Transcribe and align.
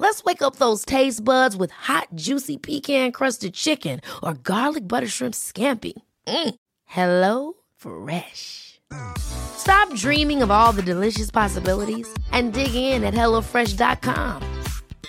Let's 0.00 0.24
wake 0.24 0.40
up 0.40 0.56
those 0.56 0.86
taste 0.86 1.22
buds 1.22 1.54
with 1.54 1.70
hot, 1.72 2.08
juicy 2.14 2.56
pecan 2.56 3.12
crusted 3.12 3.52
chicken 3.52 4.00
or 4.22 4.32
garlic 4.32 4.88
butter 4.88 5.06
shrimp 5.06 5.34
scampi. 5.34 5.92
Mm. 6.26 6.54
Hello 6.86 7.52
Fresh. 7.76 8.80
Stop 9.18 9.94
dreaming 9.94 10.40
of 10.40 10.50
all 10.50 10.72
the 10.72 10.80
delicious 10.80 11.30
possibilities 11.30 12.08
and 12.32 12.54
dig 12.54 12.74
in 12.74 13.04
at 13.04 13.12
HelloFresh.com. 13.12 14.42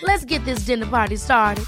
Let's 0.03 0.25
get 0.25 0.43
this 0.43 0.65
dinner 0.65 0.87
party 0.87 1.15
started. 1.15 1.63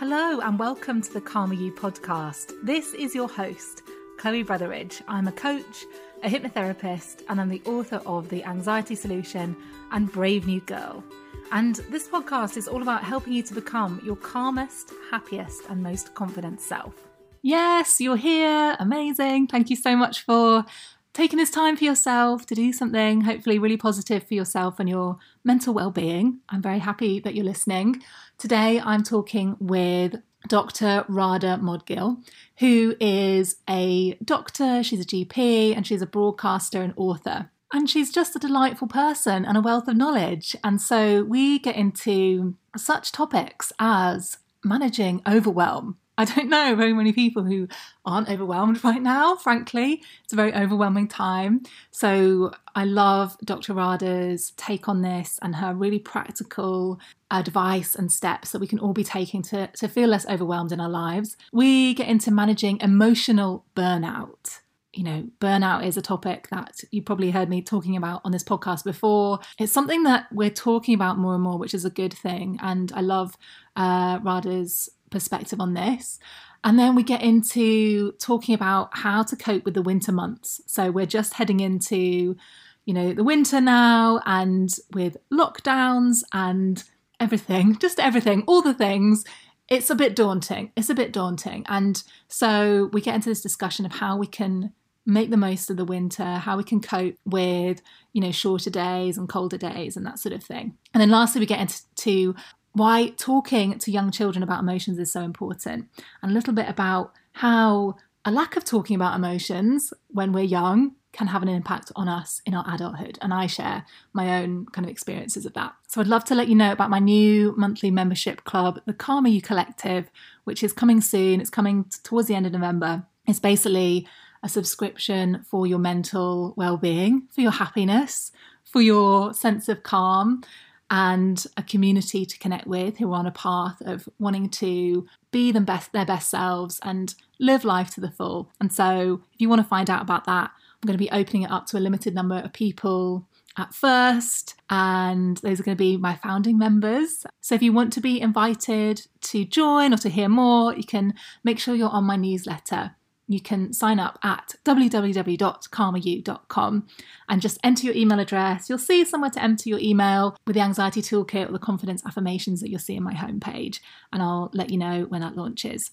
Hello, 0.00 0.40
and 0.40 0.58
welcome 0.58 1.00
to 1.00 1.12
the 1.12 1.20
Calmer 1.20 1.54
You 1.54 1.70
podcast. 1.70 2.54
This 2.64 2.92
is 2.92 3.14
your 3.14 3.28
host. 3.28 3.81
Chloe 4.22 4.44
Brotheridge. 4.44 5.02
I'm 5.08 5.26
a 5.26 5.32
coach, 5.32 5.84
a 6.22 6.28
hypnotherapist, 6.28 7.22
and 7.28 7.40
I'm 7.40 7.48
the 7.48 7.60
author 7.64 8.00
of 8.06 8.28
The 8.28 8.44
Anxiety 8.44 8.94
Solution 8.94 9.56
and 9.90 10.12
Brave 10.12 10.46
New 10.46 10.60
Girl. 10.60 11.02
And 11.50 11.74
this 11.90 12.06
podcast 12.06 12.56
is 12.56 12.68
all 12.68 12.82
about 12.82 13.02
helping 13.02 13.32
you 13.32 13.42
to 13.42 13.52
become 13.52 14.00
your 14.04 14.14
calmest, 14.14 14.92
happiest, 15.10 15.68
and 15.68 15.82
most 15.82 16.14
confident 16.14 16.60
self. 16.60 16.94
Yes, 17.42 18.00
you're 18.00 18.14
here. 18.14 18.76
Amazing. 18.78 19.48
Thank 19.48 19.70
you 19.70 19.74
so 19.74 19.96
much 19.96 20.22
for 20.22 20.66
taking 21.14 21.40
this 21.40 21.50
time 21.50 21.76
for 21.76 21.82
yourself 21.82 22.46
to 22.46 22.54
do 22.54 22.72
something 22.72 23.22
hopefully 23.22 23.58
really 23.58 23.76
positive 23.76 24.22
for 24.22 24.34
yourself 24.34 24.78
and 24.78 24.88
your 24.88 25.18
mental 25.42 25.74
well-being. 25.74 26.38
I'm 26.48 26.62
very 26.62 26.78
happy 26.78 27.18
that 27.18 27.34
you're 27.34 27.44
listening. 27.44 28.04
Today 28.38 28.78
I'm 28.78 29.02
talking 29.02 29.56
with 29.58 30.14
Dr. 30.48 31.04
Radha 31.08 31.58
Modgil, 31.62 32.22
who 32.58 32.94
is 33.00 33.56
a 33.68 34.14
doctor, 34.24 34.82
she's 34.82 35.00
a 35.00 35.04
GP, 35.04 35.76
and 35.76 35.86
she's 35.86 36.02
a 36.02 36.06
broadcaster 36.06 36.82
and 36.82 36.94
author. 36.96 37.50
And 37.72 37.88
she's 37.88 38.12
just 38.12 38.36
a 38.36 38.38
delightful 38.38 38.88
person 38.88 39.44
and 39.44 39.56
a 39.56 39.62
wealth 39.62 39.88
of 39.88 39.96
knowledge. 39.96 40.54
And 40.62 40.80
so 40.80 41.24
we 41.24 41.58
get 41.58 41.76
into 41.76 42.54
such 42.76 43.12
topics 43.12 43.72
as 43.78 44.38
managing 44.62 45.22
overwhelm, 45.26 45.96
I 46.18 46.24
don't 46.24 46.48
know 46.48 46.74
very 46.76 46.92
many 46.92 47.12
people 47.12 47.42
who 47.42 47.68
aren't 48.04 48.28
overwhelmed 48.28 48.82
right 48.84 49.02
now, 49.02 49.36
frankly. 49.36 50.02
It's 50.24 50.32
a 50.32 50.36
very 50.36 50.54
overwhelming 50.54 51.08
time. 51.08 51.62
So 51.90 52.52
I 52.74 52.84
love 52.84 53.36
Dr. 53.44 53.74
Radha's 53.74 54.52
take 54.56 54.88
on 54.88 55.02
this 55.02 55.38
and 55.42 55.56
her 55.56 55.74
really 55.74 55.98
practical 55.98 57.00
advice 57.32 57.94
and 57.96 58.12
steps 58.12 58.52
that 58.52 58.60
we 58.60 58.66
can 58.66 58.78
all 58.78 58.92
be 58.92 59.02
taking 59.02 59.42
to, 59.42 59.66
to 59.68 59.88
feel 59.88 60.08
less 60.08 60.28
overwhelmed 60.28 60.70
in 60.70 60.80
our 60.80 60.88
lives. 60.88 61.36
We 61.52 61.94
get 61.94 62.08
into 62.08 62.30
managing 62.30 62.80
emotional 62.80 63.64
burnout 63.74 64.60
you 64.92 65.04
know, 65.04 65.26
burnout 65.40 65.86
is 65.86 65.96
a 65.96 66.02
topic 66.02 66.48
that 66.50 66.84
you 66.90 67.02
probably 67.02 67.30
heard 67.30 67.48
me 67.48 67.62
talking 67.62 67.96
about 67.96 68.20
on 68.24 68.32
this 68.32 68.44
podcast 68.44 68.84
before. 68.84 69.38
It's 69.58 69.72
something 69.72 70.02
that 70.02 70.26
we're 70.30 70.50
talking 70.50 70.94
about 70.94 71.18
more 71.18 71.34
and 71.34 71.42
more, 71.42 71.58
which 71.58 71.72
is 71.72 71.84
a 71.84 71.90
good 71.90 72.12
thing. 72.12 72.58
And 72.62 72.92
I 72.94 73.00
love 73.00 73.38
uh, 73.74 74.18
Radha's 74.22 74.90
perspective 75.10 75.60
on 75.60 75.72
this. 75.72 76.18
And 76.64 76.78
then 76.78 76.94
we 76.94 77.02
get 77.02 77.22
into 77.22 78.12
talking 78.12 78.54
about 78.54 78.90
how 78.92 79.22
to 79.22 79.34
cope 79.34 79.64
with 79.64 79.74
the 79.74 79.82
winter 79.82 80.12
months. 80.12 80.60
So 80.66 80.90
we're 80.90 81.06
just 81.06 81.34
heading 81.34 81.60
into, 81.60 82.36
you 82.84 82.94
know, 82.94 83.14
the 83.14 83.24
winter 83.24 83.60
now 83.62 84.20
and 84.26 84.70
with 84.92 85.16
lockdowns 85.32 86.22
and 86.32 86.84
everything, 87.22 87.78
just 87.78 88.00
everything, 88.00 88.42
all 88.46 88.60
the 88.60 88.74
things. 88.74 89.24
It's 89.68 89.88
a 89.88 89.94
bit 89.94 90.16
daunting. 90.16 90.72
It's 90.76 90.90
a 90.90 90.94
bit 90.94 91.12
daunting. 91.12 91.64
And 91.68 92.02
so 92.28 92.90
we 92.92 93.00
get 93.00 93.14
into 93.14 93.28
this 93.28 93.40
discussion 93.40 93.86
of 93.86 93.92
how 93.92 94.16
we 94.16 94.26
can 94.26 94.72
make 95.06 95.30
the 95.30 95.36
most 95.36 95.70
of 95.70 95.76
the 95.76 95.84
winter, 95.84 96.24
how 96.24 96.56
we 96.56 96.64
can 96.64 96.80
cope 96.80 97.14
with, 97.24 97.80
you 98.12 98.20
know, 98.20 98.32
shorter 98.32 98.70
days 98.70 99.16
and 99.16 99.28
colder 99.28 99.56
days 99.56 99.96
and 99.96 100.04
that 100.04 100.18
sort 100.18 100.32
of 100.32 100.44
thing. 100.44 100.76
And 100.92 101.00
then 101.00 101.10
lastly, 101.10 101.40
we 101.40 101.46
get 101.46 101.60
into 101.60 102.34
why 102.72 103.12
talking 103.16 103.78
to 103.78 103.90
young 103.90 104.10
children 104.10 104.42
about 104.42 104.60
emotions 104.60 104.98
is 104.98 105.12
so 105.12 105.20
important, 105.20 105.88
and 106.22 106.30
a 106.30 106.34
little 106.34 106.54
bit 106.54 106.68
about 106.68 107.12
how 107.32 107.96
a 108.24 108.30
lack 108.30 108.56
of 108.56 108.64
talking 108.64 108.96
about 108.96 109.16
emotions 109.16 109.92
when 110.08 110.32
we're 110.32 110.44
young 110.44 110.92
can 111.12 111.26
have 111.28 111.42
an 111.42 111.48
impact 111.48 111.92
on 111.94 112.08
us 112.08 112.40
in 112.46 112.54
our 112.54 112.64
adulthood. 112.74 113.18
And 113.20 113.32
I 113.32 113.46
share 113.46 113.84
my 114.12 114.42
own 114.42 114.66
kind 114.66 114.86
of 114.86 114.90
experiences 114.90 115.46
of 115.46 115.52
that. 115.54 115.74
So 115.88 116.00
I'd 116.00 116.06
love 116.06 116.24
to 116.24 116.34
let 116.34 116.48
you 116.48 116.54
know 116.54 116.72
about 116.72 116.90
my 116.90 116.98
new 116.98 117.54
monthly 117.56 117.90
membership 117.90 118.44
club, 118.44 118.80
the 118.86 118.94
Calmer 118.94 119.28
You 119.28 119.42
Collective, 119.42 120.10
which 120.44 120.62
is 120.62 120.72
coming 120.72 121.00
soon. 121.00 121.40
It's 121.40 121.50
coming 121.50 121.86
towards 122.02 122.28
the 122.28 122.34
end 122.34 122.46
of 122.46 122.52
November. 122.52 123.04
It's 123.26 123.40
basically 123.40 124.08
a 124.42 124.48
subscription 124.48 125.44
for 125.48 125.66
your 125.66 125.78
mental 125.78 126.54
well 126.56 126.76
being, 126.76 127.28
for 127.30 127.42
your 127.42 127.52
happiness, 127.52 128.32
for 128.64 128.80
your 128.80 129.34
sense 129.34 129.68
of 129.68 129.82
calm 129.82 130.42
and 130.90 131.46
a 131.56 131.62
community 131.62 132.26
to 132.26 132.38
connect 132.38 132.66
with 132.66 132.98
who 132.98 133.10
are 133.12 133.18
on 133.18 133.26
a 133.26 133.32
path 133.32 133.80
of 133.82 134.08
wanting 134.18 134.50
to 134.50 135.06
be 135.30 135.50
them 135.50 135.64
best, 135.64 135.92
their 135.92 136.04
best 136.04 136.28
selves 136.28 136.78
and 136.82 137.14
live 137.38 137.64
life 137.64 137.88
to 137.94 138.00
the 138.00 138.10
full. 138.10 138.50
And 138.60 138.70
so, 138.72 139.22
if 139.32 139.40
you 139.40 139.48
want 139.48 139.62
to 139.62 139.68
find 139.68 139.88
out 139.88 140.02
about 140.02 140.26
that, 140.26 140.50
I'm 140.82 140.86
going 140.86 140.98
to 140.98 141.04
be 141.04 141.10
opening 141.10 141.42
it 141.42 141.50
up 141.50 141.66
to 141.66 141.78
a 141.78 141.80
limited 141.80 142.14
number 142.14 142.36
of 142.36 142.52
people 142.52 143.26
at 143.56 143.74
first, 143.74 144.54
and 144.70 145.36
those 145.38 145.60
are 145.60 145.62
going 145.62 145.76
to 145.76 145.82
be 145.82 145.96
my 145.96 146.16
founding 146.16 146.58
members. 146.58 147.26
So, 147.40 147.54
if 147.54 147.62
you 147.62 147.72
want 147.72 147.92
to 147.92 148.00
be 148.00 148.20
invited 148.20 149.06
to 149.22 149.44
join 149.44 149.92
or 149.92 149.98
to 149.98 150.08
hear 150.08 150.28
more, 150.28 150.74
you 150.74 150.84
can 150.84 151.14
make 151.44 151.58
sure 151.58 151.74
you're 151.74 151.88
on 151.88 152.04
my 152.04 152.16
newsletter 152.16 152.94
you 153.32 153.40
can 153.40 153.72
sign 153.72 153.98
up 153.98 154.18
at 154.22 154.54
www.calmeryou.com 154.64 156.86
and 157.28 157.42
just 157.42 157.58
enter 157.64 157.86
your 157.86 157.94
email 157.94 158.18
address. 158.20 158.68
You'll 158.68 158.78
see 158.78 159.04
somewhere 159.04 159.30
to 159.30 159.42
enter 159.42 159.68
your 159.68 159.78
email 159.78 160.36
with 160.46 160.54
the 160.54 160.60
anxiety 160.60 161.02
toolkit 161.02 161.48
or 161.48 161.52
the 161.52 161.58
confidence 161.58 162.04
affirmations 162.04 162.60
that 162.60 162.70
you'll 162.70 162.80
see 162.80 162.96
in 162.96 163.02
my 163.02 163.14
homepage, 163.14 163.80
and 164.12 164.22
I'll 164.22 164.50
let 164.52 164.70
you 164.70 164.78
know 164.78 165.02
when 165.04 165.22
that 165.22 165.36
launches. 165.36 165.90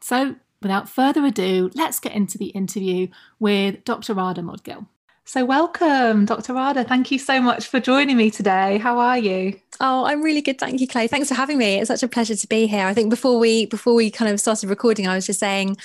So, 0.00 0.36
without 0.62 0.88
further 0.88 1.24
ado, 1.24 1.70
let's 1.74 2.00
get 2.00 2.12
into 2.12 2.38
the 2.38 2.46
interview 2.46 3.08
with 3.38 3.84
Dr. 3.84 4.14
Radha 4.14 4.42
Modgil. 4.42 4.86
So, 5.24 5.44
welcome, 5.44 6.24
Dr. 6.24 6.54
Radha. 6.54 6.82
Thank 6.82 7.12
you 7.12 7.18
so 7.18 7.40
much 7.40 7.68
for 7.68 7.78
joining 7.78 8.16
me 8.16 8.32
today. 8.32 8.78
How 8.78 8.98
are 8.98 9.16
you? 9.16 9.60
Oh, 9.78 10.04
I'm 10.04 10.22
really 10.22 10.42
good. 10.42 10.58
Thank 10.58 10.80
you, 10.80 10.88
Chloe. 10.88 11.06
Thanks 11.06 11.28
for 11.28 11.34
having 11.34 11.56
me. 11.56 11.76
It's 11.76 11.88
such 11.88 12.02
a 12.02 12.08
pleasure 12.08 12.34
to 12.34 12.46
be 12.48 12.66
here. 12.66 12.84
I 12.84 12.94
think 12.94 13.10
before 13.10 13.38
we 13.38 13.66
before 13.66 13.94
we 13.94 14.10
kind 14.10 14.30
of 14.30 14.40
started 14.40 14.68
recording, 14.68 15.06
I 15.06 15.14
was 15.14 15.26
just 15.26 15.38
saying 15.38 15.76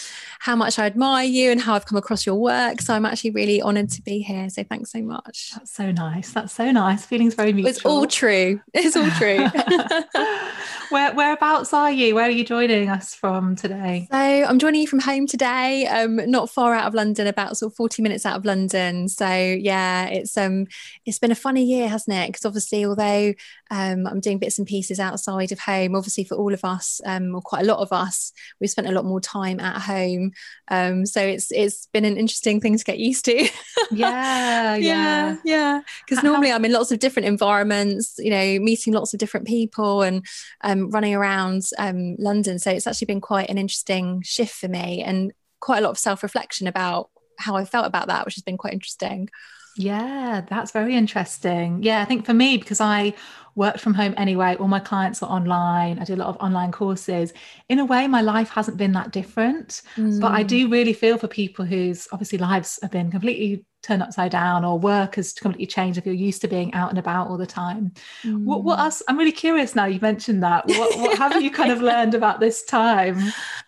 how 0.45 0.55
much 0.55 0.77
I 0.77 0.85
admire 0.85 1.25
you 1.25 1.49
and 1.49 1.59
how 1.59 1.73
I've 1.73 1.87
come 1.87 1.97
across 1.97 2.23
your 2.23 2.35
work. 2.35 2.79
So 2.79 2.93
I'm 2.93 3.03
actually 3.03 3.31
really 3.31 3.63
honoured 3.63 3.89
to 3.89 4.01
be 4.03 4.19
here. 4.19 4.47
So 4.51 4.63
thanks 4.63 4.91
so 4.91 5.01
much. 5.01 5.49
That's 5.55 5.71
so 5.71 5.89
nice. 5.89 6.33
That's 6.33 6.53
so 6.53 6.69
nice. 6.69 7.03
Feelings 7.03 7.33
very 7.33 7.51
mutual. 7.51 7.71
It's 7.71 7.83
all 7.83 8.05
true. 8.05 8.61
It's 8.71 8.95
all 8.95 9.09
true. 9.17 9.47
Where 10.89 11.15
whereabouts 11.15 11.73
are 11.73 11.91
you? 11.91 12.13
Where 12.13 12.27
are 12.27 12.31
you 12.31 12.45
joining 12.45 12.89
us 12.89 13.15
from 13.15 13.55
today? 13.55 14.07
So 14.11 14.17
I'm 14.17 14.59
joining 14.59 14.81
you 14.81 14.87
from 14.87 14.99
home 14.99 15.25
today. 15.25 15.87
Um, 15.87 16.17
not 16.29 16.51
far 16.51 16.75
out 16.75 16.85
of 16.85 16.93
London, 16.93 17.25
about 17.25 17.57
sort 17.57 17.71
of 17.71 17.75
40 17.75 18.03
minutes 18.03 18.23
out 18.23 18.37
of 18.37 18.45
London. 18.45 19.09
So 19.09 19.27
yeah, 19.27 20.05
it's 20.05 20.37
um 20.37 20.67
it's 21.05 21.17
been 21.17 21.31
a 21.31 21.35
funny 21.35 21.63
year, 21.63 21.89
hasn't 21.89 22.15
it? 22.15 22.27
Because 22.27 22.45
obviously, 22.45 22.85
although 22.85 23.33
um, 23.71 24.05
I'm 24.05 24.19
doing 24.19 24.37
bits 24.37 24.59
and 24.59 24.67
pieces 24.67 24.99
outside 24.99 25.51
of 25.51 25.59
home, 25.59 25.95
obviously 25.95 26.23
for 26.23 26.35
all 26.35 26.53
of 26.53 26.63
us, 26.63 27.01
um, 27.05 27.33
or 27.33 27.41
quite 27.41 27.63
a 27.63 27.67
lot 27.67 27.79
of 27.79 27.91
us, 27.91 28.31
we've 28.61 28.69
spent 28.69 28.87
a 28.87 28.91
lot 28.91 29.05
more 29.05 29.19
time 29.21 29.59
at 29.59 29.81
home. 29.81 30.33
Um, 30.69 31.05
so 31.05 31.21
it's 31.21 31.51
it's 31.51 31.87
been 31.87 32.05
an 32.05 32.17
interesting 32.17 32.59
thing 32.61 32.77
to 32.77 32.83
get 32.83 32.99
used 32.99 33.25
to. 33.25 33.47
yeah, 33.91 34.75
yeah, 34.75 35.37
yeah. 35.43 35.81
Because 36.07 36.23
normally 36.23 36.51
I'm 36.51 36.65
in 36.65 36.71
lots 36.71 36.91
of 36.91 36.99
different 36.99 37.27
environments, 37.27 38.15
you 38.17 38.29
know, 38.29 38.59
meeting 38.59 38.93
lots 38.93 39.13
of 39.13 39.19
different 39.19 39.47
people 39.47 40.01
and 40.01 40.25
um, 40.61 40.89
running 40.91 41.15
around 41.15 41.63
um, 41.77 42.15
London. 42.17 42.59
So 42.59 42.71
it's 42.71 42.87
actually 42.87 43.07
been 43.07 43.21
quite 43.21 43.49
an 43.49 43.57
interesting 43.57 44.21
shift 44.23 44.55
for 44.55 44.67
me 44.67 45.03
and 45.03 45.31
quite 45.59 45.79
a 45.79 45.81
lot 45.81 45.91
of 45.91 45.97
self 45.97 46.23
reflection 46.23 46.67
about 46.67 47.09
how 47.37 47.55
I 47.55 47.65
felt 47.65 47.85
about 47.85 48.07
that, 48.07 48.25
which 48.25 48.35
has 48.35 48.43
been 48.43 48.57
quite 48.57 48.73
interesting. 48.73 49.29
Yeah, 49.77 50.41
that's 50.47 50.71
very 50.71 50.95
interesting. 50.95 51.83
Yeah, 51.83 52.01
I 52.01 52.05
think 52.05 52.25
for 52.25 52.33
me, 52.33 52.57
because 52.57 52.79
I 52.79 53.13
worked 53.55 53.79
from 53.79 53.93
home 53.93 54.13
anyway. 54.17 54.55
All 54.55 54.67
my 54.67 54.79
clients 54.79 55.23
are 55.23 55.29
online. 55.29 55.97
I 55.99 56.03
do 56.03 56.13
a 56.13 56.17
lot 56.17 56.27
of 56.27 56.37
online 56.37 56.71
courses. 56.71 57.33
In 57.69 57.79
a 57.79 57.85
way, 57.85 58.07
my 58.07 58.21
life 58.21 58.49
hasn't 58.49 58.77
been 58.77 58.91
that 58.91 59.11
different. 59.11 59.81
Mm. 59.95 60.19
But 60.19 60.33
I 60.33 60.43
mm. 60.43 60.47
do 60.47 60.69
really 60.69 60.93
feel 60.93 61.17
for 61.17 61.27
people 61.27 61.65
whose 61.65 62.07
obviously 62.11 62.37
lives 62.37 62.79
have 62.81 62.91
been 62.91 63.09
completely 63.09 63.65
turned 63.81 64.01
upside 64.01 64.31
down 64.31 64.65
or 64.65 64.79
work 64.79 65.15
has 65.15 65.31
completely 65.33 65.67
changed 65.67 65.97
if 65.97 66.05
you're 66.05 66.15
used 66.15 66.41
to 66.41 66.47
being 66.47 66.73
out 66.73 66.89
and 66.89 66.97
about 66.97 67.27
all 67.29 67.37
the 67.37 67.45
time. 67.45 67.93
Mm. 68.23 68.43
What, 68.43 68.63
what 68.63 68.77
mm. 68.77 68.83
else? 68.83 69.01
I'm 69.07 69.17
really 69.17 69.31
curious 69.31 69.73
now 69.73 69.85
you 69.85 69.99
mentioned 70.01 70.43
that. 70.43 70.67
What, 70.67 70.99
what 70.99 71.17
have 71.17 71.41
you 71.41 71.49
kind 71.51 71.71
of 71.71 71.81
learned 71.81 72.13
about 72.13 72.39
this 72.39 72.63
time 72.63 73.19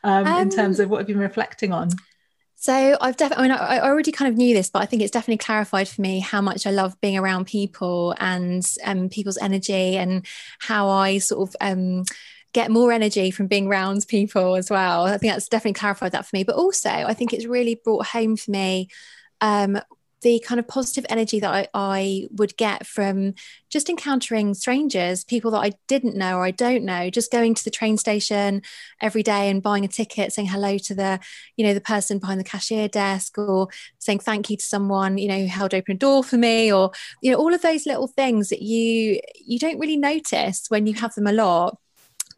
um, 0.03 0.27
um, 0.27 0.41
in 0.41 0.49
terms 0.49 0.79
of 0.79 0.89
what 0.89 0.99
have 0.99 1.09
you 1.09 1.15
been 1.15 1.23
reflecting 1.23 1.71
on? 1.71 1.89
So 2.67 2.97
I've 2.99 3.15
definitely, 3.15 3.45
I, 3.45 3.47
mean, 3.47 3.57
I 3.57 3.79
already 3.79 4.11
kind 4.11 4.29
of 4.29 4.37
knew 4.37 4.53
this, 4.53 4.69
but 4.69 4.81
I 4.81 4.85
think 4.87 5.01
it's 5.01 5.11
definitely 5.11 5.37
clarified 5.37 5.87
for 5.87 6.01
me 6.01 6.19
how 6.19 6.41
much 6.41 6.67
I 6.67 6.71
love 6.71 6.99
being 6.99 7.17
around 7.17 7.45
people 7.45 8.13
and 8.19 8.61
um, 8.83 9.07
people's 9.07 9.37
energy 9.37 9.95
and 9.95 10.25
how 10.59 10.89
I 10.89 11.19
sort 11.19 11.47
of 11.47 11.55
um, 11.61 12.03
get 12.51 12.69
more 12.69 12.91
energy 12.91 13.31
from 13.31 13.47
being 13.47 13.67
around 13.67 14.05
people 14.09 14.57
as 14.57 14.69
well. 14.69 15.05
I 15.05 15.17
think 15.17 15.31
that's 15.31 15.47
definitely 15.47 15.79
clarified 15.79 16.11
that 16.11 16.25
for 16.25 16.35
me. 16.35 16.43
But 16.43 16.57
also, 16.57 16.89
I 16.89 17.13
think 17.13 17.31
it's 17.31 17.45
really 17.45 17.79
brought 17.81 18.07
home 18.07 18.35
for 18.35 18.51
me 18.51 18.89
um, 19.39 19.79
the 20.21 20.39
kind 20.39 20.59
of 20.59 20.67
positive 20.67 21.05
energy 21.09 21.39
that 21.39 21.53
I, 21.53 21.67
I, 21.73 22.27
would 22.31 22.57
get 22.57 22.87
from 22.87 23.35
just 23.69 23.89
encountering 23.89 24.53
strangers, 24.53 25.23
people 25.23 25.51
that 25.51 25.59
I 25.59 25.73
didn't 25.87 26.15
know 26.15 26.37
or 26.37 26.45
I 26.45 26.51
don't 26.51 26.83
know, 26.83 27.09
just 27.09 27.31
going 27.31 27.53
to 27.53 27.63
the 27.63 27.69
train 27.69 27.97
station 27.97 28.63
every 28.99 29.21
day 29.21 29.49
and 29.49 29.61
buying 29.61 29.85
a 29.85 29.87
ticket, 29.87 30.33
saying 30.33 30.47
hello 30.47 30.77
to 30.79 30.95
the, 30.95 31.19
you 31.55 31.65
know, 31.65 31.73
the 31.73 31.81
person 31.81 32.17
behind 32.17 32.39
the 32.39 32.45
cashier 32.45 32.87
desk 32.87 33.37
or 33.37 33.67
saying 33.99 34.19
thank 34.19 34.49
you 34.49 34.57
to 34.57 34.63
someone, 34.63 35.17
you 35.17 35.27
know, 35.27 35.39
who 35.39 35.47
held 35.47 35.73
open 35.73 35.95
a 35.95 35.99
door 35.99 36.23
for 36.23 36.37
me 36.37 36.73
or, 36.73 36.91
you 37.21 37.31
know, 37.31 37.37
all 37.37 37.53
of 37.53 37.61
those 37.61 37.85
little 37.85 38.07
things 38.07 38.49
that 38.49 38.61
you 38.61 39.19
you 39.35 39.59
don't 39.59 39.79
really 39.79 39.97
notice 39.97 40.65
when 40.69 40.87
you 40.87 40.95
have 40.95 41.13
them 41.13 41.27
a 41.27 41.33
lot. 41.33 41.77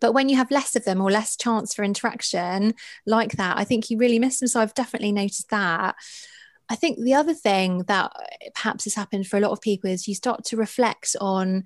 But 0.01 0.13
when 0.13 0.29
you 0.29 0.37
have 0.37 0.51
less 0.51 0.75
of 0.75 0.85
them 0.85 1.01
or 1.01 1.11
less 1.11 1.35
chance 1.35 1.73
for 1.73 1.83
interaction 1.83 2.73
like 3.05 3.33
that, 3.33 3.57
I 3.57 3.63
think 3.63 3.89
you 3.89 3.97
really 3.97 4.19
miss 4.19 4.39
them. 4.39 4.47
So 4.47 4.61
I've 4.61 4.73
definitely 4.73 5.11
noticed 5.11 5.49
that. 5.49 5.95
I 6.69 6.75
think 6.75 6.99
the 6.99 7.15
other 7.15 7.33
thing 7.33 7.83
that 7.87 8.11
perhaps 8.53 8.83
has 8.83 8.93
happened 8.93 9.27
for 9.27 9.37
a 9.37 9.39
lot 9.39 9.51
of 9.51 9.61
people 9.61 9.89
is 9.89 10.07
you 10.07 10.15
start 10.15 10.43
to 10.45 10.57
reflect 10.57 11.15
on 11.19 11.63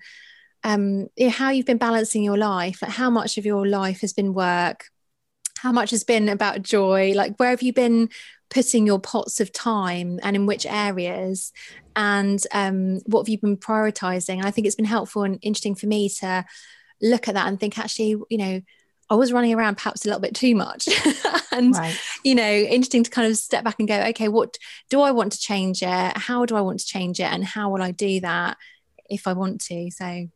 um, 0.64 1.08
you 1.18 1.26
know, 1.26 1.30
how 1.30 1.50
you've 1.50 1.66
been 1.66 1.78
balancing 1.78 2.24
your 2.24 2.38
life, 2.38 2.82
like 2.82 2.92
how 2.92 3.10
much 3.10 3.38
of 3.38 3.46
your 3.46 3.68
life 3.68 4.00
has 4.02 4.14
been 4.14 4.34
work, 4.34 4.86
how 5.60 5.72
much 5.72 5.92
has 5.92 6.04
been 6.04 6.30
about 6.30 6.62
joy, 6.62 7.14
like 7.16 7.36
where 7.38 7.50
have 7.50 7.62
you 7.62 7.74
been 7.74 8.10
putting 8.50 8.86
your 8.88 9.00
pots 9.00 9.40
of 9.40 9.52
time 9.52 10.20
and 10.24 10.36
in 10.36 10.46
which 10.46 10.66
areas, 10.66 11.52
and 11.96 12.46
um, 12.54 13.00
what 13.06 13.22
have 13.22 13.30
you 13.30 13.40
been 13.40 13.58
prioritizing? 13.58 14.38
And 14.38 14.46
I 14.46 14.52
think 14.52 14.66
it's 14.68 14.76
been 14.76 14.86
helpful 14.86 15.24
and 15.24 15.38
interesting 15.42 15.76
for 15.76 15.88
me 15.88 16.10
to 16.20 16.46
look 17.02 17.28
at 17.28 17.34
that 17.34 17.48
and 17.48 17.60
think, 17.60 17.78
actually, 17.78 18.16
you 18.30 18.38
know, 18.38 18.62
I 19.14 19.16
was 19.16 19.32
running 19.32 19.54
around 19.54 19.78
perhaps 19.78 20.06
a 20.06 20.08
little 20.08 20.20
bit 20.20 20.34
too 20.34 20.56
much. 20.56 20.90
and, 21.52 21.76
right. 21.76 21.96
you 22.24 22.34
know, 22.34 22.52
interesting 22.52 23.04
to 23.04 23.12
kind 23.12 23.30
of 23.30 23.38
step 23.38 23.64
back 23.64 23.76
and 23.78 23.88
go, 23.88 24.02
okay, 24.08 24.28
what 24.28 24.58
do 24.90 25.02
I 25.02 25.12
want 25.12 25.34
to 25.34 25.40
change 25.40 25.84
it? 25.84 26.18
How 26.18 26.48
do 26.48 26.56
I 26.56 26.62
want 26.62 26.80
to 26.80 26.86
change 26.86 27.20
it? 27.20 27.32
And 27.32 27.46
how 27.46 27.70
will 27.70 27.84
I 27.84 27.92
do 27.92 28.22
that 28.22 28.58
if 29.08 29.28
I 29.28 29.34
want 29.34 29.62
to? 29.66 29.92
So, 29.92 30.28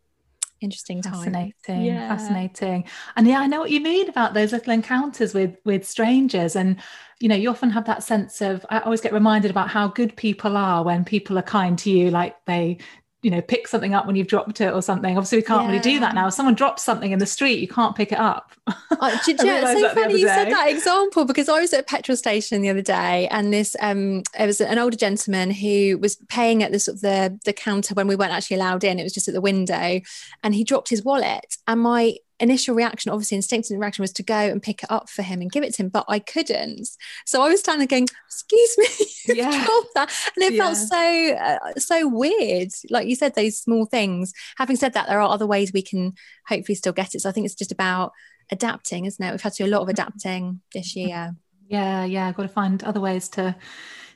interesting 0.59 1.01
time. 1.03 1.13
fascinating 1.13 1.85
yeah. 1.85 2.09
fascinating 2.09 2.83
and 3.15 3.27
yeah 3.27 3.39
i 3.39 3.45
know 3.45 3.59
what 3.59 3.69
you 3.69 3.79
mean 3.79 4.09
about 4.09 4.33
those 4.33 4.51
little 4.51 4.73
encounters 4.73 5.31
with 5.31 5.55
with 5.65 5.85
strangers 5.85 6.55
and 6.55 6.77
you 7.19 7.29
know 7.29 7.35
you 7.35 7.47
often 7.47 7.69
have 7.69 7.85
that 7.85 8.01
sense 8.01 8.41
of 8.41 8.65
i 8.71 8.79
always 8.79 8.99
get 8.99 9.13
reminded 9.13 9.51
about 9.51 9.69
how 9.69 9.87
good 9.87 10.15
people 10.15 10.57
are 10.57 10.83
when 10.83 11.05
people 11.05 11.37
are 11.37 11.43
kind 11.43 11.77
to 11.77 11.91
you 11.91 12.09
like 12.09 12.43
they 12.45 12.75
you 13.23 13.31
know 13.31 13.41
pick 13.41 13.67
something 13.67 13.93
up 13.93 14.05
when 14.05 14.15
you've 14.15 14.27
dropped 14.27 14.61
it 14.61 14.73
or 14.73 14.81
something. 14.81 15.17
Obviously 15.17 15.39
we 15.39 15.43
can't 15.43 15.63
yeah. 15.63 15.69
really 15.69 15.81
do 15.81 15.99
that 15.99 16.13
now. 16.13 16.27
If 16.27 16.33
someone 16.33 16.55
drops 16.55 16.83
something 16.83 17.11
in 17.11 17.19
the 17.19 17.25
street 17.25 17.59
you 17.59 17.67
can't 17.67 17.95
pick 17.95 18.11
it 18.11 18.19
up. 18.19 18.51
Do, 18.67 19.33
do, 19.33 19.47
it's 19.47 19.81
so 19.81 19.89
funny 19.93 20.19
you 20.19 20.27
said 20.27 20.51
that 20.51 20.69
example 20.69 21.23
because 21.23 21.47
i 21.47 21.61
was 21.61 21.71
at 21.71 21.81
a 21.81 21.83
petrol 21.83 22.17
station 22.17 22.61
the 22.61 22.69
other 22.69 22.81
day 22.81 23.27
and 23.29 23.53
this 23.53 23.75
um 23.79 24.23
it 24.37 24.45
was 24.45 24.59
an 24.59 24.77
older 24.77 24.97
gentleman 24.97 25.51
who 25.51 25.97
was 25.99 26.17
paying 26.27 26.63
at 26.63 26.71
the 26.71 26.79
sort 26.79 26.95
of 26.95 27.01
the 27.01 27.39
the 27.45 27.53
counter 27.53 27.93
when 27.93 28.07
we 28.07 28.15
weren't 28.15 28.33
actually 28.33 28.57
allowed 28.57 28.83
in. 28.83 28.99
It 28.99 29.03
was 29.03 29.13
just 29.13 29.27
at 29.27 29.33
the 29.33 29.41
window 29.41 30.01
and 30.43 30.55
he 30.55 30.63
dropped 30.63 30.89
his 30.89 31.03
wallet 31.03 31.57
and 31.67 31.81
my 31.81 32.17
initial 32.39 32.75
reaction, 32.75 33.11
obviously 33.11 33.35
instinctive 33.35 33.79
reaction, 33.79 34.03
was 34.03 34.13
to 34.13 34.23
go 34.23 34.35
and 34.35 34.61
pick 34.61 34.83
it 34.83 34.91
up 34.91 35.09
for 35.09 35.21
him 35.21 35.41
and 35.41 35.51
give 35.51 35.63
it 35.63 35.73
to 35.75 35.83
him, 35.83 35.89
but 35.89 36.05
I 36.07 36.19
couldn't. 36.19 36.87
So 37.25 37.41
I 37.41 37.49
was 37.49 37.59
standing 37.59 37.87
going, 37.87 38.07
"Excuse 38.25 38.77
me, 38.77 39.35
yeah. 39.35 39.65
that," 39.95 40.11
and 40.35 40.43
it 40.43 40.53
yeah. 40.53 40.63
felt 40.63 40.77
so 40.77 41.33
uh, 41.33 41.79
so 41.79 42.07
weird. 42.07 42.69
Like 42.89 43.07
you 43.07 43.15
said, 43.15 43.35
those 43.35 43.57
small 43.57 43.85
things. 43.85 44.33
Having 44.57 44.77
said 44.77 44.93
that, 44.93 45.07
there 45.07 45.19
are 45.19 45.29
other 45.29 45.47
ways 45.47 45.73
we 45.73 45.81
can 45.81 46.13
hopefully 46.47 46.75
still 46.75 46.93
get 46.93 47.15
it. 47.15 47.21
So 47.21 47.29
I 47.29 47.31
think 47.31 47.45
it's 47.45 47.55
just 47.55 47.71
about 47.71 48.11
adapting, 48.51 49.05
isn't 49.05 49.23
it? 49.23 49.31
We've 49.31 49.41
had 49.41 49.53
to 49.53 49.63
do 49.63 49.69
a 49.69 49.73
lot 49.73 49.81
of 49.81 49.89
adapting 49.89 50.61
this 50.73 50.95
year. 50.95 51.35
Yeah, 51.67 52.05
yeah, 52.05 52.27
I've 52.27 52.35
got 52.35 52.43
to 52.43 52.49
find 52.49 52.83
other 52.83 53.01
ways 53.01 53.29
to 53.29 53.55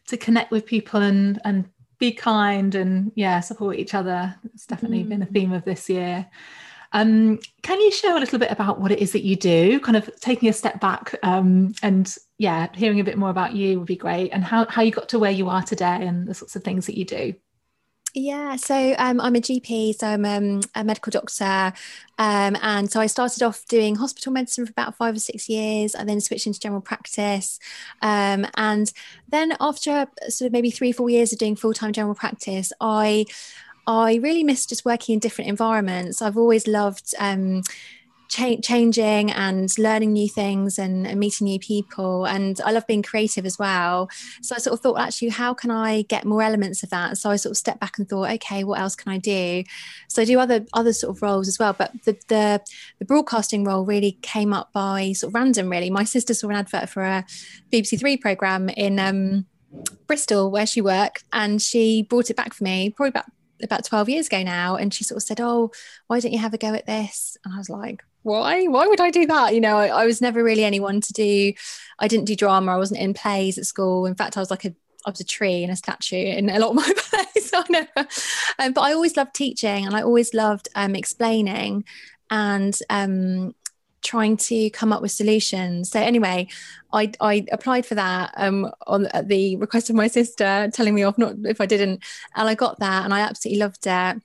to 0.07 0.17
connect 0.17 0.51
with 0.51 0.65
people 0.65 1.01
and 1.01 1.39
and 1.43 1.65
be 1.99 2.11
kind 2.11 2.73
and 2.73 3.11
yeah 3.13 3.39
support 3.39 3.77
each 3.77 3.93
other 3.93 4.35
it's 4.55 4.65
definitely 4.65 5.03
mm. 5.03 5.09
been 5.09 5.21
a 5.21 5.25
theme 5.27 5.53
of 5.53 5.63
this 5.63 5.87
year 5.87 6.25
um, 6.93 7.39
can 7.61 7.79
you 7.79 7.91
share 7.91 8.15
a 8.15 8.19
little 8.19 8.39
bit 8.39 8.51
about 8.51 8.79
what 8.79 8.91
it 8.91 8.99
is 8.99 9.13
that 9.13 9.23
you 9.23 9.35
do? 9.35 9.79
Kind 9.79 9.97
of 9.97 10.09
taking 10.19 10.49
a 10.49 10.53
step 10.53 10.79
back 10.81 11.15
um, 11.23 11.73
and 11.81 12.15
yeah, 12.37 12.67
hearing 12.73 12.99
a 12.99 13.03
bit 13.03 13.17
more 13.17 13.29
about 13.29 13.53
you 13.53 13.79
would 13.79 13.87
be 13.87 13.95
great, 13.95 14.31
and 14.31 14.43
how 14.43 14.65
how 14.67 14.81
you 14.81 14.91
got 14.91 15.09
to 15.09 15.19
where 15.19 15.31
you 15.31 15.49
are 15.49 15.61
today 15.61 16.05
and 16.07 16.27
the 16.27 16.33
sorts 16.33 16.55
of 16.55 16.63
things 16.63 16.85
that 16.87 16.97
you 16.97 17.05
do. 17.05 17.33
Yeah, 18.13 18.57
so 18.57 18.93
um, 18.97 19.21
I'm 19.21 19.35
a 19.35 19.39
GP, 19.39 19.95
so 19.95 20.07
I'm 20.07 20.25
um, 20.25 20.61
a 20.75 20.83
medical 20.83 21.11
doctor. 21.11 21.71
Um, 22.17 22.57
and 22.61 22.91
so 22.91 22.99
I 22.99 23.07
started 23.07 23.41
off 23.41 23.65
doing 23.67 23.95
hospital 23.95 24.33
medicine 24.33 24.65
for 24.65 24.71
about 24.71 24.97
five 24.97 25.15
or 25.15 25.19
six 25.19 25.47
years. 25.47 25.95
I 25.95 26.03
then 26.03 26.19
switched 26.19 26.45
into 26.45 26.59
general 26.59 26.81
practice. 26.81 27.57
Um, 28.01 28.45
and 28.57 28.91
then 29.29 29.55
after 29.61 30.07
sort 30.27 30.47
of 30.47 30.51
maybe 30.51 30.71
three, 30.71 30.91
four 30.91 31.09
years 31.09 31.31
of 31.31 31.39
doing 31.39 31.55
full 31.55 31.73
time 31.73 31.93
general 31.93 32.15
practice, 32.15 32.73
I 32.81 33.27
I 33.99 34.15
really 34.15 34.43
miss 34.43 34.65
just 34.65 34.85
working 34.85 35.13
in 35.13 35.19
different 35.19 35.49
environments. 35.49 36.21
I've 36.21 36.37
always 36.37 36.67
loved 36.67 37.13
um, 37.19 37.61
cha- 38.29 38.61
changing 38.63 39.31
and 39.31 39.69
learning 39.77 40.13
new 40.13 40.29
things 40.29 40.79
and, 40.79 41.05
and, 41.05 41.19
meeting 41.19 41.45
new 41.45 41.59
people. 41.59 42.25
And 42.25 42.59
I 42.65 42.71
love 42.71 42.87
being 42.87 43.03
creative 43.03 43.45
as 43.45 43.59
well. 43.59 44.09
So 44.41 44.55
I 44.55 44.59
sort 44.59 44.73
of 44.73 44.79
thought, 44.79 44.99
actually, 44.99 45.29
how 45.29 45.53
can 45.53 45.69
I 45.71 46.03
get 46.03 46.25
more 46.25 46.41
elements 46.41 46.83
of 46.83 46.89
that? 46.91 47.17
So 47.17 47.29
I 47.29 47.35
sort 47.35 47.51
of 47.51 47.57
stepped 47.57 47.81
back 47.81 47.97
and 47.97 48.07
thought, 48.07 48.31
okay, 48.31 48.63
what 48.63 48.79
else 48.79 48.95
can 48.95 49.11
I 49.11 49.17
do? 49.17 49.63
So 50.07 50.21
I 50.21 50.25
do 50.25 50.39
other 50.39 50.65
other 50.73 50.93
sort 50.93 51.15
of 51.15 51.21
roles 51.21 51.47
as 51.47 51.59
well. 51.59 51.73
But 51.73 51.91
the 52.05 52.17
the, 52.29 52.61
the 52.99 53.05
broadcasting 53.05 53.63
role 53.65 53.85
really 53.85 54.17
came 54.21 54.53
up 54.53 54.71
by 54.71 55.11
sort 55.11 55.31
of 55.31 55.35
random. 55.35 55.69
Really, 55.69 55.89
my 55.89 56.05
sister 56.05 56.33
saw 56.33 56.47
an 56.47 56.55
advert 56.55 56.89
for 56.89 57.03
a 57.03 57.25
BBC 57.71 57.99
Three 57.99 58.17
program 58.17 58.69
in. 58.69 58.99
Um, 58.99 59.45
Bristol, 60.05 60.51
where 60.51 60.65
she 60.65 60.81
worked, 60.81 61.23
and 61.31 61.61
she 61.61 62.03
brought 62.03 62.29
it 62.29 62.35
back 62.35 62.53
for 62.53 62.65
me 62.65 62.89
probably 62.89 63.07
about 63.07 63.23
about 63.63 63.85
12 63.85 64.09
years 64.09 64.27
ago 64.27 64.43
now 64.43 64.75
and 64.75 64.93
she 64.93 65.03
sort 65.03 65.17
of 65.17 65.23
said 65.23 65.39
oh 65.41 65.71
why 66.07 66.19
don't 66.19 66.31
you 66.31 66.39
have 66.39 66.53
a 66.53 66.57
go 66.57 66.73
at 66.73 66.85
this? 66.85 67.37
And 67.43 67.53
i 67.53 67.57
was 67.57 67.69
like 67.69 68.03
why? 68.23 68.67
Why 68.67 68.85
would 68.85 69.01
i 69.01 69.09
do 69.09 69.25
that? 69.27 69.53
You 69.55 69.61
know 69.61 69.77
I, 69.77 69.87
I, 69.87 70.05
was 70.05 70.21
never 70.21 70.43
really 70.43 70.63
anyone 70.63 71.01
to 71.01 71.13
do 71.13 71.53
i 71.99 72.07
didn't 72.07 72.25
do 72.25 72.35
drama 72.35 72.73
i 72.73 72.77
wasn't 72.77 72.99
in 72.99 73.13
plays 73.13 73.57
at 73.57 73.65
school. 73.65 74.05
In 74.05 74.15
fact 74.15 74.37
i 74.37 74.39
was 74.39 74.51
like 74.51 74.65
a 74.65 74.75
I 75.05 75.09
was 75.09 75.19
a 75.19 75.25
tree 75.25 75.63
and 75.63 75.71
a 75.71 75.75
statue 75.75 76.15
in 76.15 76.49
a 76.49 76.59
lot 76.59 76.69
of 76.69 76.75
my 76.75 76.93
plays. 76.95 77.51
I 77.53 77.63
never, 77.69 78.07
um, 78.59 78.73
but 78.73 78.81
I 78.81 78.93
always 78.93 79.17
loved 79.17 79.33
teaching 79.33 79.85
and 79.85 79.95
I 79.95 80.03
always 80.03 80.33
loved 80.33 80.69
um, 80.75 80.95
explaining. 80.95 81.85
And 82.29 82.77
um, 82.89 83.55
trying 84.01 84.37
to 84.37 84.69
come 84.71 84.91
up 84.91 85.01
with 85.01 85.11
solutions. 85.11 85.91
So 85.91 85.99
anyway, 85.99 86.47
I, 86.93 87.11
I 87.19 87.45
applied 87.51 87.85
for 87.85 87.95
that 87.95 88.33
um, 88.37 88.71
on 88.87 89.07
at 89.07 89.27
the 89.27 89.55
request 89.57 89.89
of 89.89 89.95
my 89.95 90.07
sister, 90.07 90.69
telling 90.73 90.95
me 90.95 91.03
off 91.03 91.17
not 91.17 91.35
if 91.45 91.61
I 91.61 91.65
didn't, 91.65 92.03
and 92.35 92.49
I 92.49 92.55
got 92.55 92.79
that, 92.79 93.05
and 93.05 93.13
I 93.13 93.21
absolutely 93.21 93.59
loved 93.59 93.85
it. 93.85 94.21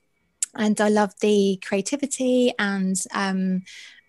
And 0.55 0.81
I 0.81 0.89
loved 0.89 1.21
the 1.21 1.59
creativity 1.63 2.51
and 2.57 2.95
um, 3.13 3.61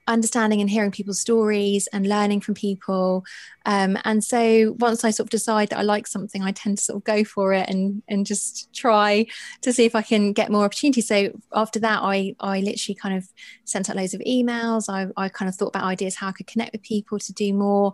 understanding 0.09 0.61
and 0.61 0.71
hearing 0.71 0.91
people's 0.91 1.21
stories 1.21 1.87
and 1.93 2.09
learning 2.09 2.41
from 2.41 2.55
people. 2.55 3.25
Um, 3.67 3.99
and 4.05 4.25
so 4.25 4.75
once 4.79 5.05
I 5.05 5.11
sort 5.11 5.27
of 5.27 5.31
decide 5.31 5.69
that 5.69 5.79
I 5.79 5.83
like 5.83 6.07
something, 6.07 6.43
I 6.43 6.53
tend 6.53 6.79
to 6.79 6.85
sort 6.85 6.97
of 6.97 7.05
go 7.05 7.23
for 7.23 7.53
it 7.53 7.69
and 7.69 8.03
and 8.09 8.27
just 8.27 8.73
try 8.75 9.27
to 9.61 9.73
see 9.73 9.85
if 9.85 9.95
I 9.95 10.03
can 10.03 10.33
get 10.33 10.51
more 10.51 10.65
opportunities. 10.65 11.07
So 11.07 11.39
after 11.53 11.79
that, 11.81 12.01
I 12.03 12.35
I 12.41 12.61
literally 12.61 12.97
kind 12.97 13.17
of 13.17 13.29
sent 13.65 13.89
out 13.89 13.97
loads 13.97 14.15
of 14.15 14.21
emails. 14.23 14.89
I, 14.89 15.09
I 15.23 15.29
kind 15.29 15.49
of 15.49 15.55
thought 15.55 15.69
about 15.69 15.85
ideas 15.85 16.17
how 16.17 16.29
I 16.29 16.33
could 16.33 16.47
connect 16.47 16.73
with 16.73 16.83
people 16.83 17.19
to 17.19 17.33
do 17.33 17.53
more 17.53 17.93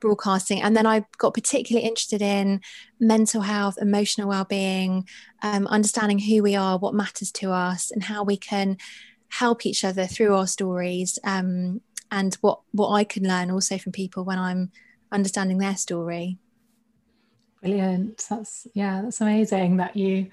broadcasting. 0.00 0.60
And 0.60 0.76
then 0.76 0.84
I 0.84 1.06
got 1.18 1.32
particularly 1.32 1.86
interested 1.86 2.20
in 2.20 2.60
mental 2.98 3.40
health, 3.40 3.78
emotional 3.80 4.28
well-being, 4.28 5.08
um, 5.42 5.66
understanding 5.68 6.18
who 6.18 6.42
we 6.42 6.56
are, 6.56 6.76
what 6.76 6.92
matters 6.94 7.30
to 7.32 7.52
us, 7.52 7.92
and 7.92 8.02
how 8.02 8.24
we 8.24 8.36
can 8.36 8.76
help 9.32 9.64
each 9.64 9.84
other 9.84 10.06
through 10.06 10.34
our 10.34 10.46
stories 10.46 11.18
um, 11.24 11.80
and 12.10 12.34
what 12.42 12.60
what 12.72 12.90
I 12.90 13.04
can 13.04 13.26
learn 13.26 13.50
also 13.50 13.78
from 13.78 13.92
people 13.92 14.24
when 14.24 14.38
I'm 14.38 14.70
understanding 15.10 15.58
their 15.58 15.76
story. 15.76 16.38
Brilliant. 17.62 18.26
That's 18.28 18.66
yeah, 18.74 19.02
that's 19.02 19.20
amazing 19.20 19.78
that 19.78 19.96
you 19.96 20.28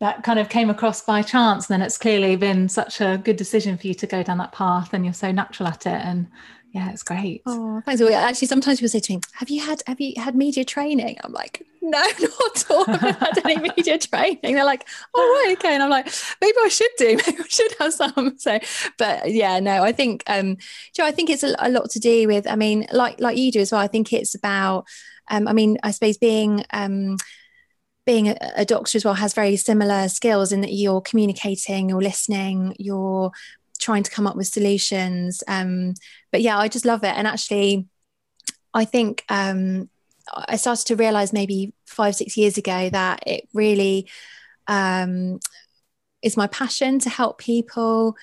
that 0.00 0.22
kind 0.24 0.38
of 0.38 0.48
came 0.48 0.68
across 0.68 1.00
by 1.00 1.22
chance, 1.22 1.70
And 1.70 1.74
then 1.74 1.86
it's 1.86 1.96
clearly 1.96 2.36
been 2.36 2.68
such 2.68 3.00
a 3.00 3.20
good 3.24 3.36
decision 3.36 3.78
for 3.78 3.86
you 3.86 3.94
to 3.94 4.06
go 4.06 4.22
down 4.22 4.38
that 4.38 4.52
path 4.52 4.92
and 4.92 5.04
you're 5.04 5.14
so 5.14 5.32
natural 5.32 5.68
at 5.68 5.86
it. 5.86 5.92
And 6.04 6.26
yeah, 6.74 6.90
it's 6.90 7.04
great. 7.04 7.40
Oh, 7.46 7.80
thanks. 7.86 8.02
Well, 8.02 8.12
actually, 8.12 8.48
sometimes 8.48 8.80
people 8.80 8.88
say 8.88 8.98
to 8.98 9.12
me, 9.12 9.20
"Have 9.34 9.48
you 9.48 9.62
had 9.62 9.80
Have 9.86 10.00
you 10.00 10.20
had 10.20 10.34
media 10.34 10.64
training?" 10.64 11.16
I'm 11.22 11.32
like, 11.32 11.64
"No, 11.80 12.02
not 12.20 12.56
at 12.56 12.70
all. 12.70 12.84
I 12.88 12.96
haven't 12.96 13.20
had 13.20 13.46
any 13.46 13.70
media 13.76 13.96
training." 13.96 14.56
They're 14.56 14.64
like, 14.64 14.84
"Oh, 15.14 15.44
right, 15.46 15.56
okay," 15.56 15.74
and 15.74 15.84
I'm 15.84 15.90
like, 15.90 16.12
"Maybe 16.40 16.56
I 16.64 16.68
should 16.68 16.90
do. 16.98 17.06
Maybe 17.26 17.38
I 17.38 17.46
should 17.48 17.74
have 17.78 17.94
some." 17.94 18.34
So, 18.38 18.58
but 18.98 19.30
yeah, 19.30 19.60
no, 19.60 19.84
I 19.84 19.92
think, 19.92 20.24
um, 20.26 20.56
Joe, 20.96 21.04
I 21.04 21.12
think 21.12 21.30
it's 21.30 21.44
a, 21.44 21.54
a 21.60 21.70
lot 21.70 21.90
to 21.90 22.00
do 22.00 22.26
with. 22.26 22.48
I 22.48 22.56
mean, 22.56 22.88
like 22.90 23.20
like 23.20 23.36
you 23.36 23.52
do 23.52 23.60
as 23.60 23.70
well. 23.70 23.80
I 23.80 23.86
think 23.86 24.12
it's 24.12 24.34
about. 24.34 24.86
Um, 25.30 25.46
I 25.46 25.52
mean, 25.52 25.78
I 25.84 25.92
suppose 25.92 26.18
being. 26.18 26.64
Um, 26.72 27.18
being 28.06 28.28
a, 28.28 28.36
a, 28.56 28.64
doctor 28.66 28.98
as 28.98 29.04
well 29.06 29.14
has 29.14 29.32
very 29.32 29.56
similar 29.56 30.10
skills 30.10 30.52
in 30.52 30.60
that 30.60 30.74
you're 30.74 31.00
communicating, 31.00 31.88
you're 31.88 32.02
listening, 32.02 32.76
you're 32.78 33.32
trying 33.84 34.02
to 34.02 34.10
come 34.10 34.26
up 34.26 34.34
with 34.34 34.46
solutions. 34.46 35.42
Um, 35.46 35.92
but 36.32 36.40
yeah, 36.40 36.58
I 36.58 36.68
just 36.68 36.86
love 36.86 37.04
it. 37.04 37.14
And 37.14 37.26
actually, 37.26 37.86
I 38.72 38.86
think 38.86 39.24
um, 39.28 39.90
I 40.34 40.56
started 40.56 40.86
to 40.86 40.96
realize 40.96 41.34
maybe 41.34 41.74
five, 41.86 42.16
six 42.16 42.36
years 42.36 42.56
ago 42.56 42.88
that 42.88 43.22
it 43.26 43.46
really 43.52 44.08
um, 44.66 45.38
is 46.22 46.36
my 46.36 46.46
passion 46.46 46.98
to 47.00 47.10
help 47.10 47.38
people 47.38 48.16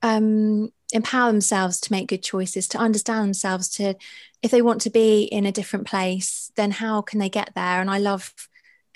um, 0.00 0.72
empower 0.92 1.30
themselves 1.30 1.78
to 1.80 1.92
make 1.92 2.08
good 2.08 2.22
choices, 2.22 2.66
to 2.68 2.78
understand 2.78 3.24
themselves, 3.24 3.68
to 3.68 3.94
if 4.42 4.50
they 4.50 4.62
want 4.62 4.80
to 4.82 4.90
be 4.90 5.24
in 5.24 5.44
a 5.44 5.52
different 5.52 5.86
place, 5.86 6.50
then 6.56 6.70
how 6.70 7.02
can 7.02 7.18
they 7.18 7.28
get 7.28 7.50
there? 7.54 7.80
And 7.80 7.90
I 7.90 7.98
love 7.98 8.32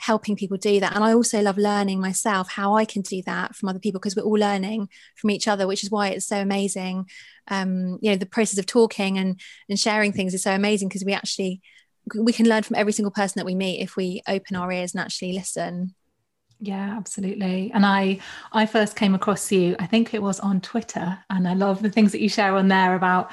helping 0.01 0.35
people 0.35 0.57
do 0.57 0.81
that. 0.81 0.95
And 0.95 1.05
I 1.05 1.13
also 1.13 1.41
love 1.43 1.59
learning 1.59 2.01
myself 2.01 2.51
how 2.51 2.75
I 2.75 2.85
can 2.85 3.03
do 3.03 3.23
that 3.27 3.55
from 3.55 3.69
other 3.69 3.79
people 3.79 4.01
because 4.01 4.17
we're 4.17 4.23
all 4.23 4.33
learning 4.39 4.89
from 5.15 5.31
each 5.31 5.47
other, 5.47 5.67
which 5.67 5.85
is 5.85 5.91
why 5.91 6.09
it's 6.09 6.27
so 6.27 6.41
amazing. 6.41 7.09
Um, 7.49 7.99
you 8.01 8.11
know, 8.11 8.17
the 8.17 8.27
process 8.27 8.59
of 8.59 8.67
talking 8.67 9.19
and 9.19 9.39
and 9.69 9.79
sharing 9.79 10.13
things 10.13 10.33
is 10.33 10.43
so 10.43 10.53
amazing 10.53 10.89
because 10.89 11.05
we 11.05 11.13
actually 11.13 11.61
we 12.19 12.33
can 12.33 12.49
learn 12.49 12.63
from 12.63 12.77
every 12.77 12.93
single 12.93 13.11
person 13.11 13.39
that 13.39 13.47
we 13.47 13.55
meet 13.55 13.81
if 13.81 13.95
we 13.95 14.23
open 14.27 14.57
our 14.57 14.73
ears 14.73 14.95
and 14.95 15.03
actually 15.03 15.35
listen. 15.35 15.95
Yeah, 16.61 16.97
absolutely. 16.97 17.71
And 17.75 17.85
I 17.85 18.21
I 18.53 18.65
first 18.67 18.97
came 18.97 19.15
across 19.15 19.53
you, 19.53 19.77
I 19.79 19.87
think 19.87 20.15
it 20.15 20.23
was 20.23 20.41
on 20.41 20.63
Twitter, 20.63 21.19
and 21.29 21.47
I 21.47 21.55
love 21.55 21.83
the 21.83 21.91
things 21.91 22.13
that 22.13 22.21
you 22.23 22.29
share 22.29 22.55
on 22.55 22.69
there 22.69 22.95
about 22.95 23.33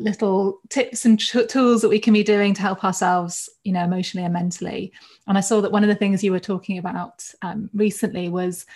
little 0.00 0.60
tips 0.68 1.04
and 1.04 1.18
t- 1.18 1.46
tools 1.46 1.80
that 1.82 1.88
we 1.88 1.98
can 1.98 2.12
be 2.12 2.22
doing 2.22 2.52
to 2.54 2.62
help 2.62 2.84
ourselves 2.84 3.48
you 3.64 3.72
know 3.72 3.84
emotionally 3.84 4.24
and 4.24 4.34
mentally. 4.34 4.92
And 5.26 5.38
i 5.38 5.40
saw 5.40 5.60
that 5.60 5.72
one 5.72 5.84
of 5.84 5.88
the 5.88 5.94
things 5.94 6.24
you 6.24 6.32
were 6.32 6.40
talking 6.40 6.78
about 6.78 7.24
um, 7.42 7.70
recently 7.74 8.28
was 8.28 8.66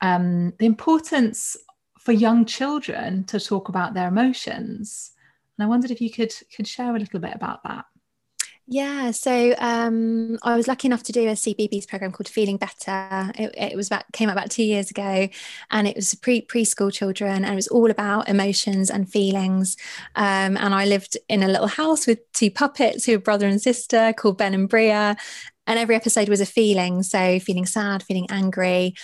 um, 0.00 0.52
the 0.58 0.66
importance 0.66 1.56
for 1.98 2.12
young 2.12 2.44
children 2.44 3.24
to 3.24 3.40
talk 3.40 3.68
about 3.68 3.94
their 3.94 4.08
emotions. 4.08 5.12
And 5.56 5.64
i 5.64 5.68
wondered 5.68 5.90
if 5.90 6.00
you 6.00 6.10
could 6.10 6.32
could 6.54 6.66
share 6.66 6.94
a 6.94 6.98
little 6.98 7.20
bit 7.20 7.34
about 7.34 7.62
that 7.64 7.86
yeah, 8.66 9.10
so 9.10 9.54
um, 9.58 10.38
I 10.42 10.56
was 10.56 10.66
lucky 10.66 10.88
enough 10.88 11.02
to 11.04 11.12
do 11.12 11.28
a 11.28 11.32
CBeebies 11.32 11.86
program 11.86 12.12
called 12.12 12.28
Feeling 12.28 12.56
Better. 12.56 13.30
It, 13.34 13.54
it, 13.58 13.76
was 13.76 13.88
about 13.88 14.10
came 14.12 14.30
out 14.30 14.38
about 14.38 14.50
two 14.50 14.62
years 14.62 14.90
ago, 14.90 15.28
and 15.70 15.86
it 15.86 15.96
was 15.96 16.14
pre 16.14 16.40
preschool 16.40 16.90
children, 16.90 17.44
and 17.44 17.52
it 17.52 17.54
was 17.54 17.68
all 17.68 17.90
about 17.90 18.28
emotions 18.28 18.90
and 18.90 19.10
feelings. 19.10 19.76
Um, 20.16 20.56
and 20.56 20.74
I 20.74 20.86
lived 20.86 21.18
in 21.28 21.42
a 21.42 21.48
little 21.48 21.66
house 21.66 22.06
with 22.06 22.20
two 22.32 22.50
puppets 22.50 23.04
who 23.04 23.12
were 23.12 23.18
brother 23.18 23.46
and 23.46 23.60
sister 23.60 24.14
called 24.16 24.38
Ben 24.38 24.54
and 24.54 24.68
Bria, 24.68 25.14
and 25.66 25.78
every 25.78 25.94
episode 25.94 26.30
was 26.30 26.40
a 26.40 26.46
feeling. 26.46 27.02
So 27.02 27.38
feeling 27.40 27.66
sad, 27.66 28.02
feeling 28.02 28.28
angry, 28.30 28.94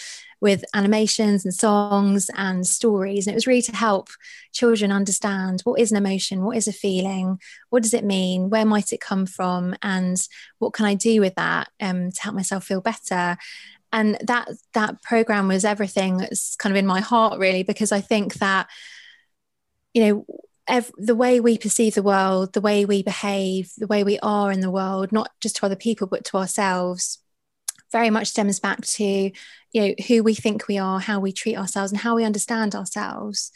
with 0.41 0.65
animations 0.75 1.45
and 1.45 1.55
songs 1.55 2.31
and 2.35 2.67
stories. 2.67 3.27
And 3.27 3.35
it 3.35 3.37
was 3.37 3.47
really 3.47 3.63
to 3.63 3.77
help 3.77 4.09
children 4.53 4.91
understand 4.91 5.61
what 5.63 5.81
is 5.81 5.91
an 5.91 5.99
emotion, 5.99 6.43
what 6.43 6.57
is 6.57 6.67
a 6.67 6.73
feeling, 6.73 7.39
what 7.69 7.83
does 7.83 7.95
it 7.95 8.05
mean, 8.05 8.51
where 8.51 8.65
might 8.65 8.93
it 8.93 9.01
come 9.01 9.27
from, 9.27 9.75
and 9.83 10.17
what 10.59 10.73
can 10.73 10.87
I 10.87 10.95
do 10.95 11.21
with 11.21 11.35
that 11.35 11.69
um, 11.81 12.11
to 12.11 12.23
help 12.23 12.35
myself 12.35 12.65
feel 12.65 12.81
better. 12.81 13.37
And 13.93 14.19
that 14.27 14.49
that 14.75 15.03
program 15.03 15.49
was 15.49 15.65
everything 15.65 16.19
that's 16.19 16.57
kind 16.57 16.73
of 16.73 16.79
in 16.79 16.87
my 16.87 17.01
heart, 17.01 17.39
really, 17.39 17.63
because 17.63 17.93
I 17.93 18.01
think 18.01 18.35
that 18.35 18.69
you 19.95 20.05
know 20.07 20.27
Every, 20.69 20.93
the 20.99 21.17
way 21.17 21.41
we 21.41 21.59
perceive 21.59 21.97
the 21.97 22.03
world, 22.03 22.53
the 22.53 22.61
way 22.61 22.85
we 22.85 23.03
behave, 23.03 23.73
the 23.77 23.89
way 23.89 24.05
we 24.05 24.21
are 24.21 24.53
in 24.53 24.61
the 24.61 24.71
world, 24.71 25.11
not 25.11 25.33
just 25.41 25.57
to 25.57 25.67
other 25.67 25.75
people, 25.75 26.07
but 26.07 26.25
to 26.27 26.37
ourselves, 26.37 27.19
very 27.93 28.11
much 28.11 28.29
stems 28.29 28.61
back 28.61 28.81
to 28.83 29.05
you 29.73 29.83
know 29.83 29.95
who 30.09 30.23
we 30.23 30.35
think 30.35 30.69
we 30.69 30.79
are 30.79 31.01
how 31.01 31.21
we 31.21 31.33
treat 31.33 31.57
ourselves 31.57 31.93
and 31.93 32.01
how 32.01 32.17
we 32.17 32.25
understand 32.25 32.75
ourselves. 32.75 33.51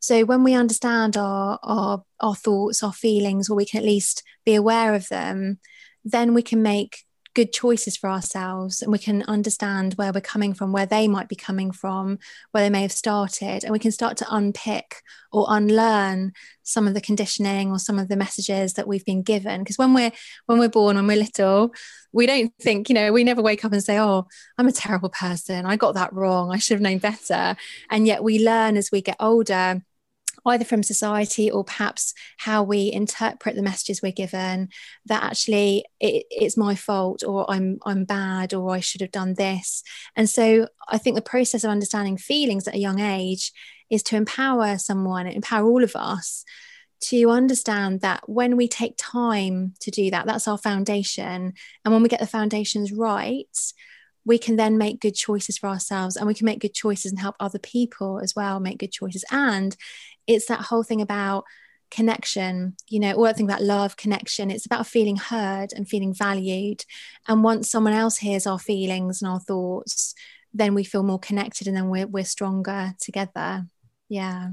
So 0.00 0.24
when 0.24 0.44
we 0.44 0.54
understand 0.54 1.16
our 1.16 1.58
our 1.62 2.04
our 2.20 2.34
thoughts 2.34 2.82
our 2.82 2.92
feelings 2.92 3.48
or 3.48 3.56
we 3.56 3.66
can 3.66 3.80
at 3.80 3.86
least 3.86 4.22
be 4.44 4.54
aware 4.54 4.94
of 4.94 5.08
them 5.08 5.58
then 6.04 6.34
we 6.34 6.42
can 6.42 6.62
make 6.62 7.04
good 7.34 7.52
choices 7.52 7.96
for 7.96 8.10
ourselves 8.10 8.82
and 8.82 8.90
we 8.90 8.98
can 8.98 9.22
understand 9.24 9.94
where 9.94 10.12
we're 10.12 10.20
coming 10.20 10.54
from 10.54 10.72
where 10.72 10.86
they 10.86 11.06
might 11.06 11.28
be 11.28 11.36
coming 11.36 11.70
from 11.70 12.18
where 12.52 12.64
they 12.64 12.70
may 12.70 12.82
have 12.82 12.92
started 12.92 13.64
and 13.64 13.72
we 13.72 13.78
can 13.78 13.92
start 13.92 14.16
to 14.16 14.26
unpick 14.30 15.02
or 15.30 15.46
unlearn 15.48 16.32
some 16.62 16.86
of 16.86 16.94
the 16.94 17.00
conditioning 17.00 17.70
or 17.70 17.78
some 17.78 17.98
of 17.98 18.08
the 18.08 18.16
messages 18.16 18.74
that 18.74 18.86
we've 18.86 19.04
been 19.04 19.22
given. 19.22 19.60
Because 19.60 19.78
when 19.78 19.94
we're 19.94 20.12
when 20.46 20.58
we're 20.58 20.68
born 20.68 20.96
when 20.96 21.06
we're 21.06 21.16
little 21.16 21.72
we 22.12 22.26
don't 22.26 22.52
think 22.60 22.88
you 22.88 22.94
know 22.94 23.12
we 23.12 23.24
never 23.24 23.42
wake 23.42 23.64
up 23.64 23.72
and 23.72 23.84
say 23.84 23.98
oh 23.98 24.26
i'm 24.56 24.68
a 24.68 24.72
terrible 24.72 25.10
person. 25.10 25.66
I 25.66 25.76
got 25.76 25.94
that 25.94 26.12
wrong. 26.12 26.52
I 26.52 26.58
should 26.58 26.76
have 26.76 26.82
known 26.82 26.98
better. 26.98 27.56
And 27.90 28.06
yet 28.06 28.22
we 28.22 28.44
learn 28.44 28.76
as 28.76 28.90
we 28.90 29.02
get 29.02 29.16
older 29.20 29.82
either 30.48 30.64
from 30.64 30.82
society 30.82 31.50
or 31.50 31.64
perhaps 31.64 32.14
how 32.38 32.62
we 32.62 32.92
interpret 32.92 33.54
the 33.54 33.62
messages 33.62 34.02
we're 34.02 34.12
given 34.12 34.68
that 35.06 35.22
actually 35.22 35.84
it, 36.00 36.24
it's 36.30 36.56
my 36.56 36.74
fault 36.74 37.22
or 37.24 37.50
I'm 37.50 37.78
I'm 37.84 38.04
bad 38.04 38.54
or 38.54 38.70
I 38.70 38.80
should 38.80 39.00
have 39.00 39.12
done 39.12 39.34
this. 39.34 39.82
And 40.16 40.28
so 40.28 40.68
I 40.88 40.98
think 40.98 41.16
the 41.16 41.22
process 41.22 41.64
of 41.64 41.70
understanding 41.70 42.16
feelings 42.16 42.66
at 42.66 42.74
a 42.74 42.78
young 42.78 43.00
age 43.00 43.52
is 43.90 44.02
to 44.04 44.16
empower 44.16 44.78
someone, 44.78 45.26
empower 45.26 45.66
all 45.68 45.82
of 45.82 45.96
us 45.96 46.44
to 47.00 47.30
understand 47.30 48.00
that 48.00 48.28
when 48.28 48.56
we 48.56 48.68
take 48.68 48.94
time 48.98 49.74
to 49.80 49.90
do 49.90 50.10
that, 50.10 50.26
that's 50.26 50.48
our 50.48 50.58
foundation. 50.58 51.52
And 51.84 51.94
when 51.94 52.02
we 52.02 52.08
get 52.08 52.20
the 52.20 52.26
foundations 52.26 52.92
right, 52.92 53.46
we 54.24 54.38
can 54.38 54.56
then 54.56 54.76
make 54.76 55.00
good 55.00 55.14
choices 55.14 55.56
for 55.56 55.68
ourselves 55.68 56.16
and 56.16 56.26
we 56.26 56.34
can 56.34 56.44
make 56.44 56.60
good 56.60 56.74
choices 56.74 57.10
and 57.10 57.18
help 57.18 57.36
other 57.40 57.58
people 57.58 58.20
as 58.20 58.34
well 58.34 58.60
make 58.60 58.78
good 58.78 58.92
choices. 58.92 59.24
And 59.30 59.76
it's 60.28 60.46
that 60.46 60.60
whole 60.60 60.84
thing 60.84 61.02
about 61.02 61.44
connection 61.90 62.76
you 62.88 63.00
know 63.00 63.12
all 63.14 63.24
that 63.24 63.36
thing 63.36 63.46
about 63.46 63.62
love 63.62 63.96
connection. 63.96 64.50
It's 64.50 64.66
about 64.66 64.86
feeling 64.86 65.16
heard 65.16 65.72
and 65.74 65.88
feeling 65.88 66.14
valued. 66.14 66.84
And 67.26 67.42
once 67.42 67.70
someone 67.70 67.94
else 67.94 68.18
hears 68.18 68.46
our 68.46 68.58
feelings 68.58 69.22
and 69.22 69.30
our 69.30 69.40
thoughts 69.40 70.14
then 70.54 70.74
we 70.74 70.84
feel 70.84 71.02
more 71.02 71.18
connected 71.18 71.66
and 71.66 71.76
then 71.76 71.88
we're, 71.88 72.06
we're 72.06 72.24
stronger 72.24 72.94
together. 73.00 73.66
Yeah. 74.08 74.50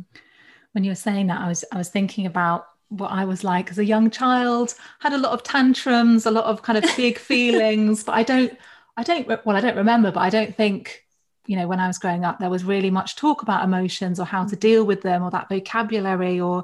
When 0.73 0.83
you 0.83 0.91
were 0.91 0.95
saying 0.95 1.27
that 1.27 1.41
i 1.41 1.47
was 1.47 1.63
i 1.71 1.77
was 1.77 1.89
thinking 1.89 2.25
about 2.25 2.67
what 2.89 3.11
i 3.11 3.25
was 3.25 3.43
like 3.43 3.69
as 3.69 3.79
a 3.79 3.85
young 3.85 4.09
child. 4.09 4.73
Had 4.99 5.13
a 5.13 5.17
lot 5.17 5.33
of 5.33 5.43
tantrums 5.43 6.25
a 6.25 6.31
lot 6.31 6.45
of 6.45 6.61
kind 6.61 6.77
of 6.77 6.95
big 6.95 7.17
feelings 7.31 8.03
but 8.03 8.13
i 8.13 8.23
don't 8.23 8.57
i 8.97 9.03
don't 9.03 9.27
well 9.27 9.55
i 9.57 9.61
don't 9.61 9.77
remember 9.77 10.11
but 10.11 10.21
i 10.21 10.29
don't 10.29 10.55
think 10.55 11.04
you 11.47 11.55
know 11.55 11.67
when 11.67 11.79
i 11.79 11.87
was 11.87 11.97
growing 11.97 12.25
up 12.25 12.39
there 12.39 12.49
was 12.49 12.63
really 12.63 12.89
much 12.89 13.15
talk 13.15 13.41
about 13.41 13.63
emotions 13.63 14.19
or 14.19 14.25
how 14.25 14.45
to 14.45 14.55
deal 14.55 14.83
with 14.83 15.01
them 15.01 15.23
or 15.23 15.31
that 15.31 15.49
vocabulary 15.49 16.39
or 16.39 16.63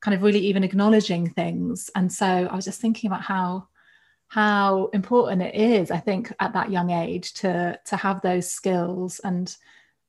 kind 0.00 0.14
of 0.14 0.22
really 0.22 0.40
even 0.40 0.64
acknowledging 0.64 1.30
things. 1.30 1.90
And 1.94 2.12
so 2.12 2.26
i 2.26 2.54
was 2.54 2.64
just 2.64 2.80
thinking 2.80 3.08
about 3.08 3.22
how 3.22 3.68
how 4.28 4.86
important 4.94 5.42
it 5.42 5.54
is 5.54 5.90
i 5.90 5.98
think 5.98 6.32
at 6.40 6.54
that 6.54 6.70
young 6.70 6.90
age 6.90 7.34
to 7.34 7.78
to 7.84 7.96
have 7.96 8.20
those 8.20 8.50
skills. 8.50 9.20
And 9.20 9.54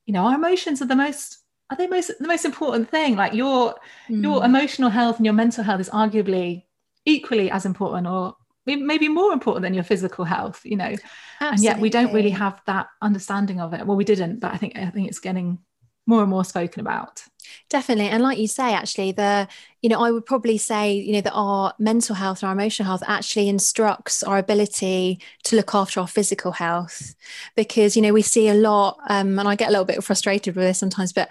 you 0.05 0.13
know 0.13 0.25
our 0.25 0.35
emotions 0.35 0.81
are 0.81 0.87
the 0.87 0.95
most 0.95 1.43
are 1.69 1.77
they 1.77 1.87
most 1.87 2.11
the 2.19 2.27
most 2.27 2.45
important 2.45 2.89
thing? 2.89 3.15
Like 3.15 3.33
your 3.33 3.75
mm. 4.07 4.23
your 4.23 4.43
emotional 4.43 4.89
health 4.89 5.17
and 5.17 5.25
your 5.25 5.33
mental 5.33 5.63
health 5.63 5.81
is 5.81 5.89
arguably 5.89 6.63
equally 7.05 7.51
as 7.51 7.65
important 7.65 8.07
or 8.07 8.35
maybe 8.65 9.07
more 9.07 9.33
important 9.33 9.63
than 9.63 9.73
your 9.73 9.83
physical 9.83 10.25
health 10.25 10.61
you 10.63 10.77
know? 10.77 10.95
Absolutely. 11.39 11.47
and 11.47 11.59
yet 11.63 11.79
we 11.79 11.89
don't 11.89 12.13
really 12.13 12.29
have 12.29 12.61
that 12.65 12.87
understanding 13.01 13.59
of 13.59 13.73
it. 13.73 13.85
Well 13.85 13.97
we 13.97 14.05
didn't 14.05 14.39
but 14.39 14.53
i 14.53 14.57
think 14.57 14.77
i 14.77 14.89
think 14.89 15.07
it's 15.07 15.19
getting 15.19 15.59
more 16.05 16.21
and 16.21 16.29
more 16.29 16.43
spoken 16.43 16.81
about. 16.81 17.23
Definitely. 17.69 18.09
And 18.09 18.23
like 18.23 18.37
you 18.37 18.47
say 18.47 18.73
actually 18.73 19.11
the 19.11 19.47
you 19.81 19.89
know 19.89 20.01
i 20.01 20.11
would 20.11 20.25
probably 20.25 20.57
say 20.57 20.93
you 20.93 21.13
know 21.13 21.21
that 21.21 21.33
our 21.33 21.73
mental 21.77 22.15
health 22.15 22.41
and 22.41 22.47
our 22.47 22.53
emotional 22.53 22.87
health 22.87 23.03
actually 23.07 23.49
instructs 23.49 24.23
our 24.23 24.37
ability 24.37 25.19
to 25.43 25.55
look 25.55 25.75
after 25.75 25.99
our 25.99 26.07
physical 26.07 26.53
health. 26.53 27.15
Because 27.55 27.95
you 27.95 28.01
know 28.01 28.13
we 28.13 28.21
see 28.21 28.47
a 28.47 28.53
lot 28.53 28.99
um, 29.09 29.39
and 29.39 29.47
i 29.47 29.55
get 29.55 29.69
a 29.69 29.71
little 29.71 29.85
bit 29.85 30.03
frustrated 30.03 30.55
with 30.55 30.65
this 30.65 30.79
sometimes 30.79 31.13
but 31.13 31.29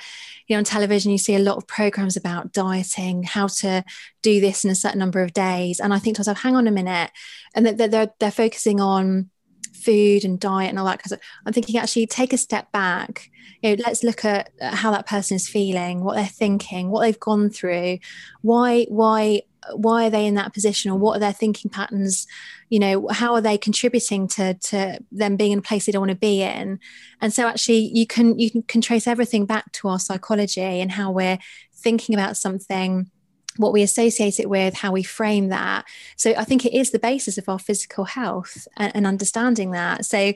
on 0.54 0.64
television 0.64 1.12
you 1.12 1.18
see 1.18 1.35
a 1.35 1.40
lot 1.40 1.56
of 1.56 1.66
programs 1.66 2.16
about 2.16 2.52
dieting 2.52 3.23
how 3.23 3.47
to 3.47 3.85
do 4.23 4.40
this 4.40 4.64
in 4.64 4.71
a 4.71 4.75
certain 4.75 4.99
number 4.99 5.23
of 5.23 5.32
days. 5.32 5.80
And 5.80 5.92
i 5.92 5.99
think 5.99 6.16
to 6.16 6.21
myself 6.21 6.40
hang 6.40 6.56
on 6.56 6.66
a 6.66 6.73
minute. 6.73 7.11
And 7.54 7.66
that 7.66 7.90
they're, 7.90 8.12
they're 8.18 8.30
focusing 8.30 8.80
on 8.80 9.30
food 9.73 10.25
and 10.25 10.38
diet 10.38 10.71
and 10.71 10.79
all 10.79 10.85
that 10.85 10.99
because 10.99 11.19
i'm 11.47 11.52
thinking 11.52 11.76
actually 11.76 12.07
take 12.07 12.33
a 12.33 12.38
step 12.38 12.71
back. 12.73 13.31
You 13.62 13.76
know 13.76 13.83
let's 13.85 14.02
look 14.02 14.25
at 14.25 14.50
how 14.61 14.91
that 14.91 15.07
person 15.07 15.37
is 15.37 15.49
feeling 15.49 16.02
what 16.02 16.14
they're 16.17 16.26
thinking 16.26 16.91
what 16.91 17.02
they've 17.02 17.19
gone 17.19 17.50
through. 17.50 17.99
Why 18.41 18.87
why 18.88 19.43
why 19.75 20.07
are 20.07 20.11
they 20.11 20.26
in 20.26 20.35
that 20.35 20.52
position 20.52 20.91
or 20.91 20.99
what 20.99 21.17
are 21.17 21.21
their 21.21 21.33
thinking 21.33 21.71
patterns? 21.71 22.26
You 22.69 22.81
know 22.81 23.09
how 23.09 23.35
are 23.35 23.41
they 23.41 23.59
contributing 23.59 24.29
to 24.29 24.55
to 24.55 24.99
them 25.12 25.37
being 25.37 25.52
in 25.52 25.59
a 25.61 25.62
place 25.62 25.87
they 25.87 25.93
don't 25.93 26.02
want 26.02 26.11
to 26.11 26.17
be 26.17 26.43
in? 26.43 26.81
And 27.21 27.33
so 27.33 27.47
actually 27.47 27.91
you 27.95 28.07
can 28.07 28.38
you 28.38 28.50
can, 28.50 28.62
can 28.62 28.81
trace 28.81 29.07
everything 29.07 29.47
back 29.47 29.71
to 29.73 29.88
our 29.88 29.99
psychology 29.99 30.61
and 30.61 30.91
how 30.91 31.11
we're 31.11 31.38
thinking 31.75 32.14
about 32.14 32.37
something 32.37 33.11
what 33.56 33.73
we 33.73 33.82
associate 33.82 34.40
it 34.40 34.49
with, 34.49 34.75
how 34.75 34.92
we 34.92 35.02
frame 35.02 35.49
that. 35.49 35.85
So 36.16 36.35
I 36.37 36.44
think 36.44 36.64
it 36.64 36.75
is 36.75 36.90
the 36.90 36.99
basis 36.99 37.38
of 37.38 37.49
our 37.49 37.59
physical 37.59 38.04
health 38.04 38.66
and, 38.76 38.94
and, 38.94 39.06
understanding 39.06 39.73
that. 39.73 40.06
So 40.06 40.32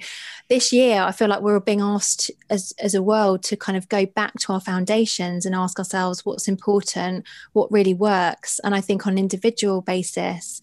this 0.49 0.73
year, 0.73 1.01
I 1.01 1.13
feel 1.13 1.29
like 1.29 1.41
we're 1.41 1.61
being 1.61 1.81
asked 1.81 2.31
as, 2.51 2.73
as 2.79 2.95
a 2.95 3.03
world 3.03 3.43
to 3.45 3.57
kind 3.57 3.79
of 3.79 3.89
go 3.89 4.07
back 4.07 4.35
to 4.41 4.53
our 4.53 4.61
foundations 4.61 5.47
and 5.47 5.55
ask 5.55 5.79
ourselves 5.79 6.25
what's 6.25 6.49
important, 6.49 7.27
what 7.53 7.73
really 7.73 7.95
works. 7.95 8.61
And 8.63 8.75
I 8.75 8.81
think 8.81 9.07
on 9.07 9.15
an 9.15 9.19
individual 9.19 9.81
basis, 9.81 10.61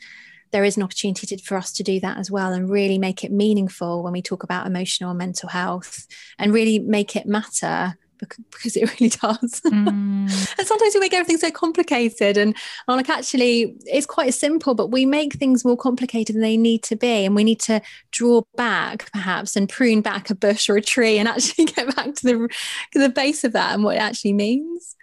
there 0.52 0.64
is 0.64 0.78
an 0.78 0.84
opportunity 0.84 1.26
to, 1.26 1.44
for 1.44 1.58
us 1.58 1.72
to 1.74 1.84
do 1.84 2.00
that 2.00 2.18
as 2.18 2.30
well 2.30 2.54
and 2.54 2.70
really 2.70 3.00
make 3.00 3.24
it 3.24 3.32
meaningful 3.32 4.04
when 4.04 4.14
we 4.14 4.22
talk 4.22 4.44
about 4.44 4.68
emotional 4.68 5.10
and 5.10 5.18
mental 5.18 5.50
health 5.50 6.06
and 6.38 6.54
really 6.54 6.78
make 6.78 7.16
it 7.16 7.26
matter 7.26 7.98
because 8.20 8.76
it 8.76 8.90
really 9.00 9.10
does. 9.10 9.62
Mm. 9.62 10.58
and 10.58 10.68
sometimes 10.68 10.94
we 10.94 11.00
make 11.00 11.14
everything 11.14 11.38
so 11.38 11.52
complicated. 11.52 12.38
And 12.38 12.56
I'm 12.88 12.98
like, 12.98 13.10
actually, 13.10 13.76
it's 13.86 14.06
quite 14.06 14.34
simple, 14.34 14.74
but 14.74 14.88
we 14.88 15.06
make 15.06 15.34
things 15.34 15.66
more 15.66 15.78
complicated 15.78 16.36
than 16.36 16.42
they 16.42 16.58
need 16.58 16.84
to 16.84 16.96
be. 16.96 17.26
And 17.26 17.36
we 17.36 17.44
need 17.44 17.60
to 17.62 17.82
draw 18.12 18.42
back, 18.56 19.12
perhaps, 19.12 19.56
and 19.56 19.70
prune 19.70 20.02
back 20.02 20.30
a 20.30 20.36
bush 20.36 20.70
or 20.70 20.78
a 20.78 20.82
tree 20.82 21.18
and 21.18 21.28
actually 21.28 21.66
get 21.66 21.96
back 21.96 22.16
to 22.16 22.24
the, 22.24 22.50
to 22.94 23.00
the 23.00 23.10
base 23.10 23.44
of 23.44 23.54
that 23.54 23.74
and 23.74 23.84
what 23.84 23.96
it 23.96 24.02
actually 24.02 24.34
means. 24.34 24.96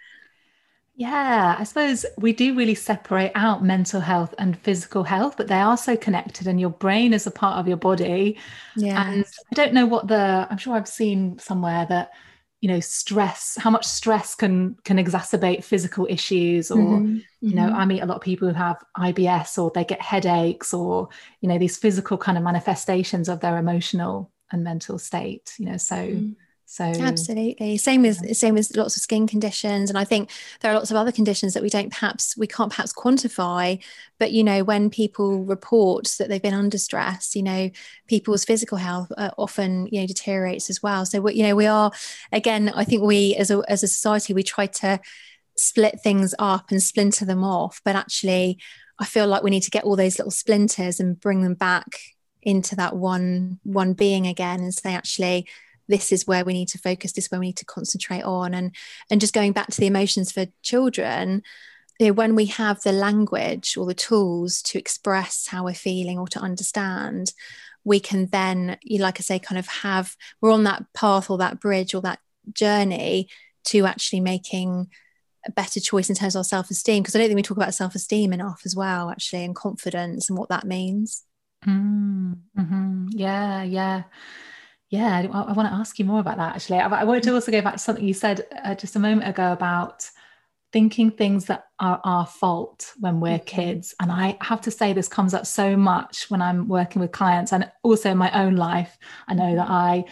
Yeah, 1.01 1.57
I 1.59 1.65
suppose 1.65 2.05
we 2.19 2.35
do 2.35 2.55
really 2.55 2.75
separate 2.75 3.33
out 3.35 3.65
mental 3.65 4.03
health 4.03 4.35
and 4.37 4.59
physical 4.59 5.03
health, 5.03 5.39
but 5.39 5.49
they 5.49 5.59
are 5.59 5.79
so 5.79 5.97
connected, 5.97 6.47
and 6.47 6.61
your 6.61 6.69
brain 6.69 7.15
is 7.15 7.27
a 7.27 7.31
part 7.31 7.59
of 7.59 7.67
your 7.67 7.79
body. 7.79 8.37
Yeah. 8.77 9.09
And 9.09 9.25
I 9.51 9.55
don't 9.55 9.73
know 9.73 9.87
what 9.87 10.09
the, 10.09 10.47
I'm 10.51 10.59
sure 10.59 10.75
I've 10.75 10.87
seen 10.87 11.39
somewhere 11.39 11.87
that 11.89 12.11
you 12.61 12.69
know 12.69 12.81
stress 12.81 13.57
how 13.59 13.71
much 13.71 13.87
stress 13.87 14.35
can 14.35 14.77
can 14.85 14.99
exacerbate 14.99 15.65
physical 15.65 16.07
issues 16.11 16.71
or 16.71 16.77
mm-hmm. 16.77 17.19
you 17.41 17.55
know 17.55 17.67
mm-hmm. 17.67 17.77
i 17.77 17.85
meet 17.87 18.01
a 18.01 18.07
lot 18.07 18.17
of 18.17 18.23
people 18.23 18.49
who 18.49 18.55
have 18.55 18.83
ibs 18.99 19.59
or 19.59 19.71
they 19.75 19.85
get 19.85 20.01
headaches 20.01 20.75
or 20.75 21.09
you 21.41 21.49
know 21.49 21.59
these 21.59 21.77
physical 21.77 22.19
kind 22.19 22.37
of 22.37 22.45
manifestations 22.45 23.29
of 23.29 23.41
their 23.41 23.57
emotional 23.59 24.31
and 24.53 24.63
mental 24.63 24.99
state 24.99 25.55
you 25.59 25.65
know 25.65 25.77
so 25.77 25.97
mm. 25.97 26.35
So 26.73 26.85
absolutely, 26.85 27.79
same 27.79 28.05
as 28.05 28.39
same 28.39 28.57
as 28.57 28.77
lots 28.77 28.97
of 28.97 29.03
skin 29.03 29.27
conditions, 29.27 29.91
and 29.91 29.99
I 29.99 30.05
think 30.05 30.31
there 30.61 30.71
are 30.71 30.75
lots 30.77 30.93
of 30.93 30.97
other 30.97 31.11
conditions 31.11 31.53
that 31.55 31.65
we 31.65 31.69
don't 31.69 31.91
perhaps 31.91 32.37
we 32.37 32.47
can't 32.47 32.71
perhaps 32.71 32.93
quantify. 32.93 33.83
But 34.21 34.31
you 34.31 34.45
know, 34.45 34.63
when 34.63 34.89
people 34.89 35.43
report 35.43 36.15
that 36.21 36.29
they've 36.29 36.41
been 36.41 36.55
under 36.55 36.79
stress, 36.79 37.35
you 37.35 37.43
know, 37.43 37.71
people's 38.07 38.45
physical 38.45 38.79
health 38.79 39.11
uh, 39.17 39.33
often 39.37 39.89
you 39.91 40.01
know 40.01 40.07
deteriorates 40.07 40.71
as 40.71 40.81
well. 40.81 41.05
So 41.05 41.29
you 41.31 41.43
know, 41.43 41.57
we 41.57 41.67
are 41.67 41.91
again, 42.31 42.69
I 42.69 42.85
think 42.85 43.03
we 43.03 43.35
as 43.35 43.51
a 43.51 43.65
as 43.67 43.83
a 43.83 43.89
society 43.89 44.33
we 44.33 44.45
try 44.45 44.67
to 44.67 45.01
split 45.57 46.01
things 46.01 46.37
up 46.39 46.71
and 46.71 46.81
splinter 46.81 47.25
them 47.25 47.43
off, 47.43 47.81
but 47.85 47.97
actually, 47.97 48.61
I 49.01 49.07
feel 49.07 49.27
like 49.27 49.43
we 49.43 49.51
need 49.51 49.65
to 49.65 49.71
get 49.71 49.83
all 49.83 49.97
those 49.97 50.21
little 50.21 50.31
splinters 50.31 51.01
and 51.01 51.21
bring 51.21 51.43
them 51.43 51.55
back 51.55 51.99
into 52.43 52.77
that 52.77 52.95
one 52.95 53.59
one 53.65 53.93
being 53.93 54.29
again 54.29 54.61
and 54.61 54.73
say 54.73 54.95
actually 54.95 55.49
this 55.91 56.13
is 56.13 56.27
where 56.27 56.45
we 56.45 56.53
need 56.53 56.69
to 56.69 56.79
focus 56.79 57.13
this 57.13 57.27
is 57.27 57.31
where 57.31 57.41
we 57.41 57.49
need 57.49 57.57
to 57.59 57.65
concentrate 57.65 58.23
on. 58.23 58.55
And 58.55 58.75
and 59.11 59.21
just 59.21 59.35
going 59.35 59.53
back 59.53 59.69
to 59.69 59.81
the 59.81 59.87
emotions 59.87 60.33
for 60.33 60.47
children 60.63 61.43
you 61.99 62.07
know, 62.07 62.13
when 62.15 62.35
we 62.35 62.47
have 62.47 62.81
the 62.81 62.93
language 62.93 63.77
or 63.77 63.85
the 63.85 63.95
tools 63.95 64.63
to 64.63 64.79
express 64.79 65.49
how 65.49 65.65
we're 65.65 65.75
feeling 65.75 66.19
or 66.19 66.27
to 66.29 66.41
understand 66.41 67.33
we 67.85 68.01
can 68.01 68.27
then 68.27 68.79
you 68.83 69.01
like 69.01 69.19
i 69.19 69.23
say 69.23 69.39
kind 69.39 69.59
of 69.59 69.67
have 69.67 70.17
we're 70.41 70.53
on 70.53 70.65
that 70.65 70.85
path 70.95 71.31
or 71.31 71.39
that 71.39 71.61
bridge 71.61 71.95
or 71.95 72.01
that 72.01 72.19
journey 72.53 73.29
to 73.65 73.87
actually 73.87 74.21
making 74.21 74.89
a 75.47 75.53
better 75.53 75.81
choice 75.81 76.11
in 76.11 76.17
terms 76.17 76.35
of 76.35 76.41
our 76.41 76.45
self-esteem. 76.45 77.03
Because 77.03 77.15
i 77.15 77.19
don't 77.19 77.29
think 77.29 77.37
we 77.37 77.43
talk 77.43 77.57
about 77.57 77.75
self-esteem 77.75 78.33
enough 78.33 78.63
as 78.65 78.77
well 78.77 79.11
actually 79.11 79.45
and 79.45 79.57
confidence 79.57 80.29
and 80.29 80.39
what 80.39 80.49
that 80.49 80.65
means. 80.67 81.25
Mm, 81.67 82.39
mm-hmm. 82.59 83.09
yeah 83.11 83.63
yeah 83.63 84.05
yeah, 84.91 85.19
I, 85.33 85.41
I, 85.41 85.53
want 85.53 85.69
to 85.69 85.75
ask 85.75 85.99
you 85.99 86.05
more 86.05 86.19
about 86.19 86.37
that 86.37 86.57
actually. 86.57 86.79
I, 86.79 86.89
I 86.89 87.05
wanted 87.05 87.23
to 87.25 87.35
also 87.35 87.53
go 87.53 87.63
back 87.63 87.75
to 87.75 87.79
something 87.79 88.05
you 88.05 88.13
said 88.13 88.47
uh, 88.65 88.75
just 88.75 88.97
a 88.97 88.99
moment 88.99 89.29
ago 89.29 89.53
about 89.53 90.11
thinking 90.73 91.11
things 91.11 91.47
that 91.47 91.67
are 91.79 92.01
our 92.05 92.27
fault 92.27 92.93
when 92.99 93.21
we're 93.21 93.39
mm-hmm. 93.39 93.45
kids. 93.45 93.95
And 94.01 94.11
I 94.11 94.37
have 94.41 94.61
to 94.63 94.71
say, 94.71 94.93
this 94.93 95.09
comes 95.09 95.33
up 95.33 95.47
so 95.47 95.77
much 95.77 96.29
when 96.29 96.43
I'm 96.43 96.69
working 96.69 97.01
with 97.01 97.13
clients 97.13 97.53
and 97.53 97.71
also 97.83 98.11
in 98.11 98.19
my 98.19 98.31
own 98.33 98.57
life. 98.57 98.99
I 99.29 99.35
know 99.35 99.55
that 99.55 99.69
I 99.69 100.05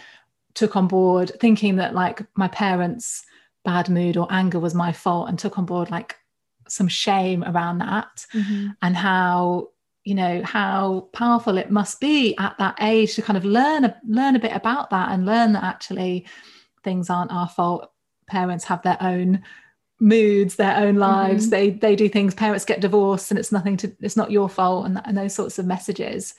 took 0.53 0.75
on 0.75 0.87
board 0.87 1.31
thinking 1.39 1.77
that 1.77 1.93
like 1.93 2.21
my 2.35 2.47
parents' 2.47 3.25
bad 3.65 3.89
mood 3.89 4.17
or 4.17 4.27
anger 4.31 4.59
was 4.59 4.73
my 4.73 4.91
fault 4.91 5.29
and 5.29 5.37
took 5.37 5.57
on 5.57 5.65
board 5.65 5.91
like 5.91 6.15
some 6.67 6.87
shame 6.87 7.43
around 7.43 7.79
that 7.79 8.25
mm-hmm. 8.33 8.69
and 8.81 8.95
how 8.95 9.69
you 10.09 10.15
know 10.15 10.41
how 10.43 11.07
powerful 11.13 11.59
it 11.59 11.69
must 11.69 11.99
be 12.01 12.35
at 12.39 12.57
that 12.57 12.75
age 12.81 13.13
to 13.13 13.21
kind 13.21 13.37
of 13.37 13.45
learn 13.45 13.85
a, 13.85 13.95
learn 14.07 14.35
a 14.35 14.39
bit 14.39 14.53
about 14.53 14.89
that 14.89 15.11
and 15.11 15.27
learn 15.27 15.53
that 15.53 15.63
actually 15.63 16.25
things 16.83 17.11
aren't 17.11 17.31
our 17.31 17.47
fault. 17.47 17.91
Parents 18.27 18.65
have 18.65 18.81
their 18.81 18.97
own 18.99 19.43
moods 19.99 20.55
their 20.55 20.77
own 20.77 20.95
lives. 20.95 21.45
Mm-hmm. 21.45 21.51
they 21.51 21.69
they 21.71 21.95
do 21.95 22.09
things 22.09 22.33
parents 22.33 22.65
get 22.65 22.81
divorced 22.81 23.29
and 23.31 23.39
it's 23.39 23.51
nothing 23.51 23.77
to 23.77 23.95
it's 23.99 24.17
not 24.17 24.31
your 24.31 24.49
fault 24.49 24.85
and, 24.85 24.99
and 25.05 25.17
those 25.17 25.35
sorts 25.35 25.59
of 25.59 25.65
messages 25.65 26.33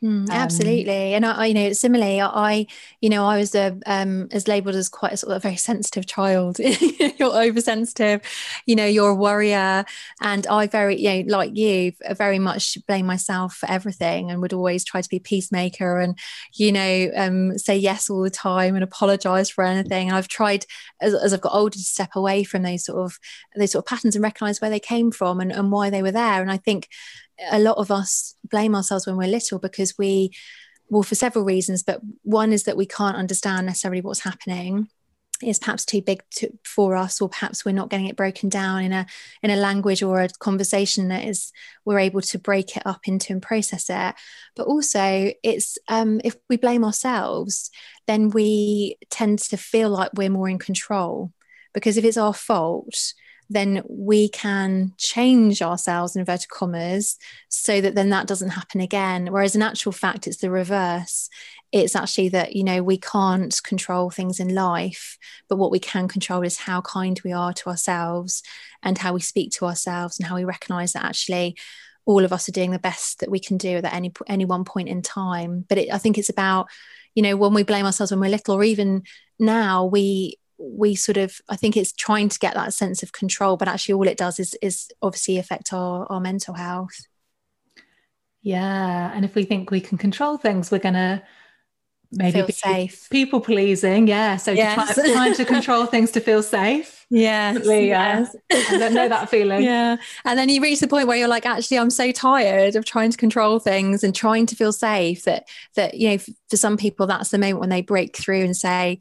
Mm, 0.00 0.30
um, 0.30 0.30
absolutely, 0.30 1.14
and 1.14 1.26
I, 1.26 1.46
you 1.46 1.54
know, 1.54 1.72
similarly, 1.72 2.20
I, 2.20 2.66
you 3.00 3.10
know, 3.10 3.24
I 3.26 3.36
was 3.36 3.52
a 3.56 3.76
um, 3.84 4.28
as 4.30 4.46
labelled 4.46 4.76
as 4.76 4.88
quite 4.88 5.12
a 5.12 5.16
sort 5.16 5.32
of 5.32 5.38
a 5.38 5.40
very 5.40 5.56
sensitive 5.56 6.06
child. 6.06 6.60
you're 7.18 7.34
oversensitive, 7.34 8.20
you 8.64 8.76
know, 8.76 8.86
you're 8.86 9.10
a 9.10 9.14
worrier. 9.16 9.84
and 10.20 10.46
I 10.46 10.68
very, 10.68 11.00
you 11.00 11.24
know, 11.24 11.36
like 11.36 11.56
you, 11.56 11.94
very 12.16 12.38
much 12.38 12.78
blame 12.86 13.06
myself 13.06 13.56
for 13.56 13.68
everything, 13.68 14.30
and 14.30 14.40
would 14.40 14.52
always 14.52 14.84
try 14.84 15.00
to 15.00 15.08
be 15.08 15.18
peacemaker, 15.18 15.98
and 15.98 16.16
you 16.54 16.70
know, 16.70 17.10
um, 17.16 17.58
say 17.58 17.76
yes 17.76 18.08
all 18.08 18.22
the 18.22 18.30
time 18.30 18.76
and 18.76 18.84
apologise 18.84 19.50
for 19.50 19.64
anything. 19.64 20.10
And 20.10 20.16
I've 20.16 20.28
tried 20.28 20.64
as, 21.00 21.12
as 21.12 21.34
I've 21.34 21.40
got 21.40 21.54
older 21.54 21.76
to 21.76 21.82
step 21.82 22.10
away 22.14 22.44
from 22.44 22.62
those 22.62 22.84
sort 22.84 23.04
of 23.04 23.18
those 23.56 23.72
sort 23.72 23.84
of 23.84 23.88
patterns 23.88 24.14
and 24.14 24.22
recognise 24.22 24.60
where 24.60 24.70
they 24.70 24.78
came 24.78 25.10
from 25.10 25.40
and, 25.40 25.50
and 25.50 25.72
why 25.72 25.90
they 25.90 26.02
were 26.02 26.12
there. 26.12 26.40
And 26.40 26.52
I 26.52 26.56
think 26.56 26.86
a 27.50 27.58
lot 27.58 27.78
of 27.78 27.90
us 27.90 28.34
blame 28.44 28.74
ourselves 28.74 29.06
when 29.06 29.16
we're 29.16 29.28
little 29.28 29.58
because 29.58 29.96
we 29.98 30.32
well 30.88 31.02
for 31.02 31.14
several 31.14 31.44
reasons 31.44 31.82
but 31.82 32.00
one 32.22 32.52
is 32.52 32.64
that 32.64 32.76
we 32.76 32.86
can't 32.86 33.16
understand 33.16 33.66
necessarily 33.66 34.00
what's 34.00 34.20
happening. 34.20 34.88
Is 35.40 35.60
perhaps 35.60 35.84
too 35.84 36.02
big 36.02 36.24
to, 36.32 36.50
for 36.64 36.96
us 36.96 37.20
or 37.20 37.28
perhaps 37.28 37.64
we're 37.64 37.70
not 37.70 37.90
getting 37.90 38.06
it 38.06 38.16
broken 38.16 38.48
down 38.48 38.82
in 38.82 38.92
a 38.92 39.06
in 39.40 39.50
a 39.50 39.56
language 39.56 40.02
or 40.02 40.20
a 40.20 40.28
conversation 40.40 41.08
that 41.08 41.24
is 41.24 41.52
we're 41.84 42.00
able 42.00 42.22
to 42.22 42.40
break 42.40 42.76
it 42.76 42.82
up 42.84 43.06
into 43.06 43.32
and 43.32 43.40
process 43.40 43.88
it. 43.88 44.16
But 44.56 44.66
also 44.66 45.30
it's 45.44 45.78
um, 45.86 46.20
if 46.24 46.34
we 46.48 46.56
blame 46.56 46.84
ourselves 46.84 47.70
then 48.08 48.30
we 48.30 48.96
tend 49.10 49.38
to 49.38 49.56
feel 49.56 49.90
like 49.90 50.10
we're 50.14 50.28
more 50.30 50.48
in 50.48 50.58
control. 50.58 51.32
Because 51.72 51.96
if 51.96 52.04
it's 52.04 52.16
our 52.16 52.34
fault 52.34 53.12
then 53.50 53.82
we 53.88 54.28
can 54.28 54.92
change 54.98 55.62
ourselves 55.62 56.14
in 56.14 56.20
inverted 56.20 56.48
commas 56.48 57.16
so 57.48 57.80
that 57.80 57.94
then 57.94 58.10
that 58.10 58.26
doesn't 58.26 58.50
happen 58.50 58.80
again. 58.80 59.28
Whereas 59.32 59.56
in 59.56 59.62
actual 59.62 59.92
fact, 59.92 60.26
it's 60.26 60.38
the 60.38 60.50
reverse. 60.50 61.28
It's 61.72 61.96
actually 61.96 62.30
that, 62.30 62.54
you 62.54 62.64
know, 62.64 62.82
we 62.82 62.98
can't 62.98 63.58
control 63.62 64.10
things 64.10 64.40
in 64.40 64.54
life, 64.54 65.18
but 65.48 65.56
what 65.56 65.70
we 65.70 65.78
can 65.78 66.08
control 66.08 66.42
is 66.42 66.58
how 66.58 66.80
kind 66.82 67.20
we 67.24 67.32
are 67.32 67.52
to 67.54 67.70
ourselves 67.70 68.42
and 68.82 68.96
how 68.98 69.12
we 69.12 69.20
speak 69.20 69.52
to 69.52 69.66
ourselves 69.66 70.18
and 70.18 70.26
how 70.26 70.36
we 70.36 70.44
recognize 70.44 70.92
that 70.92 71.04
actually 71.04 71.56
all 72.06 72.24
of 72.24 72.32
us 72.32 72.48
are 72.48 72.52
doing 72.52 72.70
the 72.70 72.78
best 72.78 73.20
that 73.20 73.30
we 73.30 73.38
can 73.38 73.58
do 73.58 73.76
at 73.76 73.92
any 73.92 74.10
any 74.28 74.46
one 74.46 74.64
point 74.64 74.88
in 74.88 75.02
time. 75.02 75.66
But 75.68 75.76
it, 75.76 75.92
I 75.92 75.98
think 75.98 76.16
it's 76.16 76.30
about, 76.30 76.68
you 77.14 77.22
know, 77.22 77.36
when 77.36 77.52
we 77.52 77.64
blame 77.64 77.84
ourselves 77.84 78.10
when 78.10 78.20
we're 78.20 78.30
little, 78.30 78.54
or 78.54 78.64
even 78.64 79.02
now, 79.38 79.84
we 79.84 80.38
we 80.58 80.94
sort 80.94 81.16
of 81.16 81.40
i 81.48 81.56
think 81.56 81.76
it's 81.76 81.92
trying 81.92 82.28
to 82.28 82.38
get 82.38 82.54
that 82.54 82.74
sense 82.74 83.02
of 83.02 83.12
control 83.12 83.56
but 83.56 83.68
actually 83.68 83.92
all 83.94 84.08
it 84.08 84.16
does 84.16 84.38
is 84.38 84.56
is 84.60 84.88
obviously 85.02 85.38
affect 85.38 85.72
our, 85.72 86.10
our 86.10 86.20
mental 86.20 86.54
health 86.54 87.06
yeah 88.42 89.12
and 89.14 89.24
if 89.24 89.34
we 89.34 89.44
think 89.44 89.70
we 89.70 89.80
can 89.80 89.98
control 89.98 90.36
things 90.36 90.70
we're 90.70 90.78
gonna 90.78 91.22
maybe 92.10 92.32
feel 92.32 92.46
be 92.46 92.52
safe 92.52 93.08
people 93.10 93.40
pleasing 93.40 94.08
yeah 94.08 94.36
so 94.36 94.50
yes. 94.52 94.94
try, 94.94 95.12
trying 95.12 95.34
to 95.34 95.44
control 95.44 95.86
things 95.94 96.10
to 96.10 96.20
feel 96.20 96.42
safe 96.42 96.98
Yes, 97.10 97.64
yes. 97.64 98.36
I 98.52 98.78
don't 98.78 98.92
know 98.92 99.08
that 99.08 99.30
feeling. 99.30 99.62
yeah. 99.64 99.96
And 100.26 100.38
then 100.38 100.50
you 100.50 100.60
reach 100.60 100.80
the 100.80 100.88
point 100.88 101.08
where 101.08 101.16
you're 101.16 101.26
like, 101.26 101.46
actually, 101.46 101.78
I'm 101.78 101.90
so 101.90 102.12
tired 102.12 102.76
of 102.76 102.84
trying 102.84 103.10
to 103.10 103.16
control 103.16 103.58
things 103.58 104.04
and 104.04 104.14
trying 104.14 104.44
to 104.46 104.56
feel 104.56 104.72
safe 104.72 105.24
that 105.24 105.48
that, 105.74 105.94
you 105.94 106.10
know, 106.10 106.18
for 106.18 106.56
some 106.56 106.76
people 106.76 107.06
that's 107.06 107.30
the 107.30 107.38
moment 107.38 107.60
when 107.60 107.70
they 107.70 107.80
break 107.80 108.14
through 108.14 108.42
and 108.42 108.56
say, 108.56 108.98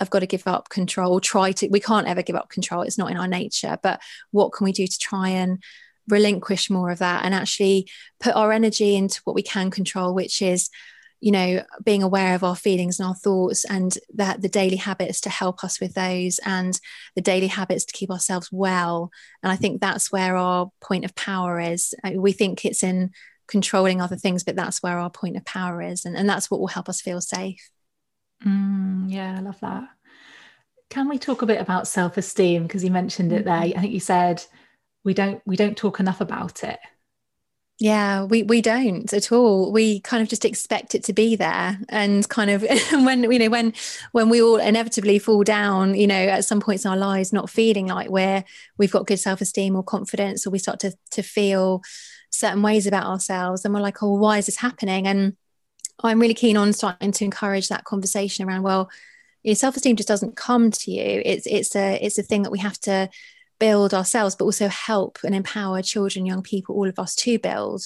I've 0.00 0.10
got 0.10 0.20
to 0.20 0.26
give 0.26 0.46
up 0.46 0.68
control, 0.68 1.20
try 1.20 1.52
to 1.52 1.68
we 1.68 1.80
can't 1.80 2.08
ever 2.08 2.22
give 2.22 2.36
up 2.36 2.48
control. 2.48 2.82
It's 2.82 2.98
not 2.98 3.10
in 3.10 3.16
our 3.16 3.28
nature. 3.28 3.78
But 3.82 4.00
what 4.30 4.52
can 4.52 4.64
we 4.64 4.72
do 4.72 4.86
to 4.86 4.98
try 4.98 5.28
and 5.28 5.62
relinquish 6.08 6.70
more 6.70 6.90
of 6.90 6.98
that 6.98 7.24
and 7.24 7.34
actually 7.34 7.88
put 8.18 8.34
our 8.34 8.52
energy 8.52 8.96
into 8.96 9.20
what 9.24 9.36
we 9.36 9.42
can 9.42 9.70
control, 9.70 10.14
which 10.14 10.42
is 10.42 10.70
you 11.20 11.30
know 11.30 11.62
being 11.84 12.02
aware 12.02 12.34
of 12.34 12.42
our 12.42 12.56
feelings 12.56 12.98
and 12.98 13.06
our 13.06 13.14
thoughts 13.14 13.64
and 13.66 13.98
that 14.14 14.40
the 14.40 14.48
daily 14.48 14.76
habits 14.76 15.20
to 15.20 15.30
help 15.30 15.62
us 15.62 15.80
with 15.80 15.94
those 15.94 16.40
and 16.44 16.80
the 17.14 17.20
daily 17.20 17.46
habits 17.46 17.84
to 17.84 17.92
keep 17.92 18.10
ourselves 18.10 18.48
well 18.50 19.10
and 19.42 19.52
i 19.52 19.56
think 19.56 19.80
that's 19.80 20.10
where 20.10 20.36
our 20.36 20.70
point 20.80 21.04
of 21.04 21.14
power 21.14 21.60
is 21.60 21.94
uh, 22.04 22.12
we 22.16 22.32
think 22.32 22.64
it's 22.64 22.82
in 22.82 23.10
controlling 23.46 24.00
other 24.00 24.16
things 24.16 24.44
but 24.44 24.56
that's 24.56 24.82
where 24.82 24.98
our 24.98 25.10
point 25.10 25.36
of 25.36 25.44
power 25.44 25.82
is 25.82 26.04
and, 26.04 26.16
and 26.16 26.28
that's 26.28 26.50
what 26.50 26.58
will 26.58 26.68
help 26.68 26.88
us 26.88 27.02
feel 27.02 27.20
safe 27.20 27.70
mm, 28.44 29.04
yeah 29.06 29.36
i 29.38 29.40
love 29.40 29.58
that 29.60 29.88
can 30.88 31.08
we 31.08 31.18
talk 31.18 31.42
a 31.42 31.46
bit 31.46 31.60
about 31.60 31.86
self-esteem 31.86 32.64
because 32.64 32.82
you 32.82 32.90
mentioned 32.90 33.32
it 33.32 33.44
there 33.44 33.60
mm-hmm. 33.60 33.78
i 33.78 33.80
think 33.80 33.92
you 33.92 34.00
said 34.00 34.44
we 35.04 35.14
don't 35.14 35.40
we 35.46 35.56
don't 35.56 35.76
talk 35.76 36.00
enough 36.00 36.20
about 36.20 36.64
it 36.64 36.78
yeah, 37.82 38.24
we 38.24 38.42
we 38.42 38.60
don't 38.60 39.10
at 39.14 39.32
all. 39.32 39.72
We 39.72 40.00
kind 40.00 40.22
of 40.22 40.28
just 40.28 40.44
expect 40.44 40.94
it 40.94 41.02
to 41.04 41.14
be 41.14 41.34
there, 41.34 41.80
and 41.88 42.28
kind 42.28 42.50
of 42.50 42.62
when 42.92 43.22
you 43.32 43.38
know 43.38 43.48
when 43.48 43.72
when 44.12 44.28
we 44.28 44.42
all 44.42 44.58
inevitably 44.58 45.18
fall 45.18 45.42
down, 45.42 45.94
you 45.94 46.06
know, 46.06 46.14
at 46.14 46.44
some 46.44 46.60
points 46.60 46.84
in 46.84 46.90
our 46.90 46.96
lives, 46.98 47.32
not 47.32 47.48
feeling 47.48 47.86
like 47.86 48.10
we're 48.10 48.44
we've 48.76 48.92
got 48.92 49.06
good 49.06 49.16
self 49.16 49.40
esteem 49.40 49.76
or 49.76 49.82
confidence, 49.82 50.46
or 50.46 50.50
we 50.50 50.58
start 50.58 50.78
to 50.80 50.92
to 51.12 51.22
feel 51.22 51.80
certain 52.30 52.60
ways 52.60 52.86
about 52.86 53.06
ourselves, 53.06 53.64
and 53.64 53.72
we're 53.72 53.80
like, 53.80 54.02
oh, 54.02 54.14
why 54.14 54.36
is 54.36 54.44
this 54.44 54.56
happening? 54.56 55.06
And 55.06 55.34
I'm 56.02 56.20
really 56.20 56.34
keen 56.34 56.56
on 56.56 56.72
starting 56.72 57.12
to 57.12 57.24
encourage 57.24 57.68
that 57.68 57.84
conversation 57.84 58.46
around, 58.46 58.62
well, 58.62 58.90
your 59.42 59.54
self 59.54 59.76
esteem 59.76 59.96
just 59.96 60.08
doesn't 60.08 60.36
come 60.36 60.70
to 60.70 60.90
you. 60.90 61.22
It's 61.24 61.46
it's 61.46 61.74
a 61.74 61.98
it's 62.04 62.18
a 62.18 62.22
thing 62.22 62.42
that 62.42 62.52
we 62.52 62.58
have 62.58 62.78
to 62.80 63.08
build 63.58 63.94
ourselves, 63.94 64.34
but 64.34 64.44
also 64.44 64.68
help 64.68 65.18
and 65.24 65.34
empower 65.34 65.82
children, 65.82 66.26
young 66.26 66.42
people, 66.42 66.74
all 66.74 66.88
of 66.88 66.98
us 66.98 67.14
to 67.16 67.38
build. 67.38 67.82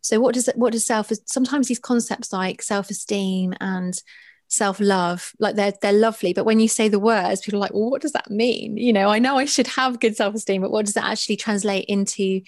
So 0.00 0.20
what 0.20 0.34
does 0.34 0.48
what 0.54 0.72
does 0.72 0.86
self 0.86 1.10
sometimes 1.26 1.68
these 1.68 1.78
concepts 1.78 2.32
like 2.32 2.62
self-esteem 2.62 3.54
and 3.60 4.00
self-love 4.48 5.32
like 5.40 5.56
they're 5.56 5.72
they're 5.80 5.92
lovely 5.92 6.32
but 6.32 6.44
when 6.44 6.60
you 6.60 6.68
say 6.68 6.86
the 6.86 6.98
words 6.98 7.40
people 7.40 7.58
are 7.58 7.62
like 7.62 7.72
well 7.72 7.90
what 7.90 8.02
does 8.02 8.12
that 8.12 8.30
mean 8.30 8.76
you 8.76 8.92
know 8.92 9.08
i 9.08 9.18
know 9.18 9.38
i 9.38 9.46
should 9.46 9.66
have 9.66 9.98
good 9.98 10.14
self-esteem 10.14 10.60
but 10.60 10.70
what 10.70 10.84
does 10.84 10.94
that 10.94 11.10
actually 11.10 11.34
translate 11.34 11.86
into 11.86 12.40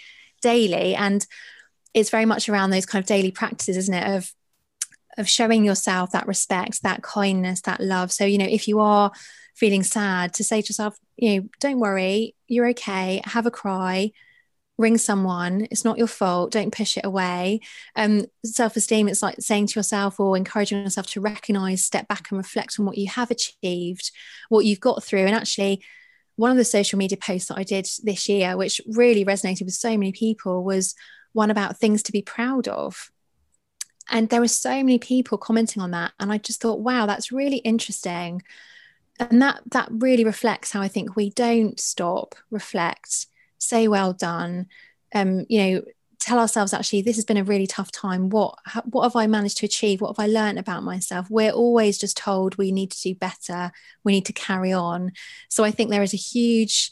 daily 0.43 0.95
and 0.95 1.27
it's 1.95 2.11
very 2.11 2.27
much 2.27 2.49
around 2.49 2.71
those 2.71 2.87
kind 2.87 3.03
of 3.03 3.09
daily 3.09 3.31
practices 3.31 3.77
isn't 3.77 3.95
it 3.95 4.17
of 4.17 4.31
of 5.19 5.29
showing 5.29 5.65
yourself 5.65 6.13
that 6.13 6.27
respect 6.27 6.83
that 6.83 7.03
kindness 7.03 7.63
that 7.63 7.81
love. 7.81 8.13
So 8.13 8.25
you 8.25 8.39
know 8.39 8.47
if 8.47 8.69
you 8.69 8.81
are 8.81 9.13
feeling 9.55 9.83
sad 9.83 10.35
to 10.35 10.45
say 10.45 10.61
to 10.61 10.69
yourself 10.69 10.99
you 11.17 11.41
know 11.41 11.49
don't 11.61 11.81
worry 11.81 12.35
you're 12.47 12.69
okay 12.69 13.23
have 13.25 13.47
a 13.47 13.51
cry 13.51 14.11
ring 14.77 14.99
someone 14.99 15.67
it's 15.71 15.87
not 15.87 15.97
your 15.97 16.07
fault 16.07 16.51
don't 16.53 16.75
push 16.75 16.97
it 16.97 17.05
away. 17.05 17.61
Um 17.95 18.27
self-esteem 18.45 19.09
it's 19.09 19.23
like 19.23 19.37
saying 19.41 19.69
to 19.69 19.79
yourself 19.79 20.21
or 20.21 20.37
encouraging 20.37 20.83
yourself 20.83 21.07
to 21.09 21.21
recognize 21.21 21.85
step 21.85 22.09
back 22.09 22.31
and 22.31 22.39
reflect 22.39 22.79
on 22.79 22.87
what 22.87 22.99
you 22.99 23.09
have 23.09 23.31
achieved 23.31 24.11
what 24.49 24.65
you've 24.65 24.81
got 24.81 25.03
through. 25.03 25.27
And 25.27 25.35
actually 25.35 25.83
one 26.37 26.51
of 26.51 26.59
the 26.59 26.65
social 26.65 26.99
media 26.99 27.17
posts 27.17 27.49
that 27.49 27.59
i 27.59 27.63
did 27.63 27.89
this 28.03 28.29
year 28.29 28.57
which 28.57 28.81
really 28.87 29.25
resonated 29.25 29.65
with 29.65 29.75
so 29.75 29.91
many 29.91 30.13
people 30.13 30.63
was 30.63 30.95
one 31.33 31.51
about 31.51 31.79
things 31.79 32.03
to 32.03 32.13
be 32.13 32.23
proud 32.23 32.69
of 32.69 33.11
and 34.09 34.29
there 34.29 34.41
were 34.41 34.49
so 34.49 34.71
many 34.71 34.99
people 34.99 35.39
commenting 35.39 35.83
on 35.83 35.91
that 35.91 36.13
and 36.21 36.33
i 36.33 36.39
just 36.39 36.61
thought 36.61 36.81
wow 36.81 37.07
that's 37.07 37.33
really 37.33 37.59
interesting 37.59 38.43
and 39.19 39.41
that 39.43 39.61
that 39.71 39.89
really 39.91 40.25
reflects 40.25 40.73
how 40.73 40.83
I 40.83 40.89
think 40.89 41.17
we 41.17 41.31
don't 41.31 41.79
stop, 41.81 42.35
reflect, 42.51 43.27
say 43.59 43.89
well 43.89 44.13
done, 44.13 44.67
um, 45.15 45.47
you 45.49 45.59
know, 45.59 45.83
tell 46.19 46.39
ourselves 46.39 46.73
actually 46.73 47.03
this 47.03 47.17
has 47.17 47.25
been 47.25 47.37
a 47.37 47.45
really 47.45 47.67
tough 47.67 47.91
time. 47.93 48.31
What 48.31 48.59
what 48.85 49.05
have 49.05 49.17
I 49.17 49.27
managed 49.27 49.59
to 49.59 49.67
achieve? 49.67 50.01
What 50.01 50.17
have 50.17 50.25
I 50.25 50.29
learned 50.29 50.59
about 50.59 50.83
myself? 50.83 51.31
We're 51.31 51.51
always 51.51 51.99
just 51.99 52.17
told 52.17 52.57
we 52.57 52.73
need 52.73 52.91
to 52.91 53.01
do 53.01 53.15
better, 53.15 53.73
we 54.05 54.13
need 54.13 54.27
to 54.27 54.33
carry 54.33 54.73
on. 54.73 55.13
So 55.49 55.65
I 55.65 55.71
think 55.71 55.91
there 55.91 56.03
is 56.03 56.15
a 56.15 56.19
huge 56.19 56.91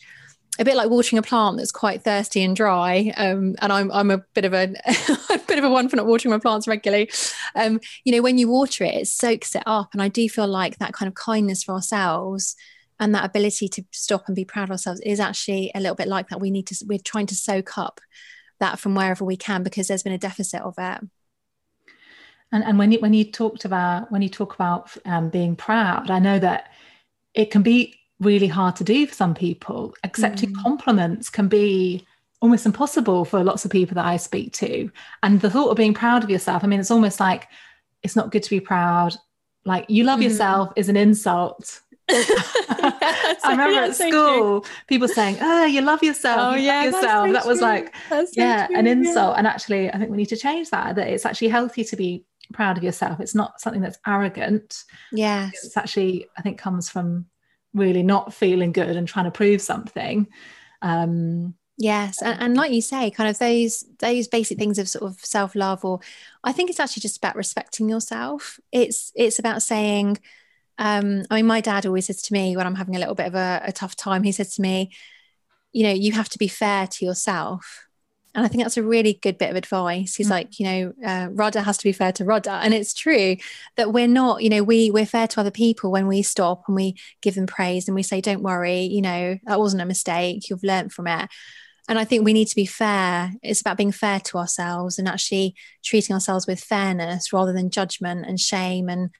a 0.58 0.64
bit 0.64 0.76
like 0.76 0.90
watering 0.90 1.18
a 1.18 1.22
plant 1.22 1.56
that's 1.56 1.72
quite 1.72 2.02
thirsty 2.02 2.42
and 2.42 2.54
dry. 2.54 3.12
Um, 3.16 3.56
and 3.60 3.72
I'm 3.72 3.90
I'm 3.90 4.10
a 4.10 4.18
bit 4.34 4.44
of 4.44 4.54
a, 4.54 4.74
a 5.30 5.38
bit 5.46 5.58
of 5.58 5.64
a 5.64 5.70
one 5.70 5.88
for 5.88 5.96
not 5.96 6.06
watering 6.06 6.30
my 6.30 6.38
plants 6.38 6.68
regularly. 6.68 7.10
Um, 7.54 7.80
you 8.04 8.12
know, 8.12 8.22
when 8.22 8.38
you 8.38 8.48
water 8.48 8.84
it, 8.84 8.94
it 8.94 9.08
soaks 9.08 9.54
it 9.54 9.64
up. 9.66 9.90
And 9.92 10.02
I 10.02 10.08
do 10.08 10.28
feel 10.28 10.46
like 10.46 10.78
that 10.78 10.92
kind 10.92 11.08
of 11.08 11.14
kindness 11.14 11.64
for 11.64 11.72
ourselves 11.72 12.56
and 13.00 13.14
that 13.14 13.24
ability 13.24 13.68
to 13.68 13.84
stop 13.90 14.24
and 14.26 14.36
be 14.36 14.44
proud 14.44 14.64
of 14.64 14.70
ourselves 14.70 15.00
is 15.00 15.18
actually 15.18 15.72
a 15.74 15.80
little 15.80 15.96
bit 15.96 16.08
like 16.08 16.28
that. 16.28 16.40
We 16.40 16.50
need 16.50 16.68
to 16.68 16.84
we're 16.86 16.98
trying 16.98 17.26
to 17.26 17.34
soak 17.34 17.76
up 17.76 18.00
that 18.60 18.78
from 18.78 18.94
wherever 18.94 19.24
we 19.24 19.36
can 19.36 19.62
because 19.62 19.88
there's 19.88 20.04
been 20.04 20.12
a 20.12 20.18
deficit 20.18 20.60
of 20.60 20.74
it. 20.78 21.00
And 22.52 22.62
and 22.62 22.78
when 22.78 22.92
you 22.92 23.00
when 23.00 23.12
you 23.12 23.24
talked 23.24 23.64
about 23.64 24.12
when 24.12 24.22
you 24.22 24.28
talk 24.28 24.54
about 24.54 24.96
um, 25.04 25.30
being 25.30 25.56
proud, 25.56 26.10
I 26.10 26.20
know 26.20 26.38
that 26.38 26.70
it 27.34 27.50
can 27.50 27.62
be 27.62 27.96
really 28.20 28.46
hard 28.46 28.76
to 28.76 28.84
do 28.84 29.06
for 29.06 29.14
some 29.14 29.34
people. 29.34 29.94
Accepting 30.04 30.52
mm. 30.52 30.62
compliments 30.62 31.30
can 31.30 31.48
be 31.48 32.06
almost 32.40 32.66
impossible 32.66 33.24
for 33.24 33.42
lots 33.42 33.64
of 33.64 33.70
people 33.70 33.94
that 33.94 34.04
I 34.04 34.16
speak 34.16 34.52
to. 34.54 34.90
And 35.22 35.40
the 35.40 35.50
thought 35.50 35.70
of 35.70 35.76
being 35.76 35.94
proud 35.94 36.22
of 36.22 36.30
yourself, 36.30 36.62
I 36.62 36.66
mean, 36.66 36.80
it's 36.80 36.90
almost 36.90 37.20
like 37.20 37.48
it's 38.02 38.14
not 38.14 38.30
good 38.30 38.42
to 38.42 38.50
be 38.50 38.60
proud. 38.60 39.14
Like 39.64 39.86
you 39.88 40.04
love 40.04 40.20
mm. 40.20 40.24
yourself 40.24 40.72
is 40.76 40.88
an 40.88 40.96
insult. 40.96 41.80
I 42.10 43.48
remember 43.50 43.80
at 43.80 43.96
school 43.96 44.62
so 44.62 44.70
people 44.88 45.08
saying, 45.08 45.38
"Oh, 45.40 45.64
you 45.64 45.80
love 45.80 46.02
yourself. 46.02 46.38
Oh, 46.38 46.54
you 46.54 46.64
yeah, 46.64 46.82
love 46.82 46.84
yourself." 46.92 47.26
So 47.28 47.32
that 47.32 47.46
was 47.46 47.60
like, 47.62 47.94
so 48.10 48.26
yeah, 48.34 48.66
true, 48.66 48.76
an 48.76 48.86
insult. 48.86 49.34
Yeah. 49.34 49.38
And 49.38 49.46
actually, 49.46 49.90
I 49.90 49.98
think 49.98 50.10
we 50.10 50.18
need 50.18 50.28
to 50.28 50.36
change 50.36 50.68
that. 50.70 50.96
That 50.96 51.08
it's 51.08 51.24
actually 51.24 51.48
healthy 51.48 51.82
to 51.84 51.96
be 51.96 52.26
proud 52.52 52.76
of 52.76 52.84
yourself. 52.84 53.20
It's 53.20 53.34
not 53.34 53.58
something 53.58 53.80
that's 53.80 53.98
arrogant. 54.06 54.84
Yes, 55.12 55.64
it's 55.64 55.78
actually 55.78 56.26
I 56.36 56.42
think 56.42 56.58
comes 56.58 56.90
from 56.90 57.24
really 57.74 58.02
not 58.02 58.32
feeling 58.32 58.72
good 58.72 58.96
and 58.96 59.06
trying 59.06 59.26
to 59.26 59.30
prove 59.30 59.60
something. 59.60 60.26
Um 60.82 61.54
yes 61.76 62.22
and, 62.22 62.40
and 62.40 62.56
like 62.56 62.70
you 62.70 62.80
say 62.80 63.10
kind 63.10 63.28
of 63.28 63.38
those 63.38 63.84
those 63.98 64.28
basic 64.28 64.58
things 64.58 64.78
of 64.78 64.88
sort 64.88 65.10
of 65.10 65.18
self-love 65.24 65.84
or 65.84 65.98
i 66.44 66.52
think 66.52 66.70
it's 66.70 66.78
actually 66.78 67.00
just 67.00 67.16
about 67.16 67.34
respecting 67.34 67.88
yourself. 67.88 68.60
It's 68.70 69.10
it's 69.16 69.38
about 69.38 69.62
saying 69.62 70.18
um 70.78 71.24
i 71.30 71.36
mean 71.36 71.46
my 71.46 71.60
dad 71.60 71.86
always 71.86 72.06
says 72.06 72.22
to 72.22 72.32
me 72.32 72.56
when 72.56 72.66
i'm 72.66 72.74
having 72.74 72.96
a 72.96 72.98
little 72.98 73.14
bit 73.14 73.26
of 73.26 73.34
a, 73.34 73.62
a 73.64 73.72
tough 73.72 73.96
time 73.96 74.22
he 74.22 74.32
says 74.32 74.54
to 74.54 74.62
me 74.62 74.92
you 75.72 75.84
know 75.84 75.92
you 75.92 76.12
have 76.12 76.28
to 76.28 76.38
be 76.38 76.48
fair 76.48 76.86
to 76.86 77.04
yourself 77.04 77.86
and 78.34 78.44
I 78.44 78.48
think 78.48 78.64
that's 78.64 78.76
a 78.76 78.82
really 78.82 79.14
good 79.22 79.38
bit 79.38 79.50
of 79.50 79.56
advice. 79.56 80.16
He's 80.16 80.26
mm-hmm. 80.26 80.32
like, 80.32 80.58
you 80.58 80.66
know, 80.66 80.92
uh, 81.06 81.28
Radha 81.30 81.62
has 81.62 81.78
to 81.78 81.84
be 81.84 81.92
fair 81.92 82.12
to 82.12 82.24
Radha. 82.24 82.60
And 82.62 82.74
it's 82.74 82.92
true 82.92 83.36
that 83.76 83.92
we're 83.92 84.08
not, 84.08 84.42
you 84.42 84.50
know, 84.50 84.62
we 84.62 84.90
we're 84.90 85.06
fair 85.06 85.28
to 85.28 85.40
other 85.40 85.52
people 85.52 85.92
when 85.92 86.08
we 86.08 86.22
stop 86.22 86.64
and 86.66 86.74
we 86.74 86.96
give 87.22 87.36
them 87.36 87.46
praise 87.46 87.86
and 87.86 87.94
we 87.94 88.02
say, 88.02 88.20
don't 88.20 88.42
worry, 88.42 88.80
you 88.80 89.02
know, 89.02 89.38
that 89.44 89.60
wasn't 89.60 89.82
a 89.82 89.86
mistake. 89.86 90.50
You've 90.50 90.64
learned 90.64 90.92
from 90.92 91.06
it. 91.06 91.30
And 91.86 91.98
I 91.98 92.04
think 92.04 92.24
we 92.24 92.32
need 92.32 92.48
to 92.48 92.56
be 92.56 92.66
fair. 92.66 93.32
It's 93.42 93.60
about 93.60 93.76
being 93.76 93.92
fair 93.92 94.18
to 94.18 94.38
ourselves 94.38 94.98
and 94.98 95.06
actually 95.06 95.54
treating 95.84 96.14
ourselves 96.14 96.46
with 96.46 96.58
fairness 96.58 97.32
rather 97.32 97.52
than 97.52 97.70
judgment 97.70 98.24
and 98.26 98.40
shame 98.40 98.88
and 98.88 99.10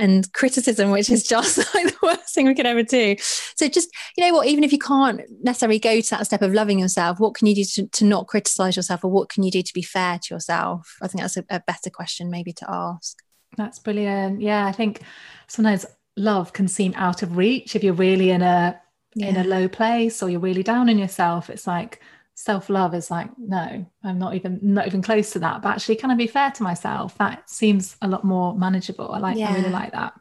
and 0.00 0.32
criticism, 0.32 0.90
which 0.90 1.10
is 1.10 1.22
just 1.22 1.58
like 1.74 1.86
the 1.86 1.96
worst 2.02 2.34
thing 2.34 2.46
we 2.46 2.54
could 2.54 2.66
ever 2.66 2.82
do. 2.82 3.16
So 3.18 3.68
just, 3.68 3.90
you 4.16 4.24
know 4.24 4.34
what, 4.34 4.46
even 4.46 4.64
if 4.64 4.72
you 4.72 4.78
can't 4.78 5.20
necessarily 5.42 5.78
go 5.78 6.00
to 6.00 6.10
that 6.10 6.26
step 6.26 6.42
of 6.42 6.52
loving 6.52 6.78
yourself, 6.78 7.20
what 7.20 7.34
can 7.34 7.46
you 7.46 7.54
do 7.54 7.64
to, 7.64 7.86
to 7.86 8.04
not 8.04 8.26
criticize 8.26 8.76
yourself 8.76 9.04
or 9.04 9.10
what 9.10 9.28
can 9.28 9.42
you 9.42 9.50
do 9.50 9.62
to 9.62 9.74
be 9.74 9.82
fair 9.82 10.18
to 10.22 10.34
yourself? 10.34 10.96
I 11.02 11.08
think 11.08 11.22
that's 11.22 11.36
a, 11.36 11.44
a 11.50 11.60
better 11.60 11.90
question 11.90 12.30
maybe 12.30 12.52
to 12.54 12.66
ask. 12.68 13.18
That's 13.56 13.78
brilliant. 13.78 14.40
Yeah, 14.40 14.66
I 14.66 14.72
think 14.72 15.02
sometimes 15.48 15.86
love 16.16 16.52
can 16.52 16.68
seem 16.68 16.94
out 16.96 17.22
of 17.22 17.36
reach 17.36 17.74
if 17.74 17.82
you're 17.82 17.94
really 17.94 18.30
in 18.30 18.42
a 18.42 18.80
yeah. 19.14 19.26
in 19.28 19.36
a 19.36 19.44
low 19.44 19.68
place 19.68 20.22
or 20.22 20.30
you're 20.30 20.40
really 20.40 20.62
down 20.62 20.88
on 20.88 20.98
yourself. 20.98 21.50
It's 21.50 21.66
like 21.66 22.00
self-love 22.40 22.94
is 22.94 23.10
like 23.10 23.28
no 23.36 23.84
i'm 24.02 24.18
not 24.18 24.34
even 24.34 24.58
not 24.62 24.86
even 24.86 25.02
close 25.02 25.30
to 25.30 25.38
that. 25.38 25.60
But 25.60 25.74
actually 25.74 25.96
can 25.96 26.10
i 26.10 26.14
be 26.14 26.26
fair 26.26 26.50
to 26.52 26.62
myself? 26.62 27.18
That 27.18 27.50
seems 27.50 27.96
a 28.00 28.08
lot 28.08 28.24
more 28.24 28.56
manageable. 28.56 29.12
I 29.12 29.18
like 29.18 29.36
yeah. 29.36 29.50
i 29.50 29.56
really 29.56 29.68
like 29.68 29.92
that. 29.92 30.14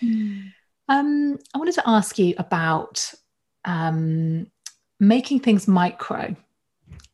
Mm. 0.00 0.52
um 0.88 1.38
i 1.52 1.58
wanted 1.58 1.74
to 1.74 1.88
ask 1.88 2.16
you 2.16 2.34
about 2.38 3.12
um 3.64 4.46
making 5.00 5.40
things 5.40 5.66
micro. 5.66 6.36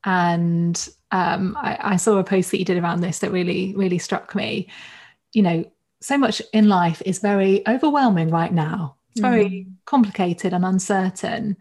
And 0.04 0.88
um 1.10 1.56
I, 1.58 1.78
I 1.94 1.96
saw 1.96 2.18
a 2.18 2.24
post 2.24 2.50
that 2.50 2.58
you 2.58 2.66
did 2.66 2.76
around 2.76 3.00
this 3.00 3.20
that 3.20 3.32
really 3.32 3.74
really 3.76 3.98
struck 3.98 4.34
me. 4.34 4.68
You 5.32 5.42
know 5.42 5.64
so 6.02 6.18
much 6.18 6.42
in 6.52 6.68
life 6.68 7.00
is 7.06 7.18
very 7.18 7.66
overwhelming 7.66 8.28
right 8.28 8.52
now. 8.52 8.96
It's 9.10 9.22
very 9.22 9.48
mm. 9.48 9.66
complicated 9.86 10.52
and 10.52 10.66
uncertain 10.66 11.56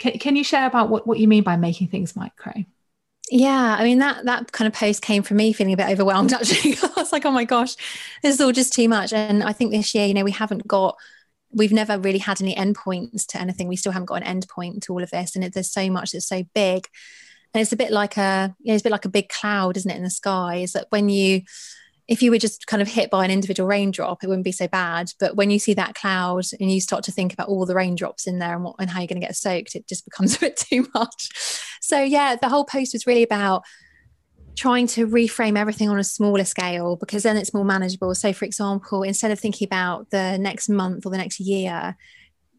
can, 0.00 0.18
can 0.18 0.34
you 0.34 0.42
share 0.42 0.66
about 0.66 0.88
what, 0.88 1.06
what 1.06 1.20
you 1.20 1.28
mean 1.28 1.44
by 1.44 1.56
making 1.56 1.88
things 1.88 2.16
micro? 2.16 2.52
Yeah, 3.30 3.76
I 3.78 3.84
mean 3.84 4.00
that 4.00 4.24
that 4.24 4.50
kind 4.50 4.66
of 4.66 4.72
post 4.72 5.02
came 5.02 5.22
from 5.22 5.36
me 5.36 5.52
feeling 5.52 5.74
a 5.74 5.76
bit 5.76 5.88
overwhelmed. 5.88 6.32
Actually, 6.32 6.76
I 6.82 6.90
was 6.96 7.12
like, 7.12 7.24
"Oh 7.24 7.30
my 7.30 7.44
gosh, 7.44 7.76
this 8.22 8.34
is 8.34 8.40
all 8.40 8.50
just 8.50 8.72
too 8.72 8.88
much." 8.88 9.12
And 9.12 9.44
I 9.44 9.52
think 9.52 9.70
this 9.70 9.94
year, 9.94 10.06
you 10.06 10.14
know, 10.14 10.24
we 10.24 10.32
haven't 10.32 10.66
got, 10.66 10.96
we've 11.52 11.72
never 11.72 11.96
really 11.96 12.18
had 12.18 12.42
any 12.42 12.56
endpoints 12.56 13.26
to 13.28 13.40
anything. 13.40 13.68
We 13.68 13.76
still 13.76 13.92
haven't 13.92 14.06
got 14.06 14.24
an 14.24 14.40
endpoint 14.40 14.82
to 14.82 14.92
all 14.92 15.02
of 15.02 15.10
this, 15.10 15.36
and 15.36 15.44
it, 15.44 15.54
there's 15.54 15.70
so 15.70 15.88
much 15.90 16.10
that's 16.10 16.26
so 16.26 16.42
big, 16.54 16.88
and 17.54 17.62
it's 17.62 17.72
a 17.72 17.76
bit 17.76 17.92
like 17.92 18.16
a, 18.16 18.52
you 18.58 18.72
know, 18.72 18.74
it's 18.74 18.82
a 18.82 18.88
bit 18.88 18.92
like 18.92 19.04
a 19.04 19.10
big 19.10 19.28
cloud, 19.28 19.76
isn't 19.76 19.90
it, 19.90 19.96
in 19.96 20.02
the 20.02 20.10
sky? 20.10 20.56
Is 20.56 20.72
that 20.72 20.86
when 20.90 21.08
you 21.08 21.42
if 22.10 22.24
you 22.24 22.32
were 22.32 22.38
just 22.38 22.66
kind 22.66 22.82
of 22.82 22.88
hit 22.88 23.08
by 23.08 23.24
an 23.24 23.30
individual 23.30 23.68
raindrop, 23.68 24.24
it 24.24 24.26
wouldn't 24.26 24.44
be 24.44 24.50
so 24.50 24.66
bad. 24.66 25.12
But 25.20 25.36
when 25.36 25.48
you 25.48 25.60
see 25.60 25.74
that 25.74 25.94
cloud 25.94 26.42
and 26.58 26.68
you 26.68 26.80
start 26.80 27.04
to 27.04 27.12
think 27.12 27.32
about 27.32 27.48
all 27.48 27.64
the 27.64 27.74
raindrops 27.76 28.26
in 28.26 28.40
there 28.40 28.52
and 28.52 28.64
what 28.64 28.74
and 28.80 28.90
how 28.90 28.98
you're 28.98 29.06
going 29.06 29.20
to 29.20 29.26
get 29.26 29.36
soaked, 29.36 29.76
it 29.76 29.86
just 29.86 30.04
becomes 30.10 30.34
a 30.34 30.40
bit 30.40 30.56
too 30.56 30.88
much. 30.92 31.28
So 31.80 32.02
yeah, 32.02 32.34
the 32.34 32.48
whole 32.48 32.64
post 32.64 32.94
was 32.94 33.06
really 33.06 33.22
about 33.22 33.62
trying 34.56 34.88
to 34.88 35.06
reframe 35.06 35.56
everything 35.56 35.88
on 35.88 36.00
a 36.00 36.04
smaller 36.04 36.44
scale 36.44 36.96
because 36.96 37.22
then 37.22 37.36
it's 37.36 37.54
more 37.54 37.64
manageable. 37.64 38.12
So 38.16 38.32
for 38.32 38.44
example, 38.44 39.04
instead 39.04 39.30
of 39.30 39.38
thinking 39.38 39.66
about 39.66 40.10
the 40.10 40.36
next 40.36 40.68
month 40.68 41.06
or 41.06 41.10
the 41.10 41.16
next 41.16 41.38
year, 41.38 41.96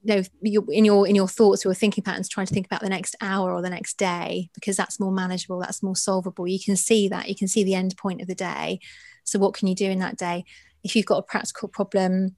you 0.03 0.15
know, 0.15 0.23
in 0.71 0.85
your 0.85 1.05
in 1.05 1.13
your 1.13 1.27
thoughts 1.27 1.65
or 1.65 1.73
thinking 1.73 2.05
patterns, 2.05 2.29
trying 2.29 2.47
to 2.47 2.53
think 2.53 2.67
about 2.67 2.81
the 2.81 2.89
next 2.89 3.17
hour 3.19 3.53
or 3.53 3.61
the 3.61 3.69
next 3.69 3.97
day 3.97 4.49
because 4.55 4.77
that's 4.77 4.97
more 4.97 5.11
manageable, 5.11 5.59
that's 5.59 5.83
more 5.83 5.97
solvable. 5.97 6.47
You 6.47 6.59
can 6.63 6.77
see 6.77 7.09
that, 7.09 7.27
you 7.27 7.35
can 7.35 7.49
see 7.49 7.65
the 7.65 7.75
end 7.75 7.97
point 7.97 8.21
of 8.21 8.27
the 8.27 8.33
day 8.33 8.79
so, 9.23 9.39
what 9.39 9.53
can 9.53 9.67
you 9.67 9.75
do 9.75 9.89
in 9.89 9.99
that 9.99 10.17
day? 10.17 10.45
If 10.83 10.95
you've 10.95 11.05
got 11.05 11.17
a 11.17 11.23
practical 11.23 11.67
problem, 11.67 12.35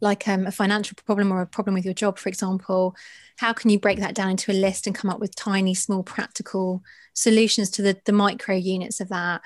like 0.00 0.26
um, 0.28 0.46
a 0.46 0.52
financial 0.52 0.96
problem 1.04 1.32
or 1.32 1.40
a 1.40 1.46
problem 1.46 1.74
with 1.74 1.84
your 1.84 1.94
job, 1.94 2.18
for 2.18 2.28
example, 2.28 2.94
how 3.36 3.52
can 3.52 3.70
you 3.70 3.78
break 3.78 4.00
that 4.00 4.14
down 4.14 4.30
into 4.30 4.52
a 4.52 4.54
list 4.54 4.86
and 4.86 4.96
come 4.96 5.10
up 5.10 5.20
with 5.20 5.34
tiny, 5.34 5.74
small, 5.74 6.02
practical 6.02 6.82
solutions 7.14 7.70
to 7.70 7.82
the, 7.82 7.96
the 8.04 8.12
micro 8.12 8.54
units 8.54 9.00
of 9.00 9.08
that? 9.08 9.42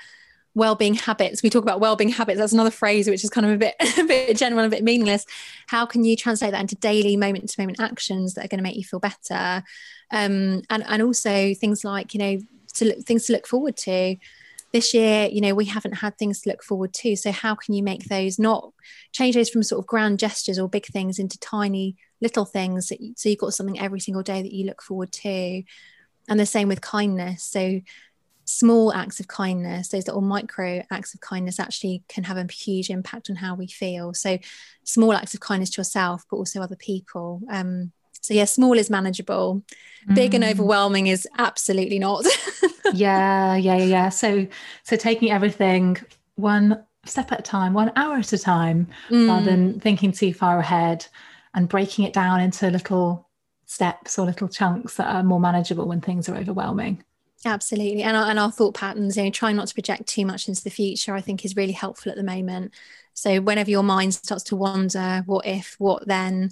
well-being 0.55 0.93
habits. 0.93 1.41
We 1.41 1.49
talk 1.49 1.63
about 1.63 1.79
well-being 1.79 2.11
habits. 2.11 2.37
That's 2.37 2.53
another 2.53 2.71
phrase 2.71 3.09
which 3.09 3.23
is 3.23 3.29
kind 3.29 3.45
of 3.45 3.53
a 3.53 3.57
bit 3.57 3.75
a 3.97 4.03
bit 4.03 4.37
general 4.37 4.65
a 4.65 4.69
bit 4.69 4.83
meaningless. 4.83 5.25
How 5.67 5.85
can 5.85 6.03
you 6.03 6.15
translate 6.15 6.51
that 6.51 6.61
into 6.61 6.75
daily 6.75 7.17
moment 7.17 7.49
to 7.49 7.61
moment 7.61 7.79
actions 7.79 8.33
that 8.33 8.45
are 8.45 8.47
going 8.47 8.59
to 8.59 8.63
make 8.63 8.75
you 8.75 8.83
feel 8.83 8.99
better? 8.99 9.63
Um, 10.11 10.61
and 10.69 10.83
and 10.85 11.01
also 11.01 11.53
things 11.53 11.83
like 11.83 12.13
you 12.13 12.19
know 12.19 12.39
to 12.75 12.85
look, 12.85 12.99
things 12.99 13.25
to 13.25 13.33
look 13.33 13.47
forward 13.47 13.77
to 13.77 14.15
this 14.73 14.93
year 14.93 15.29
you 15.31 15.39
know 15.39 15.53
we 15.53 15.65
haven't 15.65 15.93
had 15.93 16.17
things 16.17 16.41
to 16.41 16.49
look 16.49 16.63
forward 16.63 16.93
to. 16.93 17.15
So 17.15 17.31
how 17.31 17.55
can 17.55 17.73
you 17.73 17.83
make 17.83 18.05
those 18.05 18.37
not 18.37 18.73
change 19.11 19.35
those 19.35 19.49
from 19.49 19.63
sort 19.63 19.79
of 19.79 19.87
grand 19.87 20.19
gestures 20.19 20.59
or 20.59 20.67
big 20.67 20.87
things 20.87 21.19
into 21.19 21.39
tiny 21.39 21.95
little 22.19 22.45
things? 22.45 22.91
You, 22.91 23.13
so 23.15 23.29
you've 23.29 23.39
got 23.39 23.53
something 23.53 23.79
every 23.79 23.99
single 23.99 24.23
day 24.23 24.41
that 24.41 24.53
you 24.53 24.65
look 24.65 24.81
forward 24.81 25.11
to. 25.13 25.63
And 26.27 26.39
the 26.39 26.45
same 26.45 26.67
with 26.67 26.81
kindness. 26.81 27.43
So 27.43 27.81
small 28.45 28.93
acts 28.93 29.21
of 29.21 29.27
kindness 29.29 29.87
those 29.87 30.05
little 30.05 30.21
micro 30.21 30.83
acts 30.91 31.13
of 31.13 31.21
kindness 31.21 31.61
actually 31.61 32.03
can 32.09 32.25
have 32.25 32.35
a 32.35 32.45
huge 32.51 32.89
impact 32.89 33.29
on 33.29 33.37
how 33.37 33.55
we 33.55 33.67
feel. 33.67 34.13
So 34.13 34.37
small 34.83 35.13
acts 35.13 35.33
of 35.33 35.39
kindness 35.39 35.69
to 35.71 35.81
yourself 35.81 36.25
but 36.29 36.37
also 36.37 36.61
other 36.61 36.75
people. 36.75 37.41
Um, 37.49 37.91
so 38.23 38.33
yeah 38.33 38.45
small 38.45 38.77
is 38.77 38.89
manageable 38.89 39.61
mm. 40.07 40.15
big 40.15 40.33
and 40.33 40.43
mm. 40.43 40.49
overwhelming 40.49 41.07
is 41.07 41.27
absolutely 41.37 41.99
not 41.99 42.25
yeah 42.93 43.55
yeah 43.55 43.77
yeah 43.77 44.09
so 44.09 44.47
so 44.83 44.95
taking 44.95 45.29
everything 45.29 45.97
one 46.35 46.83
step 47.05 47.31
at 47.31 47.39
a 47.39 47.43
time 47.43 47.73
one 47.73 47.91
hour 47.95 48.15
at 48.15 48.33
a 48.33 48.37
time 48.37 48.87
mm. 49.09 49.27
rather 49.27 49.45
than 49.45 49.79
thinking 49.79 50.11
too 50.11 50.33
far 50.33 50.57
ahead 50.57 51.05
and 51.53 51.69
breaking 51.69 52.05
it 52.05 52.13
down 52.13 52.39
into 52.39 52.71
little 52.71 53.29
steps 53.65 54.17
or 54.17 54.25
little 54.25 54.47
chunks 54.47 54.95
that 54.95 55.13
are 55.13 55.23
more 55.23 55.39
manageable 55.39 55.87
when 55.87 56.01
things 56.01 56.29
are 56.29 56.37
overwhelming 56.37 57.03
absolutely 57.45 58.03
and 58.03 58.15
our, 58.15 58.29
and 58.29 58.39
our 58.39 58.51
thought 58.51 58.73
patterns 58.73 59.17
you 59.17 59.23
know 59.23 59.29
trying 59.29 59.57
not 59.57 59.67
to 59.67 59.73
project 59.73 60.07
too 60.07 60.25
much 60.25 60.47
into 60.47 60.63
the 60.63 60.69
future 60.69 61.13
i 61.13 61.19
think 61.19 61.43
is 61.43 61.57
really 61.57 61.73
helpful 61.73 62.09
at 62.09 62.17
the 62.17 62.23
moment 62.23 62.71
so 63.13 63.41
whenever 63.41 63.69
your 63.69 63.83
mind 63.83 64.13
starts 64.13 64.43
to 64.43 64.55
wander 64.55 65.23
what 65.25 65.45
if 65.45 65.75
what 65.77 66.07
then 66.07 66.49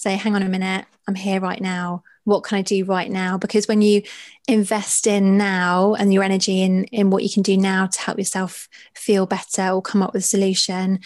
say, 0.00 0.16
hang 0.16 0.34
on 0.34 0.42
a 0.42 0.48
minute, 0.48 0.86
I'm 1.06 1.14
here 1.14 1.40
right 1.40 1.60
now. 1.60 2.02
What 2.24 2.44
can 2.44 2.58
I 2.58 2.62
do 2.62 2.84
right 2.84 3.10
now? 3.10 3.38
Because 3.38 3.66
when 3.66 3.82
you 3.82 4.02
invest 4.46 5.06
in 5.06 5.36
now 5.38 5.94
and 5.94 6.12
your 6.12 6.22
energy 6.22 6.62
in, 6.62 6.84
in 6.84 7.10
what 7.10 7.22
you 7.22 7.30
can 7.30 7.42
do 7.42 7.56
now 7.56 7.86
to 7.86 8.00
help 8.00 8.18
yourself 8.18 8.68
feel 8.94 9.26
better 9.26 9.68
or 9.70 9.82
come 9.82 10.02
up 10.02 10.12
with 10.12 10.22
a 10.22 10.26
solution, 10.26 11.00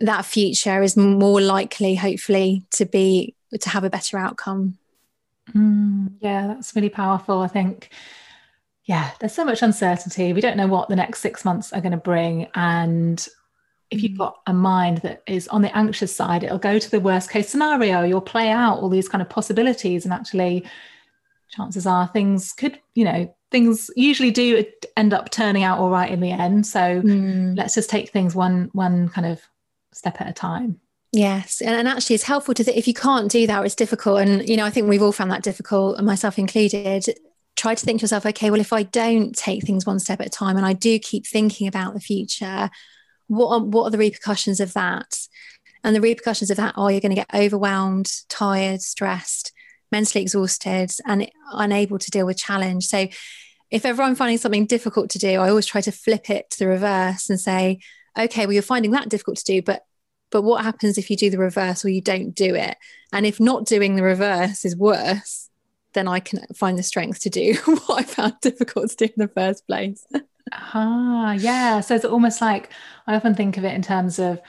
that 0.00 0.24
future 0.24 0.82
is 0.82 0.96
more 0.96 1.40
likely, 1.40 1.94
hopefully, 1.94 2.64
to 2.72 2.86
be 2.86 3.34
to 3.60 3.68
have 3.68 3.84
a 3.84 3.90
better 3.90 4.18
outcome. 4.18 4.78
Mm, 5.54 6.14
yeah, 6.20 6.48
that's 6.48 6.74
really 6.74 6.88
powerful. 6.88 7.40
I 7.40 7.48
think 7.48 7.90
yeah, 8.84 9.12
there's 9.18 9.32
so 9.32 9.44
much 9.44 9.62
uncertainty. 9.62 10.32
We 10.32 10.40
don't 10.40 10.56
know 10.56 10.66
what 10.66 10.88
the 10.88 10.96
next 10.96 11.20
six 11.20 11.44
months 11.44 11.72
are 11.72 11.80
going 11.80 11.92
to 11.92 11.98
bring. 11.98 12.48
And 12.54 13.26
if 13.94 14.02
you've 14.02 14.12
mm. 14.12 14.18
got 14.18 14.40
a 14.46 14.52
mind 14.52 14.98
that 14.98 15.22
is 15.26 15.48
on 15.48 15.62
the 15.62 15.76
anxious 15.76 16.14
side, 16.14 16.42
it'll 16.42 16.58
go 16.58 16.78
to 16.78 16.90
the 16.90 17.00
worst 17.00 17.30
case 17.30 17.48
scenario. 17.48 18.02
You'll 18.02 18.20
play 18.20 18.50
out 18.50 18.78
all 18.78 18.88
these 18.88 19.08
kind 19.08 19.22
of 19.22 19.28
possibilities, 19.28 20.04
and 20.04 20.12
actually, 20.12 20.64
chances 21.50 21.86
are 21.86 22.08
things 22.08 22.52
could, 22.52 22.80
you 22.94 23.04
know, 23.04 23.34
things 23.50 23.90
usually 23.96 24.30
do 24.30 24.64
end 24.96 25.14
up 25.14 25.30
turning 25.30 25.62
out 25.62 25.78
all 25.78 25.90
right 25.90 26.10
in 26.10 26.20
the 26.20 26.30
end. 26.30 26.66
So 26.66 26.80
mm. 26.80 27.56
let's 27.56 27.74
just 27.74 27.88
take 27.88 28.10
things 28.10 28.34
one 28.34 28.70
one 28.72 29.08
kind 29.08 29.26
of 29.26 29.40
step 29.92 30.20
at 30.20 30.28
a 30.28 30.32
time. 30.32 30.80
Yes, 31.12 31.60
and, 31.60 31.76
and 31.76 31.86
actually, 31.86 32.14
it's 32.14 32.24
helpful 32.24 32.54
to 32.54 32.64
th- 32.64 32.76
if 32.76 32.88
you 32.88 32.94
can't 32.94 33.30
do 33.30 33.46
that, 33.46 33.62
or 33.62 33.64
it's 33.64 33.76
difficult. 33.76 34.20
And 34.20 34.48
you 34.48 34.56
know, 34.56 34.64
I 34.64 34.70
think 34.70 34.88
we've 34.88 35.02
all 35.02 35.12
found 35.12 35.30
that 35.30 35.44
difficult, 35.44 36.02
myself 36.02 36.38
included. 36.38 37.06
Try 37.56 37.76
to 37.76 37.86
think 37.86 38.00
to 38.00 38.02
yourself, 38.02 38.26
okay, 38.26 38.50
well, 38.50 38.60
if 38.60 38.72
I 38.72 38.82
don't 38.82 39.32
take 39.32 39.62
things 39.62 39.86
one 39.86 40.00
step 40.00 40.20
at 40.20 40.26
a 40.26 40.30
time, 40.30 40.56
and 40.56 40.66
I 40.66 40.72
do 40.72 40.98
keep 40.98 41.24
thinking 41.24 41.68
about 41.68 41.94
the 41.94 42.00
future, 42.00 42.68
what 43.28 43.48
are, 43.48 43.64
what 43.64 43.84
are 43.84 43.90
the 43.90 43.98
repercussions 43.98 44.60
of 44.60 44.72
that? 44.74 45.18
And 45.82 45.94
the 45.94 46.00
repercussions 46.00 46.50
of 46.50 46.56
that 46.56 46.74
are 46.76 46.90
you're 46.90 47.00
going 47.00 47.14
to 47.14 47.16
get 47.16 47.34
overwhelmed, 47.34 48.10
tired, 48.28 48.80
stressed, 48.80 49.52
mentally 49.92 50.22
exhausted, 50.22 50.90
and 51.06 51.30
unable 51.52 51.98
to 51.98 52.10
deal 52.10 52.26
with 52.26 52.38
challenge. 52.38 52.86
So, 52.86 53.08
if 53.70 53.84
ever 53.84 54.02
I'm 54.02 54.14
finding 54.14 54.38
something 54.38 54.66
difficult 54.66 55.10
to 55.10 55.18
do, 55.18 55.40
I 55.40 55.48
always 55.48 55.66
try 55.66 55.80
to 55.80 55.90
flip 55.90 56.30
it 56.30 56.48
to 56.50 56.58
the 56.60 56.68
reverse 56.68 57.28
and 57.28 57.40
say, 57.40 57.80
okay, 58.16 58.46
well, 58.46 58.52
you're 58.52 58.62
finding 58.62 58.92
that 58.92 59.08
difficult 59.08 59.38
to 59.38 59.44
do, 59.44 59.62
but 59.62 59.82
but 60.30 60.42
what 60.42 60.64
happens 60.64 60.98
if 60.98 61.10
you 61.10 61.16
do 61.16 61.30
the 61.30 61.38
reverse 61.38 61.84
or 61.84 61.90
you 61.90 62.00
don't 62.00 62.34
do 62.34 62.56
it? 62.56 62.76
And 63.12 63.24
if 63.24 63.38
not 63.38 63.66
doing 63.66 63.94
the 63.94 64.02
reverse 64.02 64.64
is 64.64 64.76
worse, 64.76 65.48
then 65.92 66.08
I 66.08 66.18
can 66.18 66.44
find 66.56 66.76
the 66.76 66.82
strength 66.82 67.20
to 67.20 67.30
do 67.30 67.54
what 67.64 68.00
I 68.00 68.02
found 68.02 68.34
difficult 68.40 68.90
to 68.90 68.96
do 68.96 69.04
in 69.04 69.12
the 69.16 69.28
first 69.28 69.66
place. 69.66 70.04
Ah, 70.52 71.32
yeah. 71.32 71.80
So 71.80 71.94
it's 71.94 72.04
almost 72.04 72.40
like 72.40 72.70
I 73.06 73.14
often 73.14 73.34
think 73.34 73.56
of 73.56 73.64
it 73.64 73.74
in 73.74 73.82
terms 73.82 74.18
of 74.18 74.40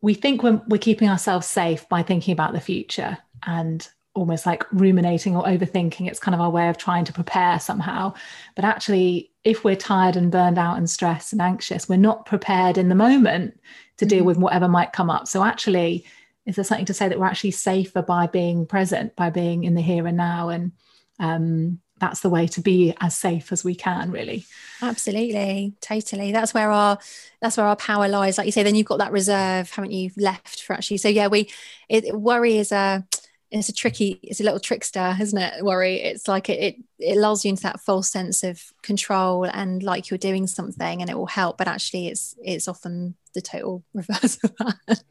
we 0.00 0.14
think 0.14 0.42
we're, 0.42 0.60
we're 0.68 0.78
keeping 0.78 1.08
ourselves 1.08 1.46
safe 1.46 1.88
by 1.88 2.02
thinking 2.02 2.32
about 2.32 2.52
the 2.52 2.60
future 2.60 3.18
and 3.46 3.88
almost 4.14 4.46
like 4.46 4.64
ruminating 4.72 5.36
or 5.36 5.44
overthinking. 5.44 6.08
It's 6.08 6.18
kind 6.18 6.34
of 6.34 6.40
our 6.40 6.50
way 6.50 6.68
of 6.68 6.78
trying 6.78 7.04
to 7.04 7.12
prepare 7.12 7.60
somehow. 7.60 8.14
But 8.54 8.64
actually, 8.64 9.30
if 9.44 9.62
we're 9.62 9.76
tired 9.76 10.16
and 10.16 10.32
burned 10.32 10.58
out 10.58 10.78
and 10.78 10.88
stressed 10.88 11.32
and 11.32 11.42
anxious, 11.42 11.88
we're 11.88 11.96
not 11.96 12.26
prepared 12.26 12.78
in 12.78 12.88
the 12.88 12.94
moment 12.94 13.60
to 13.98 14.06
deal 14.06 14.18
mm-hmm. 14.18 14.26
with 14.26 14.38
whatever 14.38 14.68
might 14.68 14.92
come 14.92 15.10
up. 15.10 15.28
So, 15.28 15.44
actually, 15.44 16.04
is 16.46 16.56
there 16.56 16.64
something 16.64 16.86
to 16.86 16.94
say 16.94 17.08
that 17.08 17.18
we're 17.18 17.26
actually 17.26 17.50
safer 17.50 18.02
by 18.02 18.26
being 18.26 18.66
present, 18.66 19.14
by 19.16 19.30
being 19.30 19.64
in 19.64 19.74
the 19.74 19.82
here 19.82 20.06
and 20.06 20.16
now? 20.16 20.48
And 20.48 20.72
um, 21.18 21.80
that's 21.98 22.20
the 22.20 22.30
way 22.30 22.46
to 22.46 22.60
be 22.60 22.94
as 23.00 23.16
safe 23.16 23.52
as 23.52 23.64
we 23.64 23.74
can 23.74 24.10
really. 24.10 24.44
Absolutely. 24.82 25.74
Totally. 25.80 26.32
That's 26.32 26.52
where 26.52 26.70
our 26.70 26.98
that's 27.40 27.56
where 27.56 27.66
our 27.66 27.76
power 27.76 28.08
lies. 28.08 28.38
Like 28.38 28.46
you 28.46 28.52
say 28.52 28.62
then 28.62 28.74
you've 28.74 28.86
got 28.86 28.98
that 28.98 29.12
reserve 29.12 29.70
haven't 29.70 29.92
you 29.92 30.10
left 30.16 30.62
for 30.62 30.74
actually 30.74 30.98
so 30.98 31.08
yeah 31.08 31.28
we 31.28 31.50
it, 31.88 32.14
worry 32.14 32.58
is 32.58 32.72
a 32.72 33.04
it's 33.50 33.68
a 33.68 33.72
tricky 33.72 34.18
it's 34.22 34.40
a 34.40 34.44
little 34.44 34.60
trickster 34.60 35.16
isn't 35.20 35.38
it 35.38 35.64
worry? 35.64 35.96
It's 35.96 36.28
like 36.28 36.50
it, 36.50 36.60
it 36.60 36.76
it 36.98 37.16
lulls 37.16 37.44
you 37.44 37.50
into 37.50 37.62
that 37.62 37.80
false 37.80 38.10
sense 38.10 38.42
of 38.42 38.60
control 38.82 39.44
and 39.44 39.82
like 39.82 40.10
you're 40.10 40.18
doing 40.18 40.46
something 40.46 41.00
and 41.00 41.10
it 41.10 41.16
will 41.16 41.26
help 41.26 41.56
but 41.56 41.68
actually 41.68 42.08
it's 42.08 42.34
it's 42.42 42.68
often 42.68 43.14
the 43.34 43.40
total 43.40 43.84
reverse 43.94 44.38
of 44.44 44.52
that. 44.58 45.02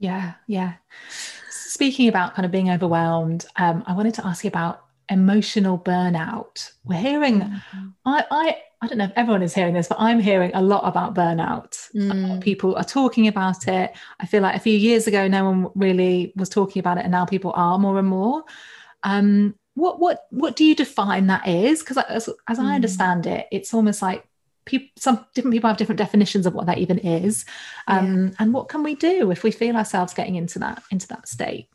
Yeah 0.00 0.34
yeah. 0.46 0.74
Speaking 1.50 2.08
about 2.08 2.34
kind 2.34 2.44
of 2.46 2.52
being 2.52 2.70
overwhelmed 2.70 3.46
um, 3.56 3.84
i 3.86 3.94
wanted 3.94 4.14
to 4.14 4.26
ask 4.26 4.44
you 4.44 4.48
about 4.48 4.84
emotional 5.08 5.78
burnout. 5.78 6.72
We're 6.84 7.00
hearing, 7.00 7.40
mm-hmm. 7.40 7.88
I, 8.04 8.24
I, 8.30 8.56
I 8.80 8.86
don't 8.88 8.98
know 8.98 9.04
if 9.04 9.12
everyone 9.14 9.42
is 9.42 9.54
hearing 9.54 9.74
this, 9.74 9.88
but 9.88 10.00
I'm 10.00 10.18
hearing 10.18 10.50
a 10.54 10.62
lot 10.62 10.82
about 10.84 11.14
burnout. 11.14 11.78
Mm. 11.94 12.40
People 12.42 12.74
are 12.74 12.84
talking 12.84 13.28
about 13.28 13.68
it. 13.68 13.92
I 14.18 14.26
feel 14.26 14.42
like 14.42 14.56
a 14.56 14.60
few 14.60 14.76
years 14.76 15.06
ago, 15.06 15.28
no 15.28 15.44
one 15.44 15.70
really 15.76 16.32
was 16.34 16.48
talking 16.48 16.80
about 16.80 16.98
it, 16.98 17.02
and 17.04 17.12
now 17.12 17.24
people 17.24 17.52
are 17.54 17.78
more 17.78 17.98
and 17.98 18.08
more. 18.08 18.42
Um, 19.04 19.54
what 19.74 20.00
what 20.00 20.26
what 20.30 20.56
do 20.56 20.64
you 20.64 20.74
define 20.74 21.28
that 21.28 21.46
is? 21.46 21.80
Because 21.80 21.98
as, 21.98 22.28
as 22.48 22.58
mm. 22.58 22.64
I 22.64 22.74
understand 22.74 23.26
it, 23.26 23.46
it's 23.52 23.72
almost 23.72 24.02
like 24.02 24.26
people, 24.64 24.88
some 24.96 25.24
different 25.34 25.54
people 25.54 25.68
have 25.68 25.76
different 25.76 25.98
definitions 25.98 26.46
of 26.46 26.54
what 26.54 26.66
that 26.66 26.78
even 26.78 26.98
is. 26.98 27.44
Um, 27.86 28.28
yeah. 28.28 28.34
And 28.40 28.52
what 28.52 28.68
can 28.68 28.82
we 28.82 28.94
do 28.94 29.30
if 29.30 29.44
we 29.44 29.50
feel 29.50 29.76
ourselves 29.76 30.12
getting 30.12 30.34
into 30.34 30.58
that 30.58 30.82
into 30.90 31.06
that 31.08 31.28
state? 31.28 31.68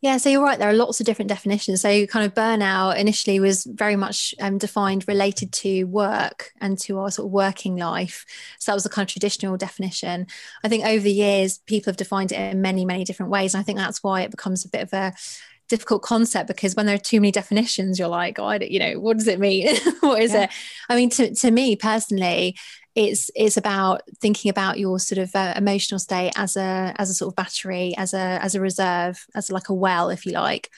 Yeah, 0.00 0.16
so 0.16 0.28
you're 0.28 0.42
right. 0.42 0.58
There 0.58 0.68
are 0.68 0.74
lots 0.74 1.00
of 1.00 1.06
different 1.06 1.28
definitions. 1.28 1.80
So, 1.80 2.06
kind 2.06 2.24
of 2.24 2.34
burnout 2.34 2.96
initially 2.96 3.40
was 3.40 3.64
very 3.64 3.96
much 3.96 4.34
um, 4.40 4.58
defined 4.58 5.06
related 5.08 5.52
to 5.54 5.84
work 5.84 6.52
and 6.60 6.78
to 6.80 6.98
our 6.98 7.10
sort 7.10 7.26
of 7.26 7.32
working 7.32 7.76
life. 7.76 8.24
So, 8.58 8.70
that 8.70 8.76
was 8.76 8.84
the 8.84 8.90
kind 8.90 9.08
of 9.08 9.12
traditional 9.12 9.56
definition. 9.56 10.26
I 10.62 10.68
think 10.68 10.84
over 10.84 11.02
the 11.02 11.12
years, 11.12 11.58
people 11.58 11.90
have 11.90 11.96
defined 11.96 12.32
it 12.32 12.38
in 12.38 12.62
many, 12.62 12.84
many 12.84 13.04
different 13.04 13.32
ways. 13.32 13.54
And 13.54 13.60
I 13.60 13.64
think 13.64 13.78
that's 13.78 14.02
why 14.02 14.22
it 14.22 14.30
becomes 14.30 14.64
a 14.64 14.68
bit 14.68 14.82
of 14.82 14.92
a 14.92 15.14
difficult 15.68 16.02
concept 16.02 16.48
because 16.48 16.74
when 16.74 16.86
there 16.86 16.94
are 16.94 16.98
too 16.98 17.20
many 17.20 17.30
definitions, 17.30 17.98
you're 17.98 18.08
like, 18.08 18.38
oh, 18.38 18.46
I 18.46 18.58
don't, 18.58 18.70
you 18.70 18.78
know, 18.78 18.98
what 18.98 19.18
does 19.18 19.28
it 19.28 19.38
mean? 19.38 19.76
what 20.00 20.22
is 20.22 20.32
yeah. 20.32 20.44
it? 20.44 20.50
I 20.88 20.96
mean, 20.96 21.10
to, 21.10 21.34
to 21.34 21.50
me 21.50 21.76
personally, 21.76 22.56
it's 22.98 23.30
it's 23.36 23.56
about 23.56 24.02
thinking 24.20 24.50
about 24.50 24.76
your 24.76 24.98
sort 24.98 25.18
of 25.18 25.30
uh, 25.36 25.54
emotional 25.56 26.00
state 26.00 26.32
as 26.34 26.56
a 26.56 26.92
as 26.98 27.08
a 27.08 27.14
sort 27.14 27.30
of 27.30 27.36
battery 27.36 27.94
as 27.96 28.12
a 28.12 28.40
as 28.42 28.56
a 28.56 28.60
reserve 28.60 29.24
as 29.36 29.52
like 29.52 29.68
a 29.68 29.74
well 29.74 30.10
if 30.10 30.26
you 30.26 30.32
like 30.32 30.68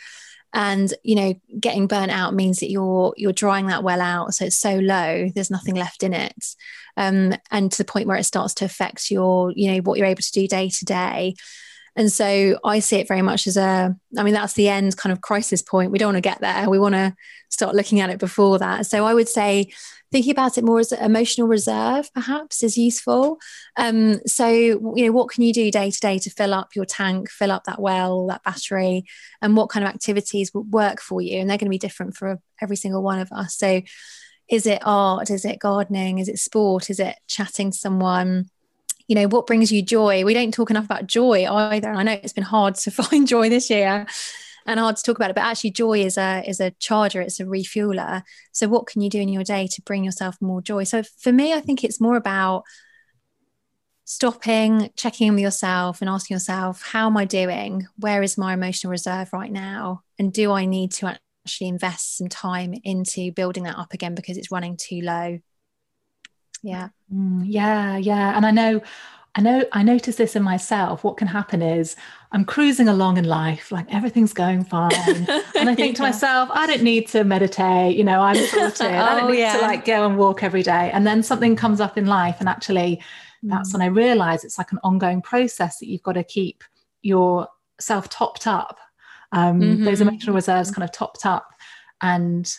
and 0.52 0.92
you 1.02 1.14
know 1.14 1.35
getting 1.59 1.87
burnt 1.87 2.11
out 2.11 2.35
means 2.35 2.59
that 2.59 2.70
you're 2.70 3.14
you're 3.16 3.33
drying 3.33 3.68
that 3.68 3.83
well 3.83 4.02
out 4.02 4.35
so 4.35 4.44
it's 4.44 4.59
so 4.59 4.74
low 4.80 5.30
there's 5.35 5.50
nothing 5.50 5.74
left 5.74 6.02
in 6.02 6.12
it 6.12 6.54
um, 6.98 7.35
and 7.50 7.72
to 7.72 7.78
the 7.78 7.90
point 7.90 8.06
where 8.06 8.18
it 8.18 8.24
starts 8.24 8.52
to 8.52 8.66
affect 8.66 9.11
your 9.11 9.50
you 9.52 9.72
know 9.72 9.78
what 9.78 9.96
you're 9.96 10.06
able 10.06 10.20
to 10.20 10.33
do 10.33 10.46
day 10.46 10.68
to 10.68 10.85
day 10.85 11.35
and 11.96 12.12
so 12.12 12.59
I 12.64 12.78
see 12.78 12.96
it 12.96 13.09
very 13.09 13.20
much 13.20 13.48
as 13.48 13.56
a, 13.56 13.94
I 14.16 14.22
mean, 14.22 14.33
that's 14.33 14.52
the 14.52 14.68
end 14.68 14.96
kind 14.96 15.12
of 15.12 15.20
crisis 15.20 15.61
point. 15.61 15.90
We 15.90 15.98
don't 15.98 16.14
want 16.14 16.18
to 16.18 16.28
get 16.28 16.40
there. 16.40 16.70
We 16.70 16.78
want 16.78 16.94
to 16.94 17.14
start 17.48 17.74
looking 17.74 17.98
at 17.98 18.11
it 18.11 18.20
before 18.20 18.61
that. 18.61 18.87
So 18.87 19.04
I 19.04 19.12
would 19.12 19.28
say 19.28 19.72
thinking 20.12 20.33
about 20.33 20.59
it 20.59 20.64
more 20.64 20.81
as 20.81 20.92
emotional 20.92 21.46
reserve 21.46 22.12
perhaps 22.12 22.62
is 22.62 22.77
useful. 22.77 23.38
Um, 23.77 24.20
so 24.27 24.49
you 24.49 25.07
know 25.07 25.12
what 25.12 25.31
can 25.31 25.42
you 25.42 25.53
do 25.53 25.70
day 25.70 25.90
to 25.90 26.01
day 26.01 26.18
to 26.18 26.31
fill 26.31 26.53
up 26.53 26.75
your 26.75 26.85
tank 26.85 27.31
fill 27.31 27.53
up 27.53 27.64
that 27.64 27.81
well 27.81 28.27
that 28.27 28.42
battery? 28.42 29.05
And 29.40 29.57
what 29.57 29.70
kind 29.70 29.85
of 29.85 29.92
activities 29.94 30.53
will 30.53 30.64
work 30.64 31.01
for 31.01 31.20
you? 31.20 31.38
And 31.38 31.49
they're 31.49 31.59
going 31.59 31.66
to 31.66 31.70
be 31.70 31.79
different 31.79 32.16
for 32.16 32.40
every 32.61 32.77
single 32.77 33.03
one 33.03 33.20
of 33.20 33.31
us. 33.33 33.57
So 33.57 33.83
is 34.49 34.66
it 34.66 34.83
art? 34.85 35.31
Is 35.31 35.44
it 35.44 35.61
gardening? 35.61 36.18
Is 36.18 36.29
it 36.29 36.38
sport? 36.38 36.90
Is 36.90 36.99
it 36.99 37.16
chatting 37.29 37.70
to 37.70 37.79
someone? 37.79 38.51
You 39.07 39.14
know 39.14 39.29
what 39.29 39.46
brings 39.46 39.73
you 39.73 39.83
joy? 39.83 40.25
We 40.25 40.35
don't 40.35 40.55
talk 40.55 40.70
enough 40.70 40.85
about 40.85 41.07
joy 41.07 41.46
either 41.49 41.90
i 41.90 42.03
know 42.03 42.12
it's 42.12 42.33
been 42.33 42.44
hard 42.44 42.75
to 42.77 42.90
find 42.90 43.27
joy 43.27 43.49
this 43.49 43.70
year 43.70 44.07
and 44.70 44.80
hard 44.80 44.96
to 44.96 45.02
talk 45.02 45.16
about 45.16 45.30
it 45.30 45.35
but 45.35 45.44
actually 45.44 45.70
joy 45.70 46.00
is 46.00 46.16
a 46.16 46.42
is 46.46 46.61
a 46.61 46.70
charger 46.72 47.20
it's 47.20 47.40
a 47.40 47.44
refueler. 47.44 48.22
So 48.52 48.68
what 48.68 48.87
can 48.87 49.00
you 49.00 49.11
do 49.11 49.20
in 49.20 49.28
your 49.28 49.44
day 49.44 49.66
to 49.66 49.83
bring 49.83 50.04
yourself 50.04 50.37
more 50.40 50.62
joy? 50.62 50.85
So 50.85 51.02
for 51.02 51.33
me 51.33 51.52
i 51.52 51.61
think 51.61 51.85
it's 51.85 52.00
more 52.00 52.16
about 52.16 52.64
stopping 54.04 54.90
checking 54.96 55.28
in 55.28 55.35
with 55.35 55.42
yourself 55.42 56.00
and 56.00 56.11
asking 56.11 56.35
yourself 56.35 56.83
how 56.83 57.06
am 57.06 57.16
i 57.16 57.24
doing? 57.24 57.87
Where 57.96 58.22
is 58.22 58.38
my 58.38 58.54
emotional 58.54 58.90
reserve 58.90 59.33
right 59.33 59.52
now? 59.52 60.02
And 60.18 60.33
do 60.33 60.52
i 60.52 60.64
need 60.64 60.92
to 60.92 61.16
actually 61.46 61.68
invest 61.68 62.16
some 62.16 62.28
time 62.28 62.74
into 62.85 63.33
building 63.33 63.64
that 63.64 63.78
up 63.78 63.92
again 63.94 64.14
because 64.14 64.37
it's 64.37 64.50
running 64.50 64.76
too 64.76 65.00
low? 65.02 65.38
Yeah. 66.62 66.88
Mm, 67.12 67.42
yeah 67.46 67.96
yeah. 67.96 68.37
And 68.37 68.44
i 68.44 68.50
know 68.50 68.80
I 69.36 69.42
know 69.42 69.64
I 69.72 69.82
notice 69.82 70.16
this 70.16 70.34
in 70.34 70.42
myself. 70.42 71.04
What 71.04 71.16
can 71.16 71.28
happen 71.28 71.62
is 71.62 71.94
I'm 72.32 72.44
cruising 72.44 72.88
along 72.88 73.16
in 73.16 73.24
life, 73.24 73.70
like 73.70 73.92
everything's 73.94 74.32
going 74.32 74.64
fine. 74.64 74.92
And 75.56 75.68
I 75.68 75.74
think 75.76 75.96
to 75.96 76.02
myself, 76.02 76.48
I 76.52 76.66
don't 76.66 76.82
need 76.82 77.06
to 77.08 77.22
meditate, 77.22 77.96
you 77.96 78.02
know, 78.02 78.20
I'm 78.20 78.34
sorted. 78.46 78.86
oh, 78.86 78.90
I 78.90 79.14
don't 79.14 79.30
oh, 79.30 79.32
need 79.32 79.38
yeah. 79.38 79.56
to 79.56 79.62
like 79.62 79.84
go 79.84 80.04
and 80.06 80.18
walk 80.18 80.42
every 80.42 80.62
day. 80.62 80.90
And 80.92 81.06
then 81.06 81.22
something 81.22 81.54
comes 81.54 81.80
up 81.80 81.96
in 81.96 82.06
life, 82.06 82.36
and 82.40 82.48
actually 82.48 83.00
that's 83.42 83.70
mm. 83.70 83.74
when 83.74 83.82
I 83.82 83.86
realize 83.86 84.44
it's 84.44 84.58
like 84.58 84.72
an 84.72 84.80
ongoing 84.82 85.22
process 85.22 85.78
that 85.78 85.86
you've 85.86 86.02
got 86.02 86.12
to 86.12 86.24
keep 86.24 86.64
yourself 87.02 88.08
topped 88.08 88.46
up. 88.46 88.78
Um, 89.32 89.60
mm-hmm. 89.60 89.84
Those 89.84 90.00
emotional 90.00 90.34
reserves 90.34 90.70
kind 90.70 90.82
of 90.82 90.92
topped 90.92 91.24
up. 91.24 91.48
And 92.02 92.52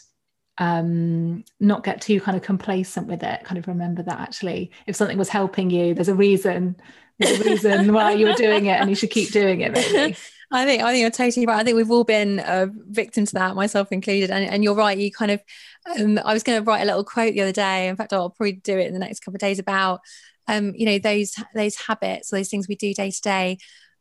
um, 0.61 1.43
not 1.59 1.83
get 1.83 2.01
too 2.01 2.21
kind 2.21 2.37
of 2.37 2.43
complacent 2.43 3.07
with 3.07 3.23
it. 3.23 3.43
Kind 3.43 3.57
of 3.57 3.67
remember 3.67 4.03
that 4.03 4.19
actually, 4.19 4.69
if 4.85 4.95
something 4.95 5.17
was 5.17 5.27
helping 5.27 5.71
you, 5.71 5.95
there's 5.95 6.07
a 6.07 6.13
reason. 6.13 6.75
There's 7.17 7.41
a 7.41 7.43
reason 7.43 7.93
why 7.93 8.11
you 8.11 8.27
were 8.27 8.33
doing 8.33 8.67
it, 8.67 8.79
and 8.79 8.87
you 8.87 8.95
should 8.95 9.09
keep 9.09 9.31
doing 9.31 9.61
it. 9.61 9.71
Maybe. 9.71 10.15
I 10.53 10.65
think 10.65 10.83
I 10.83 10.91
think 10.91 11.01
you're 11.01 11.09
totally 11.09 11.47
right. 11.47 11.59
I 11.59 11.63
think 11.63 11.77
we've 11.77 11.89
all 11.89 12.03
been 12.03 12.39
a 12.45 12.69
victim 12.89 13.25
to 13.25 13.33
that, 13.35 13.55
myself 13.55 13.91
included. 13.91 14.29
And, 14.29 14.47
and 14.47 14.63
you're 14.63 14.75
right. 14.75 14.97
You 14.97 15.09
kind 15.09 15.31
of, 15.31 15.41
um, 15.97 16.19
I 16.23 16.33
was 16.33 16.43
going 16.43 16.61
to 16.61 16.69
write 16.69 16.81
a 16.81 16.85
little 16.85 17.05
quote 17.05 17.33
the 17.33 17.41
other 17.41 17.53
day. 17.53 17.87
In 17.87 17.95
fact, 17.95 18.13
I'll 18.13 18.29
probably 18.29 18.53
do 18.53 18.77
it 18.77 18.85
in 18.85 18.93
the 18.93 18.99
next 18.99 19.21
couple 19.21 19.37
of 19.37 19.39
days 19.39 19.59
about, 19.59 20.01
um, 20.47 20.73
you 20.75 20.85
know, 20.85 20.99
those 20.99 21.35
those 21.55 21.75
habits, 21.77 22.29
those 22.29 22.49
things 22.49 22.67
we 22.67 22.75
do 22.75 22.93
day 22.93 23.09
to 23.09 23.21
day 23.21 23.57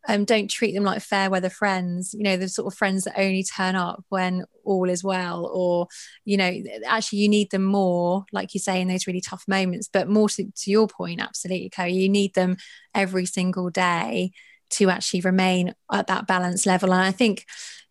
um, 0.09 0.25
don't 0.25 0.51
treat 0.51 0.75
them 0.75 0.85
like 0.85 1.03
fair 1.03 1.31
weather 1.31 1.51
friends 1.51 2.15
you 2.15 2.23
know 2.23 2.37
the 2.37 2.49
sort 2.49 2.73
of 2.73 2.77
friends 2.77 3.05
that 3.05 3.19
only 3.19 3.43
turn 3.43 3.75
up 3.75 4.05
when 4.09 4.45
all 4.65 4.89
is 4.89 5.05
well 5.05 5.47
or 5.47 5.87
you 6.25 6.37
know 6.37 6.53
actually 6.87 7.19
you 7.19 7.29
need 7.29 7.51
them 7.51 7.65
more 7.65 8.25
like 8.33 8.55
you 8.55 8.61
say 8.61 8.81
in 8.81 8.89
those 8.89 9.07
really 9.07 9.21
tough 9.21 9.45
moments. 9.49 9.89
But 9.93 10.09
more 10.09 10.29
to, 10.31 10.45
to 10.45 10.71
your 10.71 10.87
point 10.87 11.21
absolutely 11.21 11.71
Chloe 11.71 11.93
you 11.93 12.09
need 12.09 12.35
them 12.35 12.57
every 12.95 13.27
single 13.27 13.71
day 13.71 14.33
to 14.71 14.91
actually 14.91 15.21
remain 15.21 15.75
at 15.93 16.07
that 16.09 16.27
balance 16.27 16.67
level 16.67 16.93
and 16.93 17.03
I 17.03 17.13
think 17.13 17.47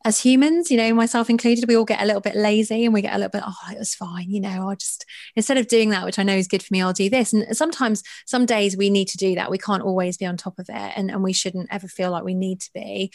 as 0.06 0.22
humans, 0.22 0.72
you 0.72 0.78
know, 0.78 0.94
myself 0.94 1.30
included, 1.30 1.68
we 1.68 1.76
all 1.76 1.84
get 1.84 2.02
a 2.02 2.06
little 2.06 2.22
bit 2.22 2.36
lazy 2.36 2.86
and 2.86 2.94
we 2.94 3.02
get 3.02 3.14
a 3.14 3.18
little 3.18 3.32
bit, 3.32 3.44
oh, 3.46 3.72
it 3.72 3.78
was 3.78 3.94
fine, 3.94 4.30
you 4.32 4.40
know, 4.40 4.70
I'll 4.70 4.76
just, 4.76 5.06
instead 5.36 5.58
of 5.58 5.68
doing 5.68 5.90
that, 5.90 6.06
which 6.06 6.18
I 6.18 6.24
know 6.24 6.36
is 6.36 6.48
good 6.48 6.64
for 6.64 6.74
me, 6.74 6.82
I'll 6.82 6.94
do 6.94 7.10
this. 7.10 7.34
And 7.34 7.56
sometimes, 7.56 8.02
some 8.26 8.46
days 8.46 8.78
we 8.78 8.90
need 8.90 9.10
to 9.10 9.18
do 9.18 9.36
that. 9.36 9.52
We 9.52 9.58
can't 9.58 9.84
always 9.84 10.16
be 10.16 10.26
on 10.26 10.38
top 10.38 10.58
of 10.58 10.70
it 10.70 10.94
and, 10.96 11.12
and 11.12 11.22
we 11.22 11.34
shouldn't 11.34 11.68
ever 11.70 11.88
feel 11.88 12.12
like 12.12 12.24
we 12.24 12.34
need 12.34 12.62
to 12.62 12.70
be. 12.74 13.12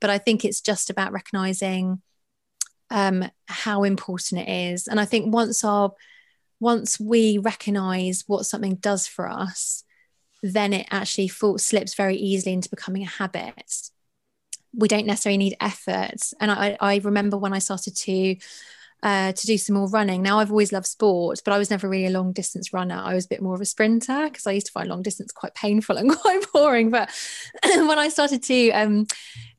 But 0.00 0.10
I 0.10 0.18
think 0.18 0.44
it's 0.44 0.60
just 0.60 0.90
about 0.90 1.12
recognizing 1.12 2.02
um, 2.90 3.28
how 3.46 3.82
important 3.82 4.42
it 4.42 4.48
is. 4.48 4.86
And 4.86 5.00
I 5.00 5.06
think 5.06 5.34
once 5.34 5.64
our, 5.64 5.92
once 6.60 7.00
we 7.00 7.38
recognize 7.38 8.22
what 8.28 8.46
something 8.46 8.76
does 8.76 9.08
for 9.08 9.28
us, 9.28 9.82
then 10.42 10.72
it 10.72 10.86
actually 10.90 11.28
slips 11.28 11.94
very 11.94 12.16
easily 12.16 12.52
into 12.52 12.70
becoming 12.70 13.02
a 13.02 13.06
habit 13.06 13.90
we 14.74 14.88
don't 14.88 15.06
necessarily 15.06 15.38
need 15.38 15.56
effort. 15.60 16.32
And 16.40 16.50
I, 16.50 16.76
I 16.80 16.98
remember 16.98 17.36
when 17.36 17.52
I 17.52 17.58
started 17.58 17.96
to 17.96 18.36
uh, 19.00 19.30
to 19.30 19.46
do 19.46 19.56
some 19.56 19.76
more 19.76 19.88
running. 19.88 20.22
Now 20.22 20.40
I've 20.40 20.50
always 20.50 20.72
loved 20.72 20.86
sport, 20.86 21.40
but 21.44 21.54
I 21.54 21.58
was 21.58 21.70
never 21.70 21.88
really 21.88 22.06
a 22.06 22.10
long 22.10 22.32
distance 22.32 22.72
runner. 22.72 22.96
I 22.96 23.14
was 23.14 23.26
a 23.26 23.28
bit 23.28 23.40
more 23.40 23.54
of 23.54 23.60
a 23.60 23.64
sprinter 23.64 24.24
because 24.24 24.44
I 24.44 24.50
used 24.50 24.66
to 24.66 24.72
find 24.72 24.88
long 24.88 25.02
distance 25.02 25.30
quite 25.30 25.54
painful 25.54 25.96
and 25.96 26.10
quite 26.16 26.44
boring. 26.52 26.90
But 26.90 27.08
when 27.64 27.96
I 27.98 28.08
started 28.08 28.42
to 28.44 28.70
um, 28.70 29.06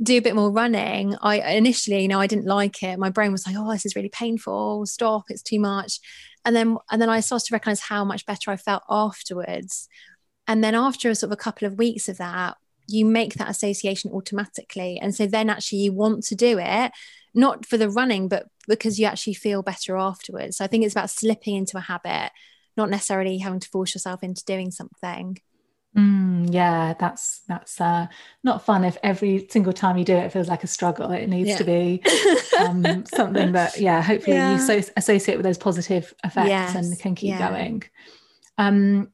do 0.04 0.18
a 0.18 0.22
bit 0.22 0.36
more 0.36 0.52
running, 0.52 1.16
I 1.22 1.54
initially, 1.54 2.02
you 2.02 2.10
know, 2.10 2.20
I 2.20 2.28
didn't 2.28 2.48
like 2.48 2.84
it. 2.84 3.00
My 3.00 3.10
brain 3.10 3.32
was 3.32 3.48
like, 3.48 3.56
"Oh, 3.58 3.72
this 3.72 3.86
is 3.86 3.96
really 3.96 4.10
painful. 4.10 4.86
Stop! 4.86 5.26
It's 5.30 5.42
too 5.42 5.60
much." 5.60 6.02
And 6.44 6.54
then, 6.54 6.78
and 6.92 7.02
then 7.02 7.10
I 7.10 7.22
started 7.22 7.46
to 7.48 7.54
recognize 7.54 7.80
how 7.80 8.04
much 8.04 8.26
better 8.26 8.52
I 8.52 8.58
felt 8.58 8.84
afterwards. 8.90 9.88
And 10.50 10.64
then 10.64 10.74
after 10.74 11.12
a 11.12 11.16
sort 11.16 11.32
of 11.32 11.34
a 11.34 11.42
couple 11.42 11.68
of 11.68 11.78
weeks 11.78 12.10
of 12.10 12.18
that, 12.18 12.58
you 12.88 13.06
make 13.06 13.36
that 13.36 13.52
association 13.52 14.12
automatically. 14.12 15.00
And 15.00 15.14
so 15.14 15.28
then 15.28 15.48
actually 15.48 15.78
you 15.78 15.94
want 15.94 16.24
to 16.24 16.36
do 16.36 16.58
it, 16.60 16.92
not 17.36 17.68
for 17.68 17.78
the 17.78 17.88
running, 17.88 18.28
but 18.28 18.48
because 18.68 19.00
you 19.00 19.06
actually 19.06 19.36
feel 19.36 19.62
better 19.62 19.96
afterwards. 19.96 20.58
So 20.58 20.66
I 20.66 20.68
think 20.68 20.84
it's 20.84 20.96
about 20.96 21.12
slipping 21.12 21.56
into 21.56 21.78
a 21.78 21.82
habit, 21.82 22.32
not 22.76 22.90
necessarily 22.90 23.38
having 23.38 23.60
to 23.60 23.70
force 23.70 23.94
yourself 23.94 24.24
into 24.24 24.44
doing 24.44 24.72
something. 24.72 25.38
Mm, 25.96 26.52
yeah, 26.52 26.96
that's 27.00 27.42
that's 27.48 27.80
uh, 27.80 28.08
not 28.44 28.66
fun 28.66 28.84
if 28.84 28.98
every 29.04 29.48
single 29.50 29.74
time 29.74 29.98
you 29.98 30.06
do 30.06 30.16
it, 30.16 30.26
it 30.26 30.32
feels 30.32 30.48
like 30.48 30.64
a 30.64 30.68
struggle. 30.68 31.12
It 31.12 31.30
needs 31.30 31.50
yeah. 31.50 31.58
to 31.58 31.64
be 31.64 32.02
um, 32.60 33.06
something 33.14 33.52
that, 33.52 33.80
yeah, 33.80 34.02
hopefully 34.02 34.38
yeah. 34.38 34.54
you 34.54 34.60
so 34.60 34.92
associate 34.98 35.38
with 35.38 35.46
those 35.46 35.58
positive 35.60 36.12
effects 36.24 36.50
yes. 36.50 36.76
and 36.76 37.00
can 37.00 37.14
keep 37.14 37.30
yeah. 37.30 37.50
going. 37.50 37.84
Um, 38.58 39.12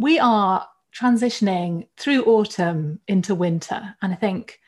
we 0.00 0.18
are 0.18 0.66
transitioning 0.98 1.86
through 1.96 2.24
autumn 2.24 3.00
into 3.06 3.34
winter. 3.34 3.94
And 4.02 4.12
I 4.12 4.16
think 4.16 4.58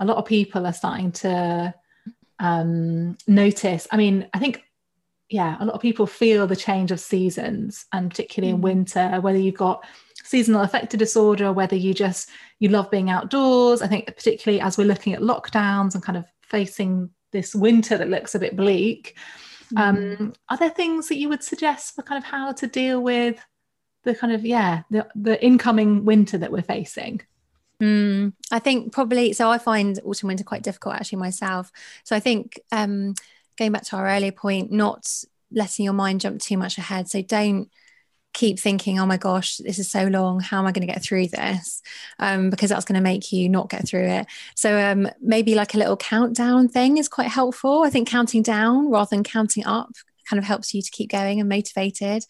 a 0.00 0.04
lot 0.04 0.16
of 0.16 0.26
people 0.26 0.66
are 0.66 0.72
starting 0.72 1.12
to 1.12 1.72
um, 2.40 3.16
notice. 3.28 3.86
I 3.90 3.96
mean, 3.96 4.28
I 4.34 4.40
think, 4.40 4.64
yeah, 5.28 5.56
a 5.60 5.64
lot 5.64 5.74
of 5.74 5.80
people 5.80 6.06
feel 6.06 6.46
the 6.46 6.56
change 6.56 6.90
of 6.90 6.98
seasons, 6.98 7.86
and 7.92 8.10
particularly 8.10 8.52
mm. 8.52 8.56
in 8.56 8.62
winter, 8.62 9.20
whether 9.20 9.38
you've 9.38 9.54
got 9.54 9.84
seasonal 10.24 10.62
affective 10.62 10.98
disorder, 10.98 11.52
whether 11.52 11.76
you 11.76 11.94
just 11.94 12.28
you 12.58 12.68
love 12.68 12.90
being 12.90 13.10
outdoors. 13.10 13.82
I 13.82 13.86
think 13.86 14.06
particularly 14.06 14.60
as 14.60 14.76
we're 14.76 14.88
looking 14.88 15.12
at 15.12 15.20
lockdowns 15.20 15.94
and 15.94 16.02
kind 16.02 16.18
of 16.18 16.24
facing 16.42 17.10
this 17.30 17.54
winter 17.54 17.96
that 17.96 18.10
looks 18.10 18.34
a 18.34 18.40
bit 18.40 18.56
bleak. 18.56 19.16
Mm. 19.72 19.78
Um, 19.78 20.32
are 20.48 20.56
there 20.56 20.70
things 20.70 21.06
that 21.08 21.18
you 21.18 21.28
would 21.28 21.44
suggest 21.44 21.94
for 21.94 22.02
kind 22.02 22.18
of 22.18 22.28
how 22.28 22.50
to 22.50 22.66
deal 22.66 23.00
with 23.00 23.40
the 24.04 24.14
kind 24.14 24.32
of 24.32 24.44
yeah 24.44 24.82
the 24.90 25.06
the 25.14 25.42
incoming 25.44 26.04
winter 26.04 26.38
that 26.38 26.52
we're 26.52 26.62
facing 26.62 27.20
mm, 27.80 28.32
i 28.50 28.58
think 28.58 28.92
probably 28.92 29.32
so 29.32 29.50
i 29.50 29.58
find 29.58 30.00
autumn 30.04 30.28
winter 30.28 30.44
quite 30.44 30.62
difficult 30.62 30.94
actually 30.94 31.18
myself 31.18 31.70
so 32.04 32.16
i 32.16 32.20
think 32.20 32.58
um 32.72 33.14
going 33.58 33.72
back 33.72 33.84
to 33.84 33.96
our 33.96 34.08
earlier 34.08 34.32
point 34.32 34.70
not 34.70 35.12
letting 35.52 35.84
your 35.84 35.94
mind 35.94 36.20
jump 36.20 36.40
too 36.40 36.56
much 36.56 36.78
ahead 36.78 37.08
so 37.08 37.20
don't 37.22 37.70
keep 38.32 38.58
thinking, 38.58 38.98
oh 39.00 39.06
my 39.06 39.16
gosh, 39.16 39.56
this 39.58 39.78
is 39.78 39.90
so 39.90 40.04
long. 40.04 40.40
How 40.40 40.58
am 40.58 40.66
I 40.66 40.72
going 40.72 40.86
to 40.86 40.92
get 40.92 41.02
through 41.02 41.28
this? 41.28 41.82
Um, 42.18 42.50
because 42.50 42.70
that's 42.70 42.84
going 42.84 42.96
to 42.96 43.02
make 43.02 43.32
you 43.32 43.48
not 43.48 43.70
get 43.70 43.88
through 43.88 44.06
it. 44.06 44.26
So 44.54 44.78
um, 44.78 45.08
maybe 45.20 45.54
like 45.54 45.74
a 45.74 45.78
little 45.78 45.96
countdown 45.96 46.68
thing 46.68 46.98
is 46.98 47.08
quite 47.08 47.28
helpful. 47.28 47.82
I 47.82 47.90
think 47.90 48.08
counting 48.08 48.42
down 48.42 48.90
rather 48.90 49.10
than 49.10 49.24
counting 49.24 49.66
up 49.66 49.90
kind 50.28 50.38
of 50.38 50.44
helps 50.44 50.74
you 50.74 50.82
to 50.82 50.90
keep 50.90 51.10
going 51.10 51.40
and 51.40 51.48
motivated. 51.48 52.24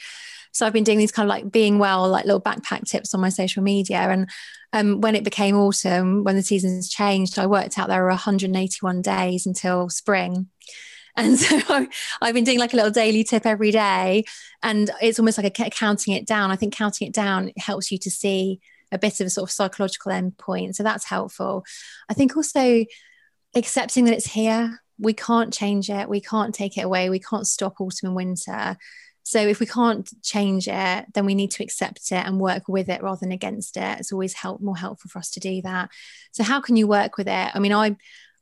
So 0.52 0.66
I've 0.66 0.72
been 0.72 0.84
doing 0.84 0.98
these 0.98 1.12
kind 1.12 1.26
of 1.26 1.30
like 1.30 1.50
being 1.50 1.78
well, 1.78 2.08
like 2.08 2.24
little 2.24 2.40
backpack 2.40 2.84
tips 2.84 3.14
on 3.14 3.20
my 3.20 3.28
social 3.28 3.62
media. 3.62 3.98
And 3.98 4.28
um, 4.72 5.00
when 5.00 5.14
it 5.14 5.24
became 5.24 5.56
autumn, 5.56 6.24
when 6.24 6.36
the 6.36 6.42
seasons 6.42 6.88
changed, 6.88 7.38
I 7.38 7.46
worked 7.46 7.78
out 7.78 7.88
there 7.88 8.02
were 8.02 8.08
181 8.08 9.02
days 9.02 9.46
until 9.46 9.88
spring. 9.88 10.48
And 11.16 11.38
so 11.38 11.86
I've 12.20 12.34
been 12.34 12.44
doing 12.44 12.58
like 12.58 12.72
a 12.72 12.76
little 12.76 12.90
daily 12.90 13.24
tip 13.24 13.46
every 13.46 13.70
day. 13.70 14.24
And 14.62 14.90
it's 15.00 15.18
almost 15.18 15.38
like 15.38 15.58
a 15.58 15.70
counting 15.70 16.14
it 16.14 16.26
down. 16.26 16.50
I 16.50 16.56
think 16.56 16.74
counting 16.74 17.08
it 17.08 17.14
down 17.14 17.52
helps 17.56 17.90
you 17.90 17.98
to 17.98 18.10
see 18.10 18.60
a 18.92 18.98
bit 18.98 19.20
of 19.20 19.26
a 19.26 19.30
sort 19.30 19.48
of 19.48 19.52
psychological 19.52 20.12
endpoint. 20.12 20.74
So 20.74 20.82
that's 20.82 21.04
helpful. 21.04 21.64
I 22.08 22.14
think 22.14 22.36
also 22.36 22.84
accepting 23.54 24.04
that 24.04 24.14
it's 24.14 24.32
here. 24.32 24.80
We 25.00 25.14
can't 25.14 25.52
change 25.52 25.90
it. 25.90 26.08
We 26.08 26.20
can't 26.20 26.54
take 26.54 26.76
it 26.76 26.82
away. 26.82 27.10
We 27.10 27.18
can't 27.18 27.46
stop 27.46 27.80
autumn 27.80 28.08
and 28.08 28.16
winter. 28.16 28.76
So 29.22 29.40
if 29.40 29.60
we 29.60 29.66
can't 29.66 30.10
change 30.22 30.66
it, 30.66 31.06
then 31.14 31.24
we 31.24 31.34
need 31.34 31.50
to 31.52 31.62
accept 31.62 32.10
it 32.10 32.26
and 32.26 32.40
work 32.40 32.68
with 32.68 32.88
it 32.88 33.02
rather 33.02 33.20
than 33.20 33.32
against 33.32 33.76
it. 33.76 34.00
It's 34.00 34.12
always 34.12 34.34
help 34.34 34.60
more 34.60 34.76
helpful 34.76 35.08
for 35.08 35.18
us 35.18 35.30
to 35.30 35.40
do 35.40 35.62
that. 35.62 35.90
So 36.32 36.42
how 36.42 36.60
can 36.60 36.76
you 36.76 36.86
work 36.86 37.16
with 37.16 37.28
it? 37.28 37.50
I 37.54 37.58
mean, 37.58 37.72
I 37.72 37.96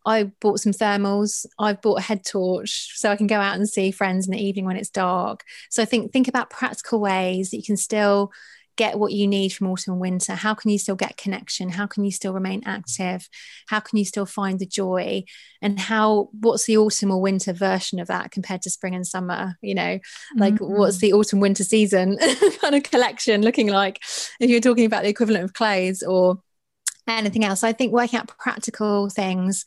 I 0.06 0.24
bought 0.40 0.60
some 0.60 0.72
thermals. 0.72 1.44
I've 1.58 1.82
bought 1.82 1.98
a 1.98 2.02
head 2.02 2.24
torch 2.24 2.92
so 2.96 3.10
I 3.10 3.16
can 3.16 3.26
go 3.26 3.38
out 3.38 3.56
and 3.56 3.68
see 3.68 3.90
friends 3.90 4.26
in 4.26 4.32
the 4.32 4.42
evening 4.42 4.64
when 4.64 4.76
it's 4.76 4.88
dark. 4.88 5.44
So 5.68 5.82
I 5.82 5.84
think 5.84 6.12
think 6.12 6.28
about 6.28 6.48
practical 6.48 7.00
ways 7.00 7.50
that 7.50 7.58
you 7.58 7.62
can 7.64 7.76
still 7.76 8.32
get 8.78 8.98
what 8.98 9.12
you 9.12 9.26
need 9.26 9.50
from 9.50 9.66
autumn 9.66 9.92
and 9.92 10.00
winter? 10.00 10.34
How 10.34 10.54
can 10.54 10.70
you 10.70 10.78
still 10.78 10.94
get 10.94 11.18
connection? 11.18 11.68
How 11.68 11.86
can 11.86 12.04
you 12.04 12.10
still 12.10 12.32
remain 12.32 12.62
active? 12.64 13.28
How 13.66 13.80
can 13.80 13.98
you 13.98 14.06
still 14.06 14.24
find 14.24 14.58
the 14.58 14.66
joy? 14.66 15.24
And 15.60 15.78
how 15.78 16.30
what's 16.32 16.64
the 16.64 16.78
autumn 16.78 17.10
or 17.10 17.20
winter 17.20 17.52
version 17.52 17.98
of 17.98 18.06
that 18.06 18.30
compared 18.30 18.62
to 18.62 18.70
spring 18.70 18.94
and 18.94 19.06
summer? 19.06 19.56
You 19.60 19.74
know, 19.74 19.98
like 20.36 20.54
mm-hmm. 20.54 20.72
what's 20.78 20.98
the 20.98 21.12
autumn 21.12 21.40
winter 21.40 21.64
season 21.64 22.16
kind 22.60 22.74
of 22.76 22.84
collection 22.84 23.42
looking 23.42 23.68
like 23.68 24.00
if 24.40 24.48
you're 24.48 24.60
talking 24.60 24.86
about 24.86 25.02
the 25.02 25.10
equivalent 25.10 25.44
of 25.44 25.52
clothes 25.52 26.02
or 26.02 26.38
anything 27.08 27.44
else? 27.44 27.62
I 27.62 27.72
think 27.72 27.92
working 27.92 28.20
out 28.20 28.28
practical 28.38 29.10
things. 29.10 29.64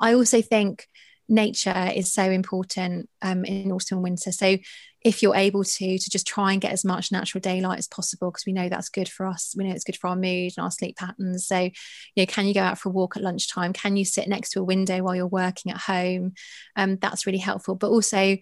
I 0.00 0.14
also 0.14 0.42
think 0.42 0.88
nature 1.28 1.92
is 1.94 2.12
so 2.12 2.24
important 2.24 3.08
um, 3.22 3.44
in 3.44 3.70
autumn 3.72 3.98
and 3.98 4.02
winter. 4.02 4.32
So 4.32 4.56
if 5.04 5.22
you're 5.22 5.36
able 5.36 5.62
to 5.62 5.98
to 5.98 6.10
just 6.10 6.26
try 6.26 6.52
and 6.52 6.62
get 6.62 6.72
as 6.72 6.84
much 6.84 7.12
natural 7.12 7.40
daylight 7.40 7.78
as 7.78 7.86
possible 7.86 8.30
because 8.30 8.46
we 8.46 8.54
know 8.54 8.70
that's 8.70 8.88
good 8.88 9.08
for 9.08 9.26
us. 9.26 9.54
We 9.56 9.64
know 9.64 9.74
it's 9.74 9.84
good 9.84 9.98
for 9.98 10.08
our 10.08 10.16
mood 10.16 10.54
and 10.56 10.64
our 10.64 10.70
sleep 10.70 10.96
patterns. 10.96 11.46
So 11.46 11.60
you 11.60 11.72
know 12.16 12.26
can 12.26 12.46
you 12.46 12.54
go 12.54 12.62
out 12.62 12.78
for 12.78 12.88
a 12.88 12.92
walk 12.92 13.16
at 13.16 13.22
lunchtime? 13.22 13.74
Can 13.74 13.96
you 13.96 14.06
sit 14.06 14.26
next 14.26 14.50
to 14.50 14.60
a 14.60 14.64
window 14.64 15.02
while 15.02 15.14
you're 15.14 15.26
working 15.26 15.70
at 15.70 15.78
home? 15.78 16.32
Um, 16.74 16.96
that's 16.96 17.26
really 17.26 17.38
helpful. 17.38 17.74
But 17.74 17.90
also 17.90 18.38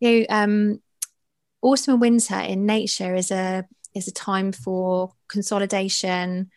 you 0.00 0.20
know 0.20 0.26
um, 0.30 0.82
autumn 1.60 1.94
and 1.94 2.00
winter 2.00 2.38
in 2.40 2.64
nature 2.64 3.14
is 3.14 3.30
a 3.30 3.66
is 3.94 4.08
a 4.08 4.12
time 4.12 4.52
for 4.52 5.12
consolidation 5.28 6.50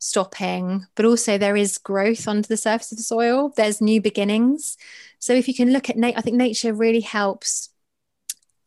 stopping 0.00 0.86
but 0.94 1.04
also 1.04 1.38
there 1.38 1.56
is 1.56 1.76
growth 1.76 2.28
under 2.28 2.46
the 2.46 2.56
surface 2.56 2.92
of 2.92 2.98
the 2.98 3.02
soil. 3.02 3.52
There's 3.56 3.80
new 3.80 4.00
beginnings. 4.00 4.76
So 5.18 5.32
if 5.32 5.48
you 5.48 5.54
can 5.54 5.72
look 5.72 5.88
at 5.88 5.96
nature 5.96 6.18
i 6.18 6.20
think 6.20 6.36
nature 6.36 6.74
really 6.74 7.00
helps 7.00 7.70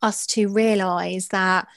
us 0.02 0.26
to 0.26 0.48
realize 0.48 1.28
that 1.28 1.68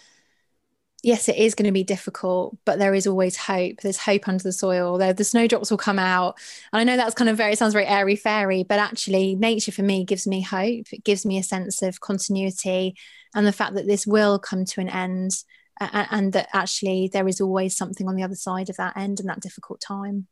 yes 1.03 1.30
it 1.30 1.36
is 1.38 1.53
going 1.53 1.67
to 1.67 1.71
be 1.71 1.84
difficult 1.84 2.57
but 2.65 2.80
there 2.80 2.93
is 2.95 3.05
always 3.05 3.38
hope. 3.38 3.82
There's 3.82 3.97
hope 3.97 4.28
under 4.28 4.43
the 4.43 4.51
soil. 4.51 4.97
The 4.97 5.23
snowdrops 5.23 5.69
will 5.69 5.78
come 5.78 5.99
out. 5.99 6.38
And 6.73 6.82
i 6.82 6.84
know 6.84 6.97
that's 6.97 7.15
kind 7.15 7.30
of 7.30 7.38
very 7.38 7.55
sounds 7.55 7.73
very 7.73 7.86
airy 7.86 8.15
fairy 8.15 8.63
but 8.63 8.80
actually 8.80 9.36
nature 9.36 9.71
for 9.71 9.84
me 9.84 10.03
gives 10.03 10.26
me 10.26 10.41
hope. 10.41 10.91
It 10.91 11.03
gives 11.03 11.26
me 11.26 11.38
a 11.38 11.43
sense 11.43 11.82
of 11.82 12.01
continuity 12.01 12.95
and 13.36 13.45
the 13.45 13.51
fact 13.51 13.76
that 13.76 13.88
this 13.88 14.07
will 14.07 14.39
come 14.39 14.65
to 14.65 14.82
an 14.82 14.89
end 14.89 15.32
and, 15.80 16.07
and 16.09 16.34
that 16.34 16.47
actually 16.53 17.09
there 17.11 17.28
is 17.28 17.41
always 17.41 17.78
something 17.78 18.07
on 18.07 18.15
the 18.15 18.23
other 18.23 18.36
side 18.36 18.69
of 18.69 18.78
that 18.78 18.97
end 18.97 19.19
and 19.19 19.30
that 19.30 19.41
difficult 19.41 19.82
time. 19.82 20.28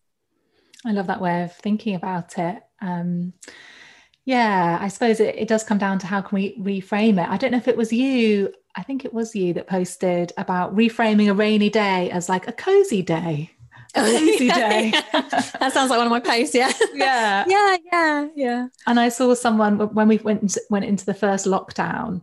I 0.86 0.91
love 0.91 1.08
that 1.08 1.22
way 1.22 1.44
of 1.44 1.54
thinking 1.54 1.96
about 1.96 2.38
it. 2.38 2.62
Um, 2.82 3.34
yeah, 4.26 4.78
I 4.80 4.88
suppose 4.88 5.19
it, 5.19 5.36
it 5.36 5.47
does 5.47 5.63
come 5.63 5.78
down 5.78 5.99
to 5.99 6.07
how 6.07 6.21
can 6.21 6.36
we 6.36 6.57
reframe 6.57 7.21
it. 7.24 7.30
I 7.30 7.38
don't 7.38 7.51
know 7.51 7.57
if 7.57 7.67
it 7.67 7.78
was 7.78 7.91
you, 7.91 8.53
I 8.76 8.84
think 8.84 9.05
it 9.05 9.13
was 9.13 9.36
you 9.36 9.53
that 9.53 9.67
posted 9.67 10.32
about 10.38 10.76
reframing 10.76 11.30
a 11.30 11.34
rainy 11.34 11.69
day 11.69 12.09
as 12.09 12.30
like 12.30 12.47
a 12.47 12.53
cozy 12.53 13.01
day. 13.01 13.51
A 13.95 14.01
cozy 14.01 14.47
day. 14.49 14.91
that 15.11 15.71
sounds 15.74 15.89
like 15.89 15.97
one 15.97 16.07
of 16.07 16.11
my 16.11 16.21
posts, 16.21 16.55
yeah. 16.55 16.71
Yeah. 16.93 17.43
yeah, 17.49 17.78
yeah, 17.91 18.28
yeah. 18.36 18.67
And 18.88 18.99
I 18.99 19.09
saw 19.09 19.34
someone 19.34 19.78
when 19.93 20.07
we 20.07 20.17
went 20.17 20.41
into, 20.41 20.61
went 20.69 20.86
into 20.86 21.05
the 21.05 21.13
first 21.13 21.45
lockdown, 21.45 22.21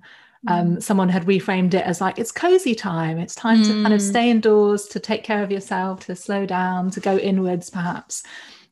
um, 0.48 0.76
mm. 0.76 0.82
someone 0.82 1.10
had 1.10 1.26
reframed 1.26 1.74
it 1.74 1.84
as 1.84 2.00
like 2.00 2.18
it's 2.18 2.32
cozy 2.32 2.74
time. 2.74 3.18
It's 3.18 3.34
time 3.34 3.58
mm. 3.62 3.66
to 3.66 3.82
kind 3.82 3.92
of 3.92 4.00
mm. 4.00 4.08
stay 4.08 4.30
indoors, 4.30 4.86
to 4.86 4.98
take 4.98 5.22
care 5.22 5.42
of 5.42 5.52
yourself, 5.52 6.06
to 6.06 6.16
slow 6.16 6.46
down, 6.46 6.90
to 6.92 7.00
go 7.00 7.18
inwards, 7.18 7.68
perhaps 7.68 8.22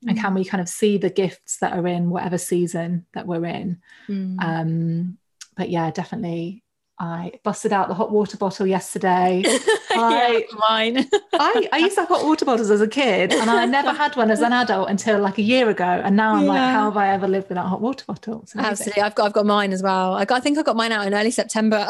and 0.06 0.18
can 0.18 0.34
we 0.34 0.44
kind 0.44 0.60
of 0.60 0.68
see 0.68 0.98
the 0.98 1.10
gifts 1.10 1.58
that 1.58 1.72
are 1.72 1.86
in 1.86 2.10
whatever 2.10 2.38
season 2.38 3.06
that 3.14 3.26
we're 3.26 3.44
in 3.44 3.80
mm. 4.08 4.42
um, 4.42 5.18
but 5.56 5.70
yeah 5.70 5.90
definitely 5.90 6.62
I 7.00 7.32
busted 7.44 7.72
out 7.72 7.86
the 7.86 7.94
hot 7.94 8.10
water 8.10 8.36
bottle 8.36 8.66
yesterday. 8.66 9.44
I, 9.90 10.44
yeah, 10.50 10.56
mine. 10.68 11.08
I, 11.32 11.68
I 11.72 11.78
used 11.78 11.94
to 11.94 12.00
have 12.00 12.08
hot 12.08 12.24
water 12.24 12.44
bottles 12.44 12.70
as 12.70 12.80
a 12.80 12.88
kid 12.88 13.32
and 13.32 13.48
I 13.48 13.66
never 13.66 13.92
had 13.92 14.16
one 14.16 14.32
as 14.32 14.40
an 14.40 14.52
adult 14.52 14.90
until 14.90 15.20
like 15.20 15.38
a 15.38 15.42
year 15.42 15.68
ago. 15.70 15.84
And 15.84 16.16
now 16.16 16.34
I'm 16.34 16.44
yeah. 16.44 16.48
like, 16.48 16.60
how 16.60 16.84
have 16.86 16.96
I 16.96 17.10
ever 17.10 17.28
lived 17.28 17.50
without 17.50 17.68
hot 17.68 17.80
water 17.80 18.04
bottles? 18.04 18.52
Absolutely. 18.56 19.02
I've 19.02 19.14
got 19.14 19.26
I've 19.26 19.32
got 19.32 19.46
mine 19.46 19.72
as 19.72 19.80
well. 19.80 20.14
I, 20.14 20.24
got, 20.24 20.38
I 20.38 20.40
think 20.40 20.58
I 20.58 20.62
got 20.62 20.74
mine 20.74 20.90
out 20.90 21.06
in 21.06 21.14
early 21.14 21.30
September. 21.30 21.86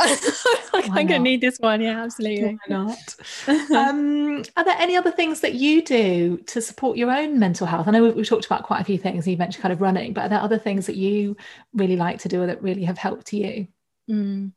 like, 0.74 0.90
I'm 0.90 1.06
gonna 1.06 1.20
need 1.20 1.40
this 1.40 1.56
one. 1.58 1.80
Yeah, 1.80 2.02
absolutely. 2.02 2.58
Why 2.66 2.76
not? 2.86 3.16
um, 3.70 4.42
are 4.58 4.64
there 4.64 4.76
any 4.78 4.96
other 4.96 5.10
things 5.10 5.40
that 5.40 5.54
you 5.54 5.82
do 5.82 6.36
to 6.48 6.60
support 6.60 6.98
your 6.98 7.10
own 7.10 7.38
mental 7.38 7.66
health? 7.66 7.88
I 7.88 7.92
know 7.92 8.02
we've, 8.02 8.14
we've 8.14 8.28
talked 8.28 8.44
about 8.44 8.64
quite 8.64 8.82
a 8.82 8.84
few 8.84 8.98
things. 8.98 9.26
You 9.26 9.38
mentioned 9.38 9.62
kind 9.62 9.72
of 9.72 9.80
running, 9.80 10.12
but 10.12 10.24
are 10.24 10.28
there 10.28 10.40
other 10.40 10.58
things 10.58 10.84
that 10.84 10.96
you 10.96 11.38
really 11.72 11.96
like 11.96 12.18
to 12.20 12.28
do 12.28 12.42
or 12.42 12.46
that 12.46 12.62
really 12.62 12.84
have 12.84 12.98
helped 12.98 13.32
you? 13.32 13.68
Mm 14.10 14.52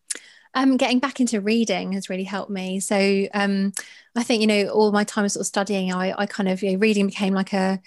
um, 0.54 0.78
getting 0.78 1.00
back 1.00 1.20
into 1.20 1.42
reading 1.42 1.94
has 1.94 2.10
really 2.10 2.24
helped 2.24 2.52
me. 2.52 2.80
So 2.80 3.28
um, 3.34 3.74
I 4.16 4.24
think 4.24 4.42
you 4.42 4.48
know 4.48 4.68
all 4.70 4.92
my 4.92 5.04
time 5.04 5.28
sort 5.30 5.42
of 5.42 5.48
studying, 5.48 5.94
I, 5.94 6.14
I 6.18 6.26
kind 6.26 6.50
of 6.50 6.62
you 6.62 6.74
know, 6.74 6.80
reading 6.80 7.08
became 7.08 7.34
like 7.34 7.54
a 7.54 7.80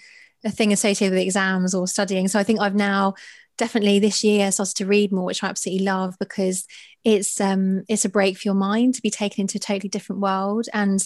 a 0.43 0.51
thing 0.51 0.71
associated 0.71 1.13
with 1.13 1.23
exams 1.23 1.73
or 1.73 1.87
studying. 1.87 2.27
So 2.27 2.39
I 2.39 2.43
think 2.43 2.59
I've 2.59 2.75
now 2.75 3.15
definitely 3.57 3.99
this 3.99 4.23
year 4.23 4.51
started 4.51 4.75
to 4.75 4.85
read 4.85 5.11
more, 5.11 5.25
which 5.25 5.43
I 5.43 5.47
absolutely 5.47 5.85
love 5.85 6.15
because 6.19 6.65
it's 7.03 7.39
um 7.41 7.83
it's 7.87 8.05
a 8.05 8.09
break 8.09 8.37
for 8.37 8.47
your 8.47 8.55
mind 8.55 8.95
to 8.95 9.01
be 9.01 9.09
taken 9.09 9.41
into 9.41 9.57
a 9.57 9.59
totally 9.59 9.89
different 9.89 10.21
world. 10.21 10.67
And 10.73 11.05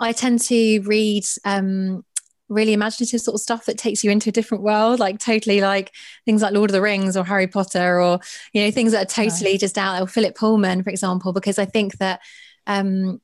I 0.00 0.12
tend 0.12 0.40
to 0.42 0.80
read 0.80 1.24
um 1.44 2.04
really 2.48 2.72
imaginative 2.74 3.20
sort 3.20 3.34
of 3.34 3.40
stuff 3.40 3.64
that 3.66 3.78
takes 3.78 4.04
you 4.04 4.10
into 4.10 4.28
a 4.28 4.32
different 4.32 4.62
world, 4.62 5.00
like 5.00 5.18
totally 5.18 5.60
like 5.60 5.92
things 6.24 6.42
like 6.42 6.52
Lord 6.52 6.70
of 6.70 6.74
the 6.74 6.82
Rings 6.82 7.16
or 7.16 7.24
Harry 7.24 7.46
Potter 7.46 8.00
or, 8.00 8.20
you 8.52 8.62
know, 8.62 8.70
things 8.70 8.92
that 8.92 9.02
are 9.02 9.24
totally 9.24 9.52
right. 9.52 9.60
just 9.60 9.78
out 9.78 9.94
there, 9.94 10.02
or 10.02 10.06
Philip 10.06 10.36
Pullman, 10.36 10.82
for 10.82 10.90
example, 10.90 11.32
because 11.32 11.58
I 11.58 11.64
think 11.64 11.98
that 11.98 12.20
um, 12.66 13.20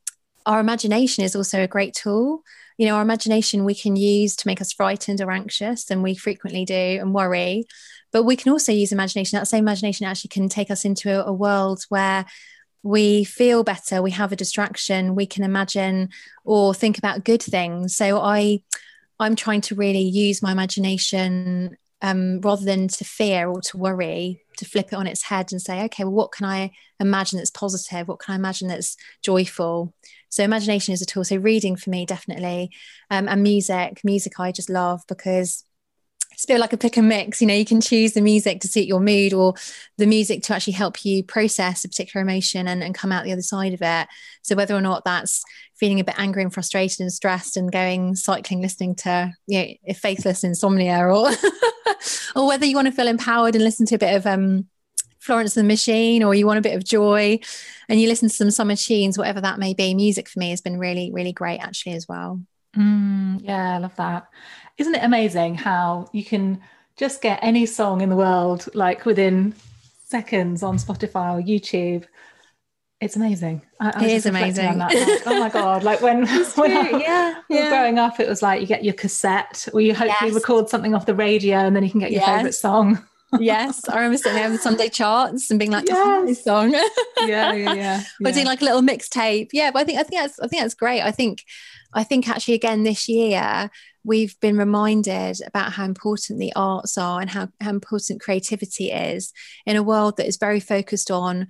our 0.46 0.60
imagination 0.60 1.24
is 1.24 1.36
also 1.36 1.62
a 1.62 1.68
great 1.68 1.94
tool. 1.94 2.42
You 2.78 2.86
know, 2.86 2.96
our 2.96 3.02
imagination 3.02 3.66
we 3.66 3.74
can 3.74 3.94
use 3.94 4.36
to 4.36 4.46
make 4.46 4.60
us 4.60 4.72
frightened 4.72 5.20
or 5.20 5.30
anxious, 5.30 5.90
and 5.90 6.02
we 6.02 6.14
frequently 6.14 6.64
do 6.64 6.74
and 6.74 7.12
worry. 7.12 7.64
But 8.12 8.24
we 8.24 8.36
can 8.36 8.50
also 8.50 8.72
use 8.72 8.90
imagination. 8.90 9.38
That 9.38 9.48
same 9.48 9.64
imagination 9.64 10.06
actually 10.06 10.30
can 10.30 10.48
take 10.48 10.70
us 10.70 10.84
into 10.84 11.10
a, 11.10 11.26
a 11.26 11.32
world 11.32 11.84
where 11.90 12.24
we 12.82 13.24
feel 13.24 13.62
better, 13.62 14.00
we 14.00 14.12
have 14.12 14.32
a 14.32 14.36
distraction, 14.36 15.14
we 15.14 15.26
can 15.26 15.44
imagine 15.44 16.08
or 16.44 16.72
think 16.72 16.96
about 16.96 17.24
good 17.24 17.42
things. 17.42 17.94
So 17.94 18.18
I 18.18 18.62
I'm 19.20 19.36
trying 19.36 19.60
to 19.62 19.74
really 19.74 20.02
use 20.02 20.42
my 20.42 20.50
imagination 20.50 21.76
um, 22.02 22.40
rather 22.40 22.64
than 22.64 22.88
to 22.88 23.04
fear 23.04 23.48
or 23.48 23.60
to 23.60 23.76
worry, 23.76 24.42
to 24.56 24.64
flip 24.64 24.88
it 24.92 24.96
on 24.96 25.06
its 25.06 25.22
head 25.22 25.52
and 25.52 25.60
say, 25.60 25.84
okay, 25.84 26.04
well, 26.04 26.14
what 26.14 26.32
can 26.32 26.46
I 26.46 26.72
imagine 26.98 27.36
that's 27.36 27.50
positive? 27.50 28.08
What 28.08 28.20
can 28.20 28.32
I 28.32 28.36
imagine 28.36 28.68
that's 28.68 28.96
joyful? 29.22 29.92
So, 30.30 30.42
imagination 30.42 30.94
is 30.94 31.02
a 31.02 31.06
tool. 31.06 31.24
So, 31.24 31.36
reading 31.36 31.76
for 31.76 31.90
me, 31.90 32.06
definitely. 32.06 32.70
Um, 33.10 33.28
and 33.28 33.42
music, 33.42 34.00
music 34.02 34.40
I 34.40 34.52
just 34.52 34.70
love 34.70 35.02
because 35.08 35.64
it's 36.32 36.44
a 36.44 36.46
bit 36.54 36.60
like 36.60 36.72
a 36.72 36.78
pick 36.78 36.96
and 36.96 37.06
mix. 37.06 37.42
You 37.42 37.46
know, 37.48 37.54
you 37.54 37.66
can 37.66 37.82
choose 37.82 38.14
the 38.14 38.22
music 38.22 38.62
to 38.62 38.68
suit 38.68 38.86
your 38.86 39.00
mood 39.00 39.34
or 39.34 39.52
the 39.98 40.06
music 40.06 40.42
to 40.44 40.54
actually 40.54 40.72
help 40.72 41.04
you 41.04 41.22
process 41.22 41.84
a 41.84 41.88
particular 41.88 42.24
emotion 42.24 42.66
and, 42.66 42.82
and 42.82 42.94
come 42.94 43.12
out 43.12 43.24
the 43.24 43.32
other 43.32 43.42
side 43.42 43.74
of 43.74 43.82
it. 43.82 44.08
So 44.40 44.56
whether 44.56 44.74
or 44.74 44.80
not 44.80 45.04
that's 45.04 45.44
feeling 45.80 45.98
a 45.98 46.04
bit 46.04 46.14
angry 46.18 46.42
and 46.42 46.52
frustrated 46.52 47.00
and 47.00 47.12
stressed 47.12 47.56
and 47.56 47.72
going 47.72 48.14
cycling, 48.14 48.60
listening 48.60 48.94
to 48.94 49.32
you 49.46 49.76
know, 49.88 49.94
faithless 49.94 50.44
insomnia 50.44 50.98
or 50.98 51.30
or 52.36 52.46
whether 52.46 52.66
you 52.66 52.76
want 52.76 52.86
to 52.86 52.92
feel 52.92 53.08
empowered 53.08 53.54
and 53.54 53.64
listen 53.64 53.86
to 53.86 53.94
a 53.94 53.98
bit 53.98 54.14
of 54.14 54.26
um 54.26 54.66
Florence 55.18 55.56
and 55.56 55.64
the 55.64 55.72
Machine 55.72 56.22
or 56.22 56.34
you 56.34 56.46
want 56.46 56.58
a 56.58 56.62
bit 56.62 56.76
of 56.76 56.84
joy 56.84 57.38
and 57.88 58.00
you 58.00 58.08
listen 58.08 58.28
to 58.28 58.34
some 58.34 58.50
summer 58.50 58.76
tunes, 58.76 59.18
whatever 59.18 59.40
that 59.40 59.58
may 59.58 59.74
be, 59.74 59.94
music 59.94 60.28
for 60.28 60.38
me 60.38 60.50
has 60.50 60.60
been 60.60 60.78
really, 60.78 61.10
really 61.12 61.32
great 61.32 61.58
actually 61.58 61.94
as 61.94 62.06
well. 62.08 62.40
Mm, 62.76 63.40
yeah, 63.42 63.74
I 63.74 63.78
love 63.78 63.96
that. 63.96 64.28
Isn't 64.78 64.94
it 64.94 65.02
amazing 65.02 65.56
how 65.56 66.08
you 66.12 66.24
can 66.24 66.60
just 66.96 67.20
get 67.20 67.38
any 67.42 67.66
song 67.66 68.00
in 68.00 68.08
the 68.08 68.16
world 68.16 68.68
like 68.74 69.04
within 69.04 69.54
seconds 70.06 70.62
on 70.62 70.76
Spotify 70.76 71.38
or 71.38 71.42
YouTube? 71.42 72.04
It's 73.00 73.16
amazing. 73.16 73.62
I, 73.80 73.92
I 73.94 74.04
it 74.04 74.10
is 74.10 74.26
amazing. 74.26 74.78
Like, 74.78 74.94
oh 75.26 75.40
my 75.40 75.48
god! 75.52 75.82
Like 75.82 76.02
when, 76.02 76.26
when 76.54 76.76
I, 76.76 76.90
yeah, 76.90 77.34
yeah. 77.48 77.68
growing 77.70 77.98
up, 77.98 78.20
it 78.20 78.28
was 78.28 78.42
like 78.42 78.60
you 78.60 78.66
get 78.66 78.84
your 78.84 78.94
cassette, 78.94 79.68
or 79.72 79.80
you 79.80 79.94
hopefully 79.94 80.30
yes. 80.30 80.34
record 80.34 80.68
something 80.68 80.94
off 80.94 81.06
the 81.06 81.14
radio, 81.14 81.58
and 81.58 81.74
then 81.74 81.82
you 81.82 81.90
can 81.90 82.00
get 82.00 82.10
your 82.10 82.20
yes. 82.20 82.36
favorite 82.36 82.52
song 82.52 83.02
yes, 83.38 83.88
I 83.88 83.96
remember 83.96 84.18
sitting 84.18 84.34
there 84.34 84.50
with 84.50 84.62
Sunday 84.62 84.88
charts 84.88 85.50
and 85.50 85.58
being 85.58 85.70
like, 85.70 85.86
yes. 85.86 85.96
oh, 85.98 86.26
this 86.26 86.42
song. 86.42 86.72
yeah, 86.72 86.82
yeah, 87.26 87.52
yeah. 87.52 87.74
yeah. 87.74 88.02
Or 88.24 88.32
doing 88.32 88.46
like 88.46 88.62
a 88.62 88.64
little 88.64 88.82
mixtape. 88.82 89.50
Yeah, 89.52 89.70
but 89.70 89.80
I 89.80 89.84
think 89.84 89.98
I 89.98 90.02
think 90.02 90.22
that's 90.22 90.40
I 90.40 90.48
think 90.48 90.62
that's 90.62 90.74
great. 90.74 91.02
I 91.02 91.10
think 91.10 91.44
I 91.92 92.04
think 92.04 92.28
actually 92.28 92.54
again 92.54 92.82
this 92.82 93.08
year 93.08 93.70
we've 94.02 94.38
been 94.40 94.56
reminded 94.56 95.40
about 95.46 95.72
how 95.72 95.84
important 95.84 96.38
the 96.38 96.52
arts 96.56 96.96
are 96.96 97.20
and 97.20 97.28
how, 97.28 97.48
how 97.60 97.68
important 97.68 98.18
creativity 98.18 98.90
is 98.90 99.30
in 99.66 99.76
a 99.76 99.82
world 99.82 100.16
that 100.16 100.26
is 100.26 100.38
very 100.38 100.58
focused 100.58 101.10
on 101.10 101.46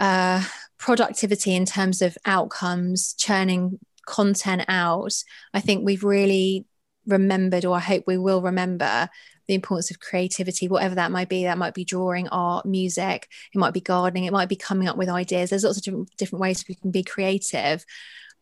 uh, 0.00 0.44
productivity 0.78 1.54
in 1.54 1.64
terms 1.64 2.02
of 2.02 2.16
outcomes, 2.26 3.14
churning 3.14 3.78
content 4.06 4.64
out. 4.68 5.14
I 5.52 5.60
think 5.60 5.84
we've 5.84 6.04
really 6.04 6.66
remembered, 7.06 7.64
or 7.64 7.76
I 7.76 7.80
hope 7.80 8.04
we 8.06 8.18
will 8.18 8.42
remember, 8.42 9.08
the 9.46 9.54
importance 9.54 9.90
of 9.90 10.00
creativity, 10.00 10.68
whatever 10.68 10.94
that 10.94 11.10
might 11.10 11.28
be. 11.28 11.44
That 11.44 11.58
might 11.58 11.74
be 11.74 11.84
drawing, 11.84 12.28
art, 12.28 12.66
music, 12.66 13.28
it 13.54 13.58
might 13.58 13.74
be 13.74 13.80
gardening, 13.80 14.24
it 14.24 14.32
might 14.32 14.48
be 14.48 14.56
coming 14.56 14.88
up 14.88 14.96
with 14.96 15.08
ideas. 15.08 15.50
There's 15.50 15.64
lots 15.64 15.78
of 15.78 15.84
different, 15.84 16.16
different 16.16 16.40
ways 16.40 16.64
we 16.68 16.74
can 16.76 16.90
be 16.90 17.02
creative. 17.02 17.84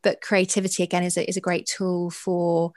But 0.03 0.21
creativity, 0.21 0.83
again, 0.83 1.05
is 1.05 1.17
a, 1.17 1.29
is 1.29 1.37
a 1.37 1.41
great 1.41 1.67
tool 1.67 2.11
for 2.11 2.73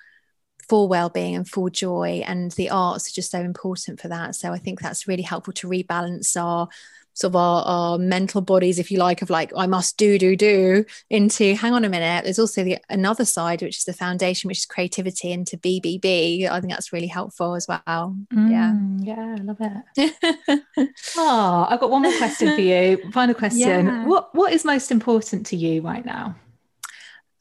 for 0.67 0.87
well-being 0.87 1.35
and 1.35 1.47
for 1.47 1.69
joy 1.69 2.23
and 2.25 2.49
the 2.53 2.71
arts 2.71 3.07
are 3.07 3.13
just 3.13 3.29
so 3.29 3.39
important 3.39 3.99
for 3.99 4.07
that 4.07 4.33
so 4.33 4.51
i 4.51 4.57
think 4.57 4.79
that's 4.79 5.07
really 5.07 5.21
helpful 5.21 5.53
to 5.53 5.67
rebalance 5.67 6.35
our 6.35 6.67
sort 7.15 7.31
of 7.31 7.35
our, 7.37 7.63
our 7.65 7.97
mental 7.97 8.41
bodies, 8.41 8.77
if 8.77 8.91
you 8.91 8.99
like, 8.99 9.21
of 9.21 9.29
like, 9.29 9.51
I 9.57 9.67
must 9.67 9.97
do, 9.97 10.19
do, 10.19 10.35
do, 10.35 10.85
into 11.09 11.55
hang 11.55 11.73
on 11.73 11.85
a 11.85 11.89
minute. 11.89 12.25
There's 12.25 12.39
also 12.39 12.63
the 12.63 12.77
another 12.89 13.25
side, 13.25 13.61
which 13.61 13.77
is 13.77 13.85
the 13.85 13.93
foundation, 13.93 14.49
which 14.49 14.59
is 14.59 14.65
creativity 14.65 15.31
into 15.31 15.57
BBB. 15.57 16.47
I 16.49 16.59
think 16.59 16.71
that's 16.71 16.91
really 16.91 17.07
helpful 17.07 17.55
as 17.55 17.67
well. 17.67 18.15
Mm, 18.33 18.51
yeah. 18.51 19.15
Yeah, 19.15 19.35
I 19.39 19.43
love 19.43 19.57
it. 19.97 20.93
oh, 21.17 21.67
I've 21.69 21.79
got 21.79 21.89
one 21.89 22.01
more 22.01 22.17
question 22.17 22.53
for 22.53 22.61
you. 22.61 22.97
Final 23.13 23.35
question. 23.35 23.85
Yeah. 23.85 24.05
What 24.05 24.35
what 24.35 24.51
is 24.51 24.65
most 24.65 24.91
important 24.91 25.45
to 25.47 25.55
you 25.55 25.81
right 25.81 26.05
now? 26.05 26.35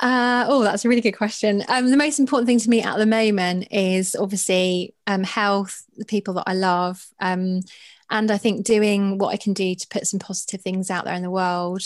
Uh, 0.01 0.45
oh, 0.49 0.63
that's 0.63 0.85
a 0.85 0.89
really 0.89 1.01
good 1.01 1.13
question. 1.13 1.63
Um, 1.69 1.91
the 1.91 1.97
most 1.97 2.19
important 2.19 2.47
thing 2.47 2.59
to 2.59 2.69
me 2.71 2.83
at 2.83 2.99
the 2.99 3.07
moment 3.07 3.69
is 3.71 4.17
obviously 4.17 4.95
um, 5.07 5.23
health, 5.23 5.85
the 5.97 6.05
people 6.05 6.35
that 6.35 6.45
I 6.47 6.55
love, 6.55 7.07
um, 7.21 7.61
and 8.11 8.31
I 8.31 8.39
think 8.39 8.65
doing 8.65 9.19
what 9.19 9.33
I 9.33 9.37
can 9.37 9.55
do 9.55 9.75
to 9.75 9.89
put 9.89 10.07
some 10.07 10.21
positive 10.21 10.61
things 10.61 10.91
out 10.91 11.05
there 11.05 11.15
in 11.15 11.23
the 11.23 11.31
world. 11.31 11.83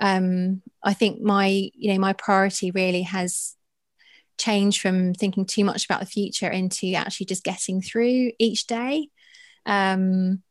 Um, 0.00 0.62
I 0.82 0.94
think 0.94 1.20
my 1.20 1.46
you 1.46 1.92
know 1.92 1.98
my 1.98 2.12
priority 2.12 2.70
really 2.70 3.02
has 3.02 3.54
changed 4.38 4.80
from 4.80 5.14
thinking 5.14 5.44
too 5.44 5.64
much 5.64 5.84
about 5.84 6.00
the 6.00 6.06
future 6.06 6.48
into 6.48 6.94
actually 6.94 7.26
just 7.26 7.44
getting 7.44 7.82
through 7.82 8.32
each 8.38 8.66
day. 8.66 9.10
Um, 9.66 10.42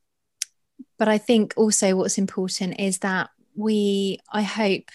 but 1.00 1.08
I 1.08 1.18
think 1.18 1.54
also 1.58 1.96
what's 1.96 2.18
important 2.18 2.80
is 2.80 3.00
that 3.00 3.30
we, 3.56 4.20
I 4.32 4.44
hope 4.44 4.90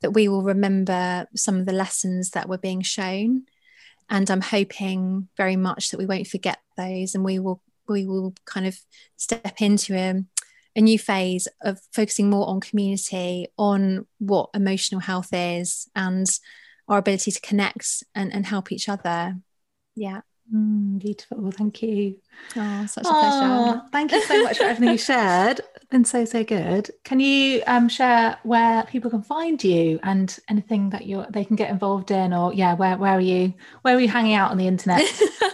that 0.00 0.12
we 0.12 0.28
will 0.28 0.42
remember 0.42 1.26
some 1.34 1.58
of 1.58 1.66
the 1.66 1.72
lessons 1.72 2.30
that 2.30 2.48
were 2.48 2.58
being 2.58 2.82
shown. 2.82 3.44
And 4.08 4.30
I'm 4.30 4.40
hoping 4.40 5.28
very 5.36 5.56
much 5.56 5.90
that 5.90 5.98
we 5.98 6.06
won't 6.06 6.26
forget 6.26 6.58
those 6.76 7.14
and 7.14 7.24
we 7.24 7.38
will 7.38 7.62
we 7.90 8.06
will 8.06 8.34
kind 8.46 8.66
of 8.66 8.78
step 9.16 9.60
into 9.60 9.94
a, 9.94 10.22
a 10.76 10.80
new 10.80 10.98
phase 10.98 11.48
of 11.62 11.80
focusing 11.92 12.30
more 12.30 12.48
on 12.48 12.60
community, 12.60 13.48
on 13.58 14.06
what 14.18 14.50
emotional 14.54 15.00
health 15.00 15.28
is, 15.32 15.88
and 15.94 16.26
our 16.88 16.98
ability 16.98 17.30
to 17.30 17.40
connect 17.40 18.02
and, 18.14 18.32
and 18.32 18.46
help 18.46 18.72
each 18.72 18.88
other. 18.88 19.36
Yeah. 19.94 20.22
Mm, 20.52 20.98
beautiful. 20.98 21.50
Thank 21.52 21.82
you. 21.82 22.16
Oh, 22.56 22.86
such 22.86 23.04
a 23.04 23.08
pleasure. 23.08 23.82
Thank 23.92 24.12
you 24.12 24.22
so 24.22 24.42
much 24.42 24.58
for 24.58 24.64
everything 24.64 24.92
you 24.92 24.98
shared. 24.98 25.60
Been 25.90 26.04
so 26.04 26.24
so 26.24 26.42
good. 26.42 26.90
Can 27.04 27.20
you 27.20 27.62
um, 27.66 27.88
share 27.88 28.38
where 28.42 28.84
people 28.84 29.10
can 29.10 29.22
find 29.22 29.62
you 29.62 30.00
and 30.02 30.36
anything 30.48 30.90
that 30.90 31.06
you 31.06 31.24
they 31.30 31.44
can 31.44 31.56
get 31.56 31.70
involved 31.70 32.10
in, 32.10 32.32
or 32.32 32.52
yeah, 32.52 32.74
where 32.74 32.96
where 32.96 33.12
are 33.12 33.20
you 33.20 33.54
where 33.82 33.96
are 33.96 34.00
you 34.00 34.08
hanging 34.08 34.34
out 34.34 34.50
on 34.50 34.56
the 34.56 34.66
internet? 34.66 35.02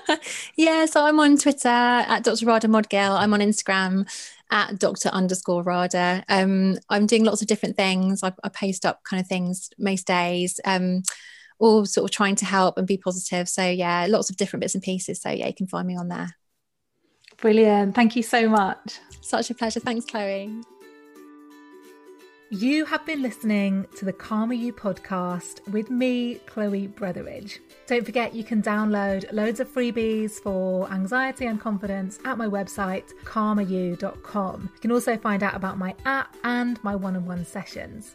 yeah, 0.56 0.86
so 0.86 1.04
I'm 1.04 1.20
on 1.20 1.36
Twitter 1.36 1.68
at 1.68 2.24
Dr. 2.24 2.46
Radha 2.46 2.68
Modgil. 2.68 3.18
I'm 3.18 3.34
on 3.34 3.40
Instagram 3.40 4.06
at 4.50 4.78
Dr. 4.78 5.08
underscore 5.08 5.62
Radha. 5.62 6.24
Um, 6.28 6.78
I'm 6.88 7.06
doing 7.06 7.24
lots 7.24 7.42
of 7.42 7.48
different 7.48 7.76
things. 7.76 8.22
I, 8.22 8.32
I 8.44 8.48
post 8.48 8.86
up 8.86 9.02
kind 9.04 9.20
of 9.20 9.26
things 9.26 9.70
most 9.78 10.06
days. 10.06 10.60
Um, 10.64 11.02
all 11.58 11.86
sort 11.86 12.04
of 12.04 12.10
trying 12.10 12.36
to 12.36 12.44
help 12.44 12.78
and 12.78 12.86
be 12.86 12.98
positive. 12.98 13.48
So 13.48 13.66
yeah, 13.68 14.06
lots 14.08 14.30
of 14.30 14.36
different 14.36 14.62
bits 14.62 14.74
and 14.74 14.82
pieces. 14.82 15.20
So 15.20 15.30
yeah, 15.30 15.46
you 15.46 15.54
can 15.54 15.66
find 15.66 15.86
me 15.86 15.96
on 15.96 16.08
there. 16.08 16.36
Brilliant. 17.38 17.94
Thank 17.94 18.16
you 18.16 18.22
so 18.22 18.48
much. 18.48 18.98
Such 19.20 19.50
a 19.50 19.54
pleasure. 19.54 19.80
Thanks, 19.80 20.06
Chloe. 20.06 20.62
You 22.50 22.84
have 22.84 23.04
been 23.04 23.22
listening 23.22 23.86
to 23.96 24.04
the 24.04 24.12
Calmer 24.12 24.54
You 24.54 24.72
podcast 24.72 25.68
with 25.72 25.90
me, 25.90 26.36
Chloe 26.46 26.86
Brotheridge. 26.86 27.58
Don't 27.88 28.06
forget 28.06 28.36
you 28.36 28.44
can 28.44 28.62
download 28.62 29.24
loads 29.32 29.58
of 29.58 29.68
freebies 29.68 30.34
for 30.34 30.88
anxiety 30.92 31.46
and 31.46 31.60
confidence 31.60 32.20
at 32.24 32.38
my 32.38 32.46
website, 32.46 33.12
calmeryou.com. 33.24 34.70
You 34.72 34.80
can 34.80 34.92
also 34.92 35.16
find 35.16 35.42
out 35.42 35.56
about 35.56 35.76
my 35.76 35.92
app 36.04 36.36
and 36.44 36.82
my 36.84 36.94
one 36.94 37.16
on 37.16 37.26
one 37.26 37.44
sessions 37.44 38.14